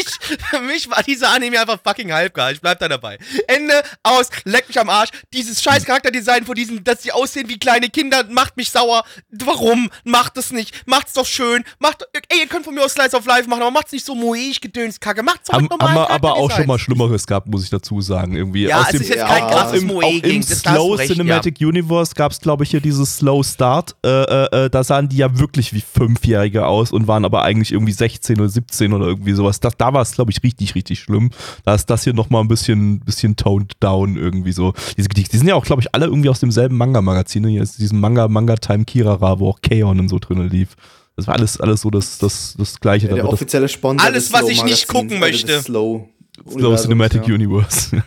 [0.10, 2.52] Für mich, für mich war dieser Anime einfach fucking halbgar.
[2.52, 3.18] Ich bleib da dabei.
[3.48, 5.10] Ende aus, leck mich am Arsch.
[5.34, 9.04] Dieses scheiß Charakterdesign von diesen, dass sie aussehen wie kleine Kinder, macht mich sauer.
[9.32, 9.90] Warum?
[10.04, 10.88] Macht es nicht.
[10.88, 11.64] Macht's doch schön.
[11.80, 14.16] Macht, ey, ihr könnt von mir aus Slice of Life machen, aber macht's nicht so
[14.16, 15.24] moeig gedöns Kacke.
[15.24, 18.02] Macht's doch Haben, mit haben wir aber auch schon mal Schlimmeres gehabt, muss ich dazu
[18.02, 18.36] sagen.
[18.36, 18.64] Irgendwie.
[18.64, 20.24] Ja, Aus es dem, ist jetzt ja, kein krasses im, Moeging.
[20.24, 23.96] im hast Slow recht, Cinematic Universe gab es, glaube ich, hier dieses Slow Start.
[24.06, 27.72] Äh, äh, äh, da sahen die ja wirklich wie Fünfjährige aus und waren aber eigentlich
[27.72, 29.60] irgendwie 16 oder 17 oder irgendwie sowas.
[29.60, 31.32] Das, da war es, glaube ich, richtig, richtig schlimm.
[31.66, 34.74] Da ist das hier nochmal ein bisschen, bisschen toned down irgendwie so.
[34.98, 37.44] Die, die, die sind ja auch, glaube ich, alle irgendwie aus demselben Manga-Magazin.
[37.44, 37.50] ne?
[37.50, 40.76] Hier ist diesem Manga, Manga Time Kirara, wo auch Kaon und so drin lief.
[41.16, 43.08] Das war alles, alles so das, das, das Gleiche.
[43.08, 45.62] Ja, Da der das offizielle Sponsor Alles, des was ich nicht gucken also möchte.
[45.62, 46.08] Slow,
[46.50, 47.36] Slow Cinematic ja.
[47.36, 48.02] Universe.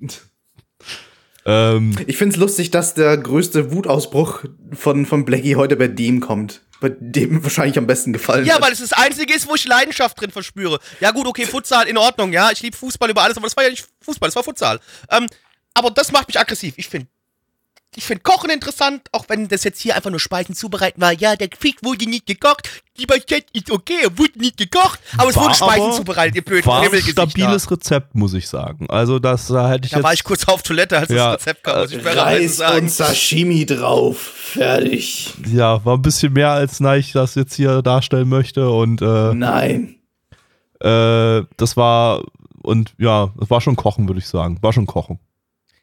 [1.46, 6.60] ähm, Ich find's lustig, dass der größte Wutausbruch von, von Blackie heute bei dem kommt.
[6.80, 8.62] Bei dem wahrscheinlich am besten gefallen Ja, hat.
[8.62, 10.78] weil es das Einzige ist, wo ich Leidenschaft drin verspüre.
[11.00, 12.50] Ja gut, okay, Futsal in Ordnung, ja.
[12.52, 14.78] Ich liebe Fußball über alles, aber das war ja nicht Fußball, das war Futsal.
[15.10, 15.26] Ähm,
[15.74, 16.74] aber das macht mich aggressiv.
[16.76, 17.08] Ich finde
[17.96, 21.12] ich find Kochen interessant, auch wenn das jetzt hier einfach nur Speisen zubereiten war.
[21.12, 22.68] Ja, der Fisch wurde nicht gekocht.
[22.96, 25.00] Lieber Chat ist okay, er wurde nicht gekocht.
[25.16, 28.46] Aber es War wurden Speisen aber- zubereitet, ihr blöden war ein stabiles Rezept, muss ich
[28.48, 28.86] sagen.
[28.90, 30.04] Also das da hätte ich Da jetzt.
[30.04, 32.82] war ich kurz auf Toilette, als Ja, das Rezept kam, muss ich fairerweise Reis sagen.
[32.82, 34.16] und Sashimi drauf.
[34.18, 35.34] Fertig.
[35.52, 39.96] ja, war ein bisschen mehr als Neich das jetzt hier darstellen möchte und äh, Nein.
[40.80, 42.22] äh, das war
[42.62, 44.58] und ja, das war schon Kochen, würde ich sagen.
[44.62, 45.18] War schon Kochen.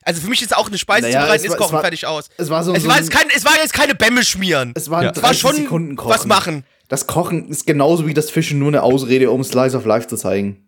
[0.05, 2.29] Also für mich ist auch eine Speise Naja, zubereiten, ist Kochen, war- fertig aus.
[2.37, 4.71] Es war so, Es so war, ein- jetzt kein, es war jetzt keine Bämme schmieren.
[4.75, 5.09] es war, Ja.
[5.09, 6.09] ein Es war 30 schon Sekunden Kochen.
[6.11, 6.63] was machen.
[6.87, 10.15] Das Kochen ist genauso wie das Fischen nur eine Ausrede, um Slice of Life zu
[10.15, 10.61] zeigen.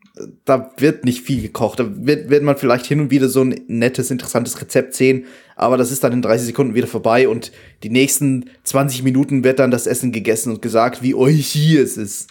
[0.45, 1.79] Da wird nicht viel gekocht.
[1.79, 5.25] Da wird, wird man vielleicht hin und wieder so ein nettes, interessantes Rezept sehen,
[5.55, 7.51] aber das ist dann in 30 Sekunden wieder vorbei und
[7.83, 12.29] die nächsten 20 Minuten wird dann das Essen gegessen und gesagt, wie euch es ist.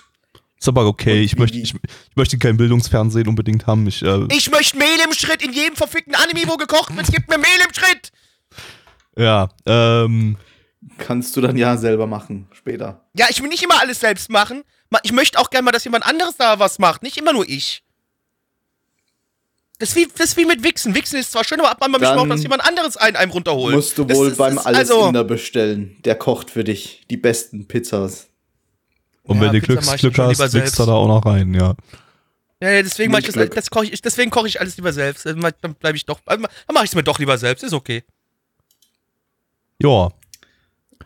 [0.59, 1.19] Ist aber okay.
[1.19, 3.87] Und Ich möchte, ich, ich möchte kein Bildungsfernsehen unbedingt haben.
[3.87, 7.07] Ich, äh, Ich möchte Mehl im Schritt in jedem verfickten Anime, wo gekocht wird.
[7.13, 8.11] Gib mir Mehl im Schritt.
[9.17, 10.37] ja, ähm,
[10.99, 13.05] Kannst du dann ja selber machen, später.
[13.15, 14.63] Ja, ich will nicht immer alles selbst machen.
[14.89, 17.03] Ma- Ich möchte auch gerne mal, dass jemand anderes da was macht.
[17.03, 17.83] Nicht immer nur ich.
[19.79, 20.95] Das ist wie, das ist wie mit Wichsen.
[20.95, 23.31] Wichsen ist zwar schön, aber ab einmal möchte man auch, dass jemand anderes einen einem
[23.33, 23.75] runterholt.
[23.75, 25.97] Musst du Das wohl ist- beim das ist- Alles also, bestellen.
[26.05, 28.29] Der kocht für dich die besten Pizzas.
[29.27, 31.09] Und Ja, wenn du Pizza Glücks, mach ich Glück schon hast, wichst du da auch
[31.09, 31.75] noch rein, ja.
[32.63, 35.27] Ja, ja, deswegen mache ich das, das koche ich, deswegen koche ich alles lieber selbst.
[35.27, 35.41] Dann
[35.79, 37.63] bleibe ich doch, dann mache ich es mir doch lieber selbst.
[37.63, 38.03] Ist okay.
[39.81, 40.09] Ja,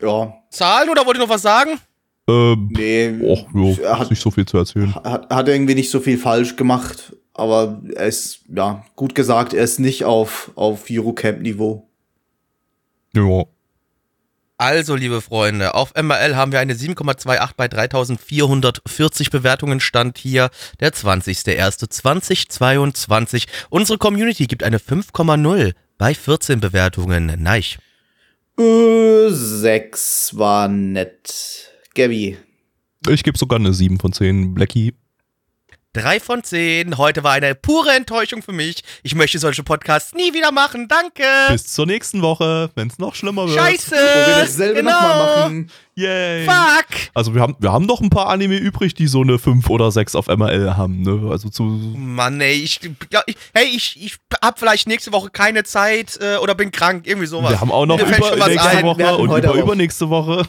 [0.01, 1.81] Ja, Zahlen oder wollt ihr noch was sagen?
[2.29, 3.19] ähm, nee.
[3.23, 4.95] och, jo, er hat, nicht so viel zu erzählen.
[4.95, 9.65] hat, hat irgendwie nicht so viel falsch gemacht, aber er ist, ja, gut gesagt, er
[9.65, 11.89] ist nicht auf, auf Eurocamp-Niveau.
[13.15, 13.45] Ja.
[14.61, 19.81] Also, liebe Freunde, auf MRL haben wir eine 7,28 bei 3440 Bewertungen.
[19.81, 20.51] Stand hier
[20.81, 23.47] der 20.01.2022.
[23.71, 27.43] Unsere Community gibt eine 5,0 bei 14 Bewertungen.
[27.43, 27.79] Neich.
[28.59, 31.73] Äh, sechs war nett.
[31.95, 32.37] Gabby,
[33.09, 34.53] Ich gebe sogar eine 7 von 10.
[34.53, 34.93] Blackie.
[35.93, 36.99] Drei von zehn.
[36.99, 38.85] Heute war eine pure Enttäuschung für mich.
[39.03, 40.87] Ich möchte solche Podcasts nie wieder machen.
[40.87, 41.25] Danke.
[41.49, 43.59] Bis zur nächsten Woche, wenn es noch schlimmer wird.
[43.59, 43.91] Scheiße.
[43.91, 44.93] Wo wir dasselbe genau.
[44.93, 45.71] nochmal machen.
[45.97, 46.45] Yay.
[46.45, 47.11] Fuck.
[47.13, 49.91] Also wir haben, wir haben noch ein paar Anime übrig, die so eine 5 oder
[49.91, 51.03] 6 auf MRL haben.
[51.03, 51.29] Ne?
[51.29, 51.65] Also zu.
[51.65, 52.79] Mann, ey, ich,
[53.13, 57.09] ja, ich hey, ich, ich hab vielleicht nächste Woche keine Zeit äh, oder bin krank,
[57.09, 57.51] irgendwie sowas.
[57.51, 58.85] Wir haben auch noch Mir über nächste ein.
[58.85, 60.47] Woche und über übernächste Woche.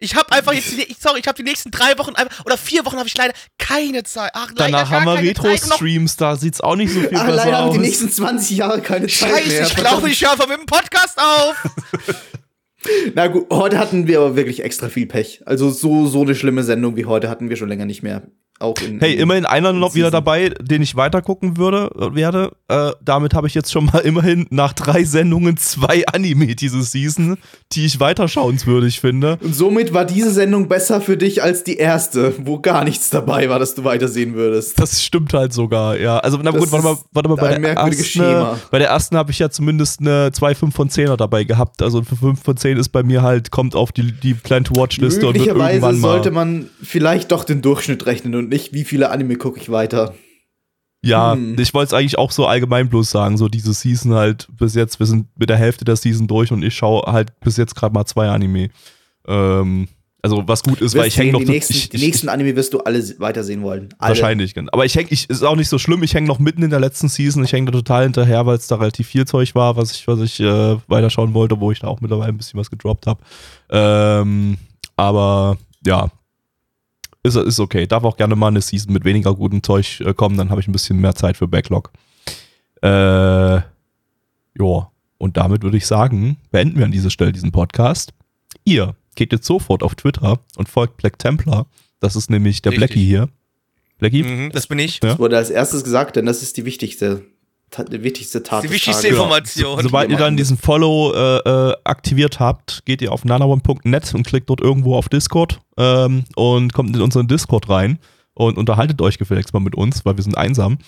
[0.00, 2.56] Ich hab einfach jetzt, die, ich, sorry, ich habe die nächsten drei Wochen einfach, oder
[2.56, 4.30] vier Wochen habe ich leider keine Zeit.
[4.34, 7.58] Ach, leider Danach haben wir Retro-Streams, da sieht's auch nicht so viel Ach, besser leider
[7.58, 7.74] haben aus.
[7.74, 9.62] die nächsten 20 Jahre keine Zeit Scheiße, mehr.
[9.66, 11.56] ich glaube, ich höre einfach mit dem Podcast auf.
[13.14, 15.42] Na gut, heute hatten wir aber wirklich extra viel Pech.
[15.46, 18.28] Also so, so eine schlimme Sendung wie heute hatten wir schon länger nicht mehr.
[18.60, 22.52] Auch in, Hey, in, immerhin einer noch wieder dabei, den ich weitergucken würde, äh, werde.
[22.68, 27.38] Äh, damit habe ich jetzt schon mal immerhin nach drei Sendungen zwei Anime diese Season,
[27.72, 29.38] die ich weiterschauenswürdig finde.
[29.42, 33.48] Und somit war diese Sendung besser für dich als die erste, wo gar nichts dabei
[33.48, 34.78] war, dass du weitersehen würdest.
[34.78, 36.18] Das stimmt halt sogar, ja.
[36.18, 38.58] Also, na Das gut, warte mal, warte mal, bei der, ersten, Schema.
[38.70, 41.82] bei der ersten habe ich ja zumindest eine 2 5 von 10er dabei gehabt.
[41.82, 45.34] Also für 5 von 10 ist bei mir halt, kommt auf die, die Plan-to-Watch-Liste und
[45.34, 46.08] wird irgendwann mal.
[46.12, 50.14] sollte man vielleicht doch den Durchschnitt rechnen und nicht, wie viele Anime gucke ich weiter.
[51.02, 51.56] Ja, Hm.
[51.58, 54.98] ich wollte es eigentlich auch so allgemein bloß sagen, so diese Season halt bis jetzt,
[54.98, 57.94] wir sind mit der Hälfte der Season durch und ich schaue halt bis jetzt gerade
[57.94, 58.70] mal zwei Anime.
[59.26, 59.88] Ähm,
[60.20, 62.74] also was gut ist, weil ich hänge noch die nächsten, ich, die nächsten Anime wirst
[62.74, 63.90] du alle weitersehen wollen.
[63.98, 64.08] Alle.
[64.10, 64.70] wahrscheinlich, genau.
[64.72, 66.80] aber ich hänge, ich ist auch nicht so schlimm, ich hänge noch mitten in der
[66.80, 69.92] letzten Season, ich hänge da total hinterher, weil es da relativ viel Zeug war, was
[69.92, 73.06] ich, was ich äh, weiterschauen wollte, wo ich da auch mittlerweile ein bisschen was gedroppt
[73.06, 73.20] habe.
[73.70, 74.58] Ähm,
[74.96, 76.08] aber ja,
[77.22, 77.86] ist, ist okay.
[77.86, 80.68] Darf auch gerne mal eine Season mit weniger gutem Zeug äh, kommen, dann habe ich
[80.68, 81.92] ein bisschen mehr Zeit für Backlog.
[82.82, 83.64] Äh, ja,
[85.18, 88.12] und damit würde ich sagen, beenden wir an dieser Stelle diesen Podcast.
[88.64, 91.66] Ihr geht jetzt sofort auf Twitter und folgt Black Templar.
[92.00, 92.88] Das ist nämlich der Richtig.
[92.88, 93.28] Blackie hier.
[93.98, 94.22] Blackie?
[94.22, 95.00] Mhm, das bin ich.
[95.02, 95.10] Ja.
[95.10, 97.24] Das wurde als erstes gesagt, denn das ist die wichtigste,
[97.76, 98.64] die wichtigste Tat.
[98.64, 99.18] Die wichtigste Tages.
[99.18, 99.80] Information.
[99.82, 104.48] Sobald ihr dann diesen Follow äh, äh, aktiviert habt, geht ihr auf nanaone.net und klickt
[104.50, 107.98] dort irgendwo auf Discord ähm, und kommt in unseren Discord rein
[108.34, 110.78] und unterhaltet euch gefälligst mal mit uns, weil wir sind einsam.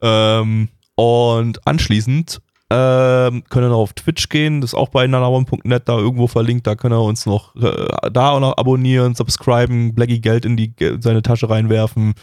[0.00, 5.88] Ähm, und anschließend ähm, könnt ihr noch auf Twitch gehen, das ist auch bei nanaone.net
[5.88, 10.20] da irgendwo verlinkt, da könnt ihr uns noch äh, da auch noch abonnieren, subscriben, Blackie
[10.20, 12.14] Geld in die in seine Tasche reinwerfen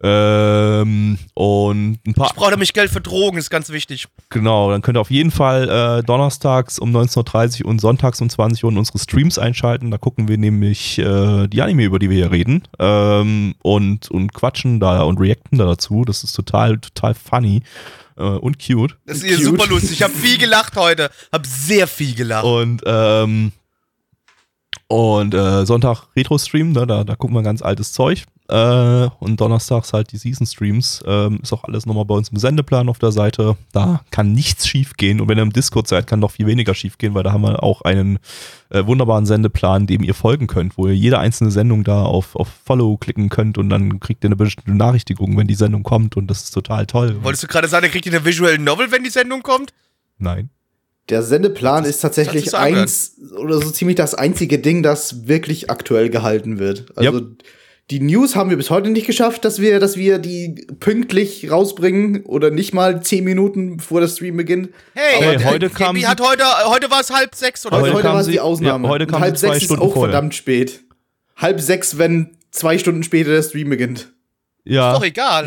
[0.00, 4.06] ähm, und ein paar Ich brauche nämlich Geld für Drogen, ist ganz wichtig.
[4.30, 8.30] Genau, dann könnt ihr auf jeden Fall äh, donnerstags um 19.30 Uhr und sonntags um
[8.30, 9.90] 20 Uhr unsere Streams einschalten.
[9.90, 14.32] Da gucken wir nämlich äh, die Anime, über die wir hier reden ähm, und, und
[14.32, 16.04] quatschen da und reacten da dazu.
[16.04, 17.62] Das ist total, total funny
[18.18, 18.96] äh, und cute.
[19.06, 19.44] Das ist Cute.
[19.44, 19.92] super lustig.
[19.92, 21.10] Ich habe viel gelacht heute.
[21.32, 22.44] Hab sehr viel gelacht.
[22.44, 23.52] Und ähm,
[24.88, 28.24] und äh, Sonntag Retro-Stream, ne, da, da gucken wir ganz altes Zeug.
[28.50, 31.04] Äh, und donnerstags halt die Season-Streams.
[31.06, 33.58] Ähm, ist auch alles nochmal bei uns im Sendeplan auf der Seite.
[33.72, 35.20] Da kann nichts schief gehen.
[35.20, 37.42] Und wenn ihr im Discord seid, kann noch viel weniger schief gehen, weil da haben
[37.42, 38.18] wir auch einen
[38.70, 42.48] äh, wunderbaren Sendeplan, dem ihr folgen könnt, wo ihr jede einzelne Sendung da auf, auf
[42.64, 46.16] Follow klicken könnt und dann kriegt ihr eine bestimmte Benachrichtigung, wenn die Sendung kommt.
[46.16, 47.22] Und das ist total toll.
[47.22, 49.74] Wolltest du gerade sagen, er kriegt ihr eine Visual Novel, wenn die Sendung kommt?
[50.16, 50.48] Nein.
[51.08, 55.70] Der Sendeplan ist tatsächlich sich so eins oder so ziemlich das einzige Ding, das wirklich
[55.70, 56.86] aktuell gehalten wird.
[56.96, 57.22] Also
[57.90, 62.24] die News haben wir bis heute nicht geschafft, dass wir, dass wir die pünktlich rausbringen
[62.26, 64.68] oder nicht mal zehn Minuten vor der Stream beginnt.
[64.92, 67.82] Hey, Hey, heute kam wie sie- hat heute, heute war es halb sechs oder Heute
[67.84, 67.96] Heute, so.
[67.96, 68.84] heute kam war es die Ausnahme.
[68.88, 70.12] ja, heute Und kam halb sie zwei sechs Stunden ist auch vorher.
[70.12, 70.80] verdammt spät.
[71.36, 74.12] Halb sechs, wenn zwei Stunden später der Stream beginnt.
[74.64, 74.92] Ja.
[74.92, 75.44] Ist doch egal.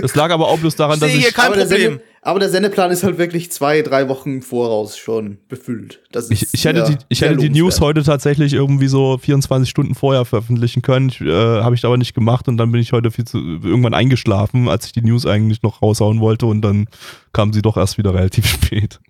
[0.00, 1.24] Das lag aber auch bloß daran, Ich dass sehe ich.
[1.26, 2.00] hier kein Problem.
[2.22, 6.00] Aber der Sendeplan ist halt wirklich zwei, drei Wochen im voraus schon befüllt.
[6.12, 9.68] Das ist Ich, ich hätte, die, ich hätte die News heute tatsächlich irgendwie so 24
[9.68, 11.08] Stunden vorher veröffentlichen können.
[11.08, 13.94] Ich, äh, Habe ich aber nicht gemacht und dann bin ich heute viel zu, irgendwann
[13.94, 16.88] eingeschlafen, als ich die News eigentlich noch raushauen wollte und dann
[17.32, 19.00] kam sie doch erst wieder relativ spät.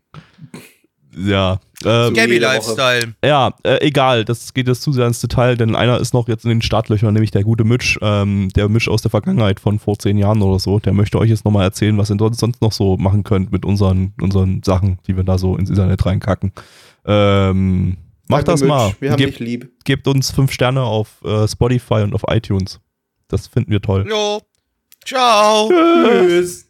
[1.17, 1.55] Ja,
[1.85, 2.39] äh, So Gabby.
[2.39, 3.15] Lifestyle.
[3.25, 6.45] ja, äh, egal, das geht jetzt zu sehr ins Detail, denn einer ist noch jetzt
[6.45, 9.99] in den Startlöchern, nämlich der gute Mitch, ähm, der Mitch aus der Vergangenheit von vor
[9.99, 12.73] zehn Jahren oder so, der möchte euch jetzt nochmal erzählen, was ihr sonst sonst noch
[12.73, 16.53] so machen könnt mit unseren, unseren Sachen, die wir da so ins Internet reinkacken.
[17.05, 17.97] Ähm,
[18.29, 18.69] macht Danke, das Mitch.
[18.73, 18.93] mal.
[19.01, 19.73] Wir haben Gebt, dich lieb.
[19.85, 22.79] gebt uns fünf Sterne auf äh, Spotify und auf iTunes.
[23.27, 24.07] Das finden wir toll.
[24.09, 24.41] Jo.
[25.05, 25.69] Ciao.
[25.69, 26.70] Tschüss.